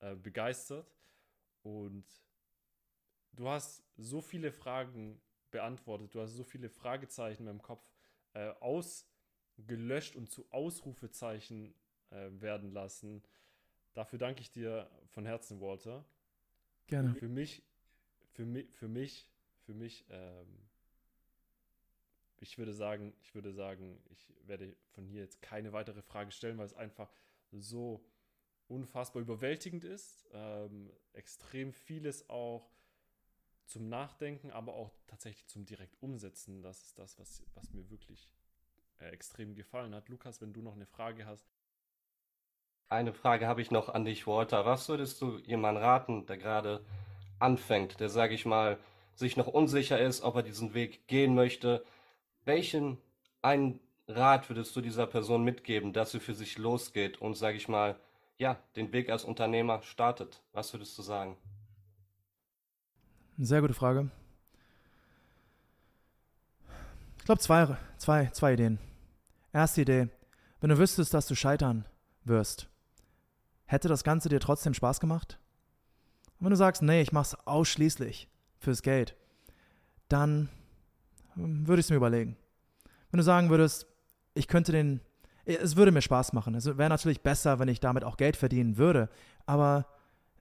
äh, 0.00 0.14
begeistert 0.14 0.94
und 1.62 2.06
du 3.32 3.48
hast 3.48 3.82
so 3.96 4.20
viele 4.20 4.52
Fragen 4.52 5.20
beantwortet. 5.50 6.14
Du 6.14 6.20
hast 6.20 6.34
so 6.34 6.44
viele 6.44 6.68
Fragezeichen 6.68 7.42
in 7.42 7.46
meinem 7.46 7.62
Kopf 7.62 7.88
äh, 8.34 8.50
ausgelöscht 8.60 10.16
und 10.16 10.30
zu 10.30 10.46
Ausrufezeichen 10.50 11.74
äh, 12.10 12.28
werden 12.40 12.72
lassen. 12.72 13.22
Dafür 13.94 14.18
danke 14.18 14.42
ich 14.42 14.50
dir 14.50 14.90
von 15.06 15.24
Herzen, 15.24 15.60
Walter. 15.60 16.04
Gerne. 16.86 17.14
Für 17.14 17.28
mich, 17.28 17.62
für 18.32 18.44
mich, 18.44 18.70
für 18.72 18.88
mich, 18.88 19.30
für 19.64 19.74
mich, 19.74 20.04
ähm, 20.10 20.58
ich 22.38 22.58
würde 22.58 22.74
sagen, 22.74 23.14
ich 23.22 23.34
würde 23.34 23.52
sagen, 23.52 23.98
ich 24.10 24.32
werde 24.46 24.76
von 24.90 25.06
hier 25.06 25.22
jetzt 25.22 25.40
keine 25.42 25.72
weitere 25.72 26.02
Frage 26.02 26.30
stellen, 26.30 26.58
weil 26.58 26.66
es 26.66 26.74
einfach 26.74 27.10
so 27.50 28.04
unfassbar 28.68 29.22
überwältigend 29.22 29.84
ist. 29.84 30.26
Ähm, 30.32 30.92
extrem 31.12 31.72
vieles 31.72 32.28
auch 32.28 32.70
zum 33.66 33.88
Nachdenken, 33.88 34.50
aber 34.50 34.74
auch 34.74 34.92
tatsächlich 35.06 35.46
zum 35.46 35.64
direkt 35.64 36.00
umsetzen. 36.00 36.62
Das 36.62 36.82
ist 36.82 36.98
das, 36.98 37.18
was, 37.18 37.42
was 37.54 37.72
mir 37.72 37.88
wirklich 37.90 38.30
äh, 39.00 39.08
extrem 39.10 39.54
gefallen 39.54 39.94
hat. 39.94 40.08
Lukas, 40.08 40.40
wenn 40.40 40.52
du 40.52 40.62
noch 40.62 40.74
eine 40.74 40.86
Frage 40.86 41.26
hast. 41.26 41.46
Eine 42.88 43.12
Frage 43.12 43.48
habe 43.48 43.60
ich 43.62 43.70
noch 43.70 43.88
an 43.88 44.04
dich, 44.04 44.26
Walter. 44.26 44.64
Was 44.64 44.88
würdest 44.88 45.20
du 45.20 45.38
jemandem 45.38 45.82
raten, 45.82 46.26
der 46.26 46.38
gerade 46.38 46.84
anfängt, 47.40 47.98
der, 47.98 48.08
sage 48.08 48.34
ich 48.34 48.46
mal, 48.46 48.78
sich 49.14 49.36
noch 49.36 49.48
unsicher 49.48 49.98
ist, 49.98 50.22
ob 50.22 50.36
er 50.36 50.42
diesen 50.42 50.72
Weg 50.72 51.08
gehen 51.08 51.34
möchte? 51.34 51.84
Welchen 52.44 52.98
einen 53.42 53.80
Rat 54.06 54.48
würdest 54.48 54.76
du 54.76 54.80
dieser 54.80 55.06
Person 55.08 55.42
mitgeben, 55.42 55.92
dass 55.92 56.12
sie 56.12 56.20
für 56.20 56.34
sich 56.34 56.58
losgeht 56.58 57.20
und, 57.20 57.34
sage 57.34 57.56
ich 57.56 57.66
mal, 57.66 57.98
ja, 58.38 58.56
den 58.76 58.92
Weg 58.92 59.10
als 59.10 59.24
Unternehmer 59.24 59.82
startet? 59.82 60.42
Was 60.52 60.72
würdest 60.72 60.96
du 60.96 61.02
sagen? 61.02 61.36
Sehr 63.38 63.60
gute 63.60 63.74
Frage. 63.74 64.08
Ich 67.18 67.24
glaube, 67.24 67.40
zwei, 67.40 67.76
zwei, 67.98 68.26
zwei 68.30 68.54
Ideen. 68.54 68.78
Erste 69.52 69.82
Idee, 69.82 70.08
wenn 70.60 70.70
du 70.70 70.78
wüsstest, 70.78 71.12
dass 71.12 71.26
du 71.26 71.34
scheitern 71.34 71.84
wirst, 72.24 72.70
hätte 73.66 73.88
das 73.88 74.04
Ganze 74.04 74.30
dir 74.30 74.40
trotzdem 74.40 74.72
Spaß 74.72 75.00
gemacht? 75.00 75.38
Und 76.38 76.46
wenn 76.46 76.50
du 76.50 76.56
sagst, 76.56 76.80
nee, 76.80 77.02
ich 77.02 77.12
mache 77.12 77.26
es 77.26 77.46
ausschließlich 77.46 78.28
fürs 78.58 78.80
Geld, 78.80 79.16
dann 80.08 80.48
hm, 81.34 81.66
würde 81.66 81.80
ich 81.80 81.86
es 81.86 81.90
mir 81.90 81.96
überlegen. 81.96 82.38
Wenn 83.10 83.18
du 83.18 83.24
sagen 83.24 83.50
würdest, 83.50 83.86
ich 84.32 84.48
könnte 84.48 84.72
den, 84.72 85.00
es 85.44 85.76
würde 85.76 85.92
mir 85.92 86.02
Spaß 86.02 86.32
machen. 86.32 86.54
Es 86.54 86.64
wäre 86.64 86.88
natürlich 86.88 87.22
besser, 87.22 87.58
wenn 87.58 87.68
ich 87.68 87.80
damit 87.80 88.02
auch 88.02 88.16
Geld 88.16 88.36
verdienen 88.36 88.78
würde, 88.78 89.10
aber 89.44 89.86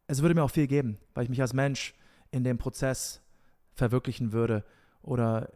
es 0.07 0.21
würde 0.21 0.35
mir 0.35 0.43
auch 0.43 0.51
viel 0.51 0.67
geben, 0.67 0.97
weil 1.13 1.25
ich 1.25 1.29
mich 1.29 1.41
als 1.41 1.53
Mensch 1.53 1.93
in 2.31 2.43
dem 2.43 2.57
Prozess 2.57 3.21
verwirklichen 3.73 4.31
würde 4.31 4.63
oder 5.01 5.49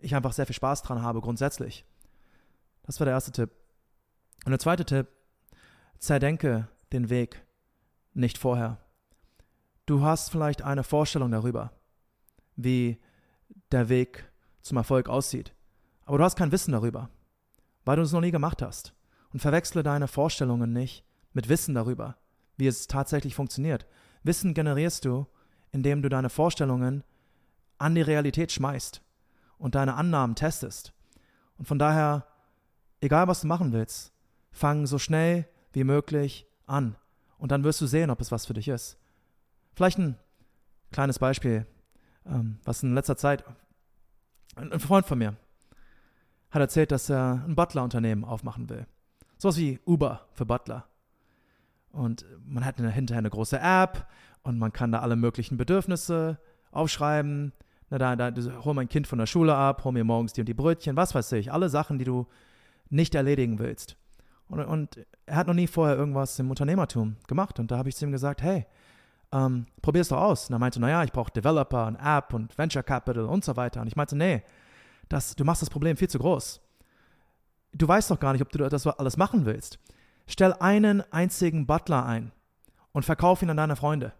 ich 0.00 0.14
einfach 0.14 0.32
sehr 0.32 0.46
viel 0.46 0.54
Spaß 0.54 0.82
dran 0.82 1.02
habe 1.02 1.20
grundsätzlich. 1.20 1.84
Das 2.82 3.00
war 3.00 3.04
der 3.04 3.14
erste 3.14 3.32
Tipp. 3.32 3.50
Und 4.44 4.50
der 4.50 4.58
zweite 4.58 4.84
Tipp, 4.84 5.08
zerdenke 5.98 6.68
den 6.92 7.10
Weg 7.10 7.44
nicht 8.14 8.38
vorher. 8.38 8.78
Du 9.86 10.02
hast 10.02 10.30
vielleicht 10.30 10.62
eine 10.62 10.84
Vorstellung 10.84 11.30
darüber, 11.30 11.72
wie 12.56 12.98
der 13.72 13.88
Weg 13.88 14.30
zum 14.62 14.76
Erfolg 14.76 15.08
aussieht, 15.08 15.54
aber 16.04 16.18
du 16.18 16.24
hast 16.24 16.36
kein 16.36 16.52
Wissen 16.52 16.72
darüber, 16.72 17.10
weil 17.84 17.96
du 17.96 18.02
es 18.02 18.12
noch 18.12 18.20
nie 18.20 18.30
gemacht 18.30 18.62
hast. 18.62 18.94
Und 19.30 19.40
verwechsle 19.40 19.82
deine 19.82 20.08
Vorstellungen 20.08 20.72
nicht 20.72 21.04
mit 21.34 21.48
Wissen 21.50 21.74
darüber, 21.74 22.16
wie 22.56 22.66
es 22.66 22.86
tatsächlich 22.86 23.34
funktioniert. 23.34 23.86
Wissen 24.22 24.54
generierst 24.54 25.04
du, 25.04 25.26
indem 25.72 26.02
du 26.02 26.08
deine 26.08 26.30
Vorstellungen 26.30 27.04
an 27.78 27.94
die 27.94 28.02
Realität 28.02 28.52
schmeißt 28.52 29.02
und 29.58 29.74
deine 29.74 29.94
Annahmen 29.94 30.34
testest. 30.34 30.92
Und 31.56 31.66
von 31.66 31.78
daher, 31.78 32.26
egal 33.00 33.28
was 33.28 33.42
du 33.42 33.46
machen 33.46 33.72
willst, 33.72 34.12
fang 34.50 34.86
so 34.86 34.98
schnell 34.98 35.48
wie 35.72 35.84
möglich 35.84 36.46
an. 36.66 36.96
Und 37.38 37.52
dann 37.52 37.64
wirst 37.64 37.80
du 37.80 37.86
sehen, 37.86 38.10
ob 38.10 38.20
es 38.20 38.32
was 38.32 38.46
für 38.46 38.54
dich 38.54 38.68
ist. 38.68 38.98
Vielleicht 39.74 39.98
ein 39.98 40.16
kleines 40.90 41.18
Beispiel, 41.18 41.66
ähm, 42.26 42.58
was 42.64 42.82
in 42.82 42.94
letzter 42.94 43.16
Zeit 43.16 43.44
ein 44.56 44.80
Freund 44.80 45.06
von 45.06 45.18
mir 45.18 45.36
hat 46.50 46.60
erzählt, 46.60 46.92
dass 46.92 47.10
er 47.10 47.44
ein 47.46 47.54
Butler-Unternehmen 47.54 48.24
aufmachen 48.24 48.68
will. 48.68 48.86
Sowas 49.36 49.56
wie 49.58 49.80
Uber 49.86 50.26
für 50.32 50.46
Butler. 50.46 50.86
Und 51.90 52.24
man 52.44 52.64
hat 52.64 52.76
hinterher 52.76 53.18
eine 53.18 53.30
große 53.30 53.58
App 53.58 54.08
und 54.42 54.58
man 54.58 54.72
kann 54.72 54.92
da 54.92 55.00
alle 55.00 55.16
möglichen 55.16 55.56
Bedürfnisse 55.56 56.38
aufschreiben. 56.70 57.52
Na, 57.90 57.98
da, 57.98 58.16
da, 58.16 58.32
hol 58.64 58.74
mein 58.74 58.88
Kind 58.88 59.06
von 59.06 59.18
der 59.18 59.26
Schule 59.26 59.54
ab, 59.54 59.84
hol 59.84 59.92
mir 59.92 60.04
morgens 60.04 60.32
die 60.32 60.40
und 60.40 60.48
die 60.48 60.54
Brötchen, 60.54 60.96
was 60.96 61.14
weiß 61.14 61.32
ich. 61.32 61.52
Alle 61.52 61.68
Sachen, 61.68 61.98
die 61.98 62.04
du 62.04 62.26
nicht 62.90 63.14
erledigen 63.14 63.58
willst. 63.58 63.96
Und, 64.48 64.60
und 64.60 65.06
er 65.26 65.36
hat 65.36 65.46
noch 65.46 65.54
nie 65.54 65.66
vorher 65.66 65.96
irgendwas 65.96 66.38
im 66.38 66.50
Unternehmertum 66.50 67.16
gemacht. 67.26 67.58
Und 67.58 67.70
da 67.70 67.78
habe 67.78 67.88
ich 67.88 67.96
zu 67.96 68.04
ihm 68.04 68.12
gesagt, 68.12 68.42
hey, 68.42 68.66
ähm, 69.32 69.66
probier 69.82 70.02
es 70.02 70.08
doch 70.08 70.20
aus. 70.20 70.48
Und 70.48 70.54
er 70.54 70.58
meinte, 70.58 70.80
naja, 70.80 71.04
ich 71.04 71.12
brauche 71.12 71.32
Developer, 71.32 71.86
eine 71.86 71.98
App 71.98 72.32
und 72.32 72.56
Venture 72.56 72.82
Capital 72.82 73.24
und 73.24 73.44
so 73.44 73.56
weiter. 73.56 73.80
Und 73.80 73.88
ich 73.88 73.96
meinte, 73.96 74.16
nee, 74.16 74.42
das, 75.08 75.36
du 75.36 75.44
machst 75.44 75.62
das 75.62 75.70
Problem 75.70 75.96
viel 75.96 76.08
zu 76.08 76.18
groß. 76.18 76.60
Du 77.72 77.86
weißt 77.86 78.10
doch 78.10 78.20
gar 78.20 78.32
nicht, 78.32 78.42
ob 78.42 78.50
du 78.50 78.58
das 78.58 78.86
alles 78.86 79.16
machen 79.16 79.44
willst. 79.44 79.78
Stell 80.26 80.54
einen 80.54 81.02
einzigen 81.12 81.66
Butler 81.66 82.04
ein 82.04 82.32
und 82.92 83.04
verkauf 83.04 83.42
ihn 83.42 83.50
an 83.50 83.56
deine 83.56 83.76
Freunde. 83.76 84.12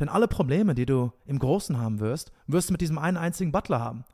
Denn 0.00 0.08
alle 0.08 0.26
Probleme, 0.26 0.74
die 0.74 0.86
du 0.86 1.12
im 1.26 1.38
Großen 1.38 1.78
haben 1.78 2.00
wirst, 2.00 2.32
wirst 2.46 2.70
du 2.70 2.72
mit 2.72 2.80
diesem 2.80 2.98
einen 2.98 3.18
einzigen 3.18 3.52
Butler 3.52 3.80
haben. 3.80 4.04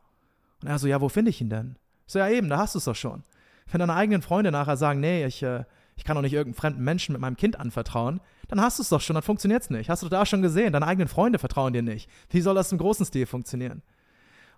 Und 0.60 0.68
er 0.68 0.78
so, 0.80 0.88
ja, 0.88 1.00
wo 1.00 1.08
finde 1.08 1.30
ich 1.30 1.40
ihn 1.40 1.48
denn? 1.48 1.76
Ich 2.06 2.12
so, 2.12 2.18
ja 2.18 2.28
eben, 2.28 2.48
da 2.48 2.58
hast 2.58 2.74
du 2.74 2.78
es 2.78 2.84
doch 2.84 2.96
schon. 2.96 3.22
Wenn 3.70 3.78
deine 3.78 3.94
eigenen 3.94 4.20
Freunde 4.20 4.50
nachher 4.50 4.76
sagen, 4.76 5.00
nee, 5.00 5.24
ich, 5.24 5.42
äh, 5.44 5.64
ich 5.94 6.04
kann 6.04 6.16
doch 6.16 6.22
nicht 6.22 6.32
irgendeinem 6.32 6.60
fremden 6.60 6.84
Menschen 6.84 7.12
mit 7.12 7.20
meinem 7.20 7.36
Kind 7.36 7.58
anvertrauen, 7.58 8.20
dann 8.48 8.60
hast 8.60 8.78
du 8.78 8.82
es 8.82 8.88
doch 8.88 9.00
schon, 9.00 9.14
dann 9.14 9.22
funktioniert 9.22 9.62
es 9.62 9.70
nicht. 9.70 9.88
Hast 9.88 10.02
du 10.02 10.08
da 10.08 10.26
schon 10.26 10.42
gesehen, 10.42 10.72
deine 10.72 10.86
eigenen 10.86 11.08
Freunde 11.08 11.38
vertrauen 11.38 11.72
dir 11.72 11.82
nicht. 11.82 12.10
Wie 12.30 12.40
soll 12.40 12.56
das 12.56 12.72
im 12.72 12.78
großen 12.78 13.06
Stil 13.06 13.26
funktionieren? 13.26 13.82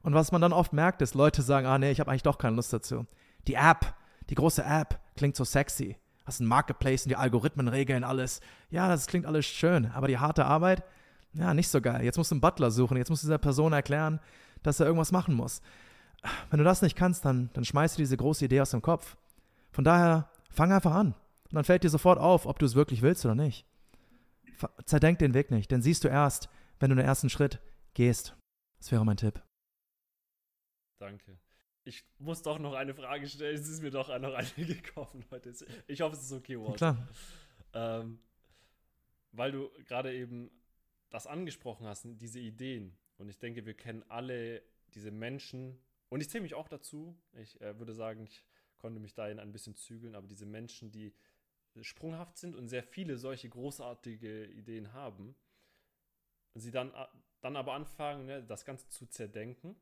Und 0.03 0.15
was 0.15 0.33
man 0.33 0.41
dann 0.41 0.53
oft 0.53 0.73
merkt, 0.73 1.03
ist, 1.03 1.15
Leute 1.15 1.43
sagen, 1.43 1.67
ah 1.67 1.79
nee, 1.79 1.91
ich 1.91 2.01
habe 2.01 2.11
eigentlich 2.11 2.23
doch 2.23 2.39
keine 2.39 2.57
Lust 2.57 2.73
dazu. 2.73 3.07
Die 3.47 3.55
App, 3.55 3.95
die 4.31 4.35
große 4.35 4.65
App 4.65 4.99
klingt 5.17 5.37
so 5.37 5.45
sexy. 5.45 5.97
Hast 6.25 6.41
ein 6.41 6.47
Marketplace 6.47 7.05
und 7.05 7.11
die 7.11 7.17
Algorithmen 7.17 7.69
regeln 7.69 8.05
alles. 8.05 8.41
Ja, 8.71 8.89
das 8.89 9.07
klingt 9.07 9.27
alles 9.27 9.47
schön, 9.47 9.91
aber 9.93 10.09
die 10.09 10.19
harte 10.19 10.45
Arbeit, 10.45 10.85
ja, 11.35 11.55
nicht 11.55 11.69
so 11.69 11.81
geil. 11.81 12.05
Jetzt 12.05 12.17
musst 12.17 12.31
du 12.31 12.35
einen 12.35 12.41
Butler 12.41 12.71
suchen, 12.71 12.97
jetzt 12.97 13.11
musst 13.11 13.23
du 13.23 13.27
dieser 13.27 13.39
Person 13.39 13.73
erklären, 13.73 14.21
dass 14.63 14.81
er 14.81 14.87
irgendwas 14.87 15.13
machen 15.13 15.35
muss. 15.35 15.61
Wenn 16.51 16.59
du 16.59 16.65
das 16.65 16.83
nicht 16.83 16.97
kannst, 16.97 17.25
dann, 17.25 17.51
dann 17.53 17.65
schmeißt 17.65 17.97
du 17.97 18.03
diese 18.03 18.17
große 18.17 18.45
Idee 18.45 18.61
aus 18.61 18.71
dem 18.71 18.83
Kopf. 18.83 19.17
Von 19.71 19.85
daher, 19.85 20.31
fang 20.51 20.73
einfach 20.73 20.95
an. 20.95 21.15
Und 21.45 21.55
dann 21.55 21.65
fällt 21.65 21.85
dir 21.85 21.91
sofort 21.91 22.19
auf, 22.19 22.47
ob 22.47 22.59
du 22.59 22.67
es 22.67 22.75
wirklich 22.75 23.03
willst 23.03 23.25
oder 23.25 23.35
nicht. 23.35 23.65
Zerdenk 24.85 25.19
den 25.21 25.35
Weg 25.35 25.51
nicht, 25.51 25.71
denn 25.71 25.83
siehst 25.83 26.03
du 26.05 26.09
erst, 26.09 26.49
wenn 26.81 26.91
du 26.91 26.97
den 26.97 27.05
ersten 27.05 27.31
Schritt 27.31 27.61
gehst. 27.95 28.37
Das 28.79 28.91
wäre 28.91 29.05
mein 29.05 29.17
Tipp. 29.17 29.41
Danke. 30.99 31.39
Ich 31.85 32.05
muss 32.19 32.43
doch 32.43 32.59
noch 32.59 32.75
eine 32.75 32.95
Frage 32.95 33.27
stellen. 33.27 33.55
Es 33.55 33.69
ist 33.69 33.83
mir 33.83 33.91
doch 33.91 34.09
noch 34.19 34.35
eine 34.35 34.49
gekommen 34.57 35.25
heute. 35.31 35.55
Ich 35.87 36.01
hoffe, 36.01 36.17
es 36.17 36.23
ist 36.23 36.33
okay, 36.33 36.59
Walter. 36.59 36.77
Klar. 36.77 37.09
Ähm, 38.03 38.19
weil 39.33 39.53
du 39.53 39.71
gerade 39.87 40.13
eben 40.15 40.51
das 41.11 41.27
angesprochen 41.27 41.87
hast, 41.87 42.05
diese 42.05 42.41
Ideen. 42.41 42.97
Und 43.17 43.29
ich 43.29 43.39
denke, 43.39 43.67
wir 43.67 43.75
kennen 43.75 44.05
alle 44.09 44.63
diese 44.95 45.11
Menschen. 45.11 45.79
Und 46.09 46.21
ich 46.21 46.31
zähle 46.31 46.43
mich 46.43 46.55
auch 46.55 46.69
dazu. 46.69 47.19
Ich 47.33 47.61
äh, 47.61 47.79
würde 47.79 47.95
sagen, 47.95 48.25
ich 48.25 48.45
konnte 48.79 49.01
mich 49.01 49.15
dahin 49.15 49.39
ein 49.39 49.53
bisschen 49.53 49.75
zügeln. 49.75 50.15
Aber 50.15 50.27
diese 50.27 50.47
Menschen, 50.47 50.91
die 50.91 51.15
sprunghaft 51.81 52.39
sind 52.39 52.57
und 52.57 52.69
sehr 52.69 52.83
viele 52.83 53.19
solche 53.19 53.49
großartige 53.49 54.47
Ideen 54.47 54.93
haben, 54.93 55.37
sie 56.55 56.71
dann, 56.71 56.93
dann 57.41 57.57
aber 57.57 57.75
anfangen, 57.75 58.27
ne, 58.27 58.43
das 58.43 58.65
Ganze 58.65 58.89
zu 58.89 59.07
zerdenken 59.07 59.77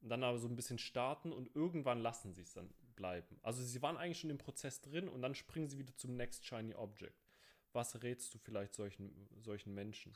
und 0.00 0.08
dann 0.08 0.24
aber 0.24 0.38
so 0.38 0.48
ein 0.48 0.56
bisschen 0.56 0.78
starten 0.78 1.32
und 1.32 1.54
irgendwann 1.54 2.00
lassen 2.00 2.32
sie 2.32 2.42
es 2.42 2.52
dann 2.52 2.72
bleiben. 2.96 3.38
Also 3.42 3.62
sie 3.62 3.82
waren 3.82 3.96
eigentlich 3.96 4.20
schon 4.20 4.30
im 4.30 4.38
Prozess 4.38 4.80
drin 4.80 5.08
und 5.08 5.22
dann 5.22 5.34
springen 5.34 5.68
sie 5.68 5.78
wieder 5.78 5.94
zum 5.96 6.16
Next 6.16 6.44
Shiny 6.44 6.74
Object. 6.74 7.25
Was 7.76 8.02
rätst 8.02 8.32
du 8.32 8.38
vielleicht 8.38 8.72
solchen, 8.72 9.10
solchen 9.42 9.74
Menschen? 9.74 10.14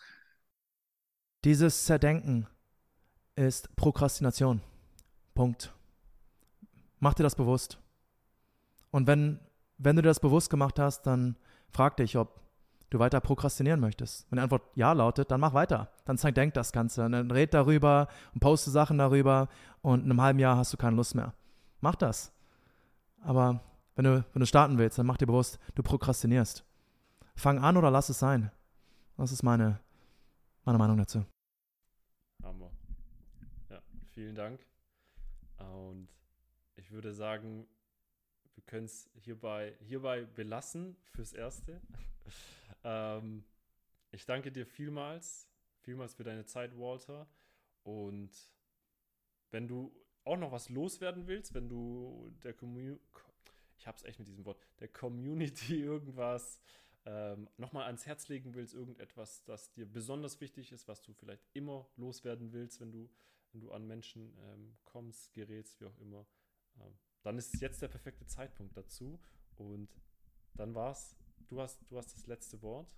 Dieses 1.45 1.85
Zerdenken 1.85 2.47
ist 3.37 3.77
Prokrastination. 3.77 4.63
Punkt. 5.35 5.71
mach 7.01 7.13
dir 7.13 7.23
das 7.23 7.35
bewusst. 7.35 7.79
Und 8.91 9.07
wenn, 9.07 9.41
wenn 9.77 9.95
du 9.95 10.01
dir 10.01 10.09
das 10.09 10.21
bewusst 10.21 10.49
gemacht 10.49 10.79
hast, 10.79 11.03
dann 11.03 11.37
frag 11.71 11.99
dich, 11.99 12.17
ob 12.17 12.41
du 12.89 12.99
weiter 12.99 13.21
prokrastinieren 13.21 13.79
möchtest. 13.79 14.27
Wenn 14.31 14.39
die 14.39 14.43
Antwort 14.43 14.63
ja 14.75 14.95
lautet, 14.95 15.31
dann 15.31 15.41
mach 15.41 15.53
weiter. 15.53 15.93
Dann 16.07 16.17
denk 16.17 16.55
das 16.55 16.73
Ganze. 16.73 17.05
Und 17.05 17.13
dann 17.13 17.31
red 17.31 17.53
darüber 17.53 18.09
und 18.33 18.41
poste 18.41 18.71
Sachen 18.71 18.97
darüber 18.97 19.51
und 19.83 20.05
in 20.05 20.11
einem 20.11 20.23
halben 20.23 20.39
Jahr 20.39 20.57
hast 20.57 20.73
du 20.73 20.79
keine 20.79 20.97
Lust 20.97 21.15
mehr. 21.15 21.35
Mach 21.83 21.97
das. 21.97 22.33
Aber 23.21 23.61
wenn 23.97 24.07
du, 24.07 24.25
wenn 24.33 24.41
du 24.41 24.47
starten 24.47 24.79
willst, 24.79 24.99
dann 24.99 25.05
mach 25.05 25.19
dir 25.19 25.27
bewusst, 25.27 25.59
du 25.75 25.83
prokrastinierst. 25.83 26.65
Fang 27.41 27.59
an 27.59 27.79
oder 27.79 27.91
lass 27.91 28.11
es 28.11 28.19
sein. 28.19 28.51
Das 29.17 29.33
ist 29.33 29.43
meine, 29.43 29.81
meine 30.67 30.77
Meinung 30.77 30.99
dazu. 30.99 31.25
Hammer. 32.43 32.71
Ja, 33.71 33.81
vielen 34.13 34.35
Dank. 34.35 34.61
Und 35.57 36.11
ich 36.77 36.91
würde 36.91 37.15
sagen, 37.15 37.67
wir 38.53 38.63
können 38.65 38.85
es 38.85 39.09
hierbei, 39.15 39.75
hierbei 39.81 40.27
belassen 40.27 40.99
fürs 41.15 41.33
Erste. 41.33 41.81
ähm, 42.85 43.43
ich 44.11 44.27
danke 44.27 44.53
dir 44.53 44.67
vielmals, 44.67 45.49
vielmals 45.79 46.13
für 46.13 46.25
deine 46.25 46.45
Zeit, 46.45 46.77
Walter. 46.77 47.27
Und 47.85 48.33
wenn 49.51 49.67
du 49.67 49.97
auch 50.25 50.37
noch 50.37 50.53
was 50.53 50.69
loswerden 50.69 51.27
willst, 51.27 51.55
wenn 51.55 51.71
du 51.71 52.31
der 52.43 52.53
Community, 52.53 53.03
ich 53.79 53.87
hab's 53.87 54.03
echt 54.03 54.19
mit 54.19 54.29
diesem 54.29 54.45
Wort, 54.45 54.61
der 54.79 54.89
Community 54.89 55.81
irgendwas 55.83 56.61
ähm, 57.07 57.49
nochmal 57.57 57.87
ans 57.87 58.07
Herz 58.07 58.29
legen 58.29 58.55
willst, 58.55 58.75
irgendetwas, 58.75 59.43
das 59.45 59.73
dir 59.73 59.87
besonders 59.87 60.41
wichtig 60.41 60.73
ist, 60.73 60.87
was 60.89 61.03
du 61.03 61.13
vielleicht 61.15 61.45
immer 61.55 61.87
loswerden 61.97 62.53
willst, 62.53 62.81
wenn 62.81 62.93
du, 62.93 63.09
wenn 63.53 63.61
du 63.61 63.73
an 63.73 63.87
Menschen 63.87 64.37
ähm, 64.39 64.77
kommst, 64.85 65.33
gerätst, 65.33 65.81
wie 65.81 65.87
auch 65.87 65.99
immer, 65.99 66.27
ähm, 66.79 66.93
dann 67.23 67.39
ist 67.39 67.61
jetzt 67.61 67.83
der 67.83 67.89
perfekte 67.89 68.27
Zeitpunkt 68.27 68.77
dazu. 68.77 69.19
Und 69.57 69.89
dann 70.55 70.75
war's. 70.75 71.17
Du 71.49 71.61
hast, 71.61 71.81
du 71.89 71.97
hast 71.97 72.15
das 72.15 72.27
letzte 72.27 72.63
Wort 72.63 72.95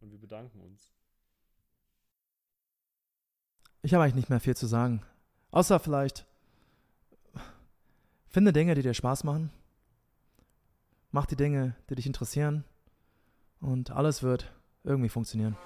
und 0.00 0.10
wir 0.10 0.18
bedanken 0.18 0.60
uns. 0.60 0.92
Ich 3.82 3.94
habe 3.94 4.04
eigentlich 4.04 4.16
nicht 4.16 4.30
mehr 4.30 4.40
viel 4.40 4.56
zu 4.56 4.66
sagen. 4.66 5.02
Außer 5.50 5.80
vielleicht, 5.80 6.26
finde 8.28 8.52
Dinge, 8.52 8.74
die 8.74 8.82
dir 8.82 8.94
Spaß 8.94 9.24
machen. 9.24 9.50
Mach 11.12 11.26
die 11.26 11.36
Dinge, 11.36 11.74
die 11.88 11.94
dich 11.94 12.06
interessieren. 12.06 12.64
Und 13.60 13.90
alles 13.90 14.22
wird 14.22 14.52
irgendwie 14.84 15.08
funktionieren. 15.08 15.56